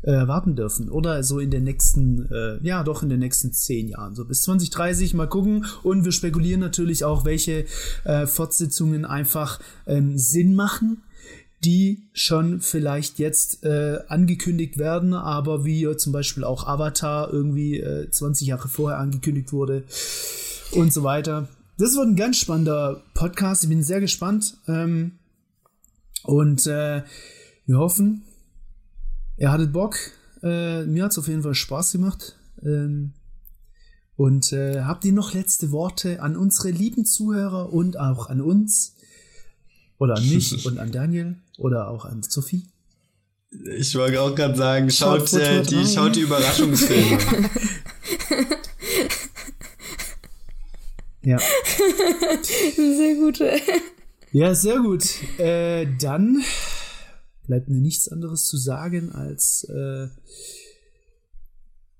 [0.07, 0.89] äh, erwarten dürfen.
[0.89, 4.15] Oder so in den nächsten, äh, ja, doch in den nächsten zehn Jahren.
[4.15, 5.65] So bis 2030 mal gucken.
[5.83, 7.65] Und wir spekulieren natürlich auch, welche
[8.05, 11.03] äh, Fortsetzungen einfach ähm, Sinn machen
[11.63, 18.11] die schon vielleicht jetzt äh, angekündigt werden, aber wie zum Beispiel auch Avatar irgendwie äh,
[18.11, 19.83] 20 Jahre vorher angekündigt wurde
[20.73, 21.47] und so weiter.
[21.79, 23.63] Das wird ein ganz spannender Podcast.
[23.63, 24.55] Ich bin sehr gespannt.
[24.67, 25.13] Ähm,
[26.23, 27.01] und äh,
[27.65, 28.26] wir hoffen,
[29.37, 29.97] ihr hattet Bock.
[30.43, 32.35] Äh, mir hat es auf jeden Fall Spaß gemacht.
[32.63, 33.13] Ähm,
[34.15, 38.95] und äh, habt ihr noch letzte Worte an unsere lieben Zuhörer und auch an uns?
[39.99, 41.37] Oder an mich und an Daniel?
[41.57, 42.65] Oder auch an Sophie?
[43.77, 47.17] Ich wollte auch gerade sagen, schaut, schaut, äh, die, schaut die Überraschungsfilme.
[51.21, 51.39] ja.
[52.75, 53.61] Sehr gute.
[54.33, 55.05] Ja, sehr gut.
[55.39, 56.43] Äh, dann
[57.47, 60.07] bleibt mir nichts anderes zu sagen als äh,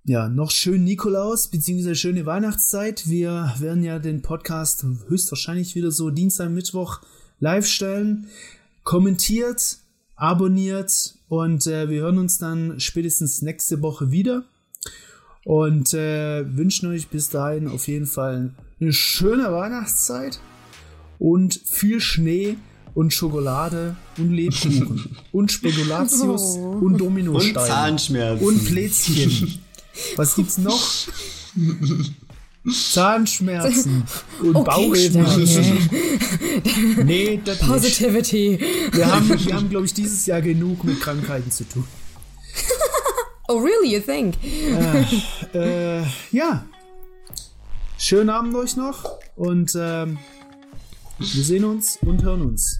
[0.04, 3.10] ja, noch schön Nikolaus, beziehungsweise schöne Weihnachtszeit.
[3.10, 7.02] Wir werden ja den Podcast höchstwahrscheinlich wieder so Dienstag, Mittwoch
[7.40, 8.28] live stellen.
[8.84, 9.80] Kommentiert,
[10.16, 14.46] abonniert und äh, wir hören uns dann spätestens nächste Woche wieder.
[15.44, 20.40] Und äh, wünschen euch bis dahin auf jeden Fall eine schöne Weihnachtszeit
[21.20, 22.58] und viel Schnee
[22.98, 26.80] und Schokolade und Lebkuchen und Spekulatius Oh.
[26.82, 28.44] und Dominosteine Und Zahnschmerzen.
[28.48, 29.60] und Plätzchen.
[30.16, 30.82] Was gibt's noch?
[32.92, 34.04] Zahnschmerzen
[34.42, 35.90] und Okay, Bauchschmerzen.
[37.06, 37.70] Nee, das nicht.
[37.70, 38.60] Positivity.
[38.92, 41.86] Wir haben, wir haben glaube ich, dieses Jahr genug mit Krankheiten zu tun.
[43.48, 44.36] Oh, really, you think?
[45.54, 46.02] Äh,
[46.32, 46.66] ja.
[48.00, 50.18] Schönen Abend euch noch und ähm,
[51.20, 52.80] wir sehen uns und hören uns.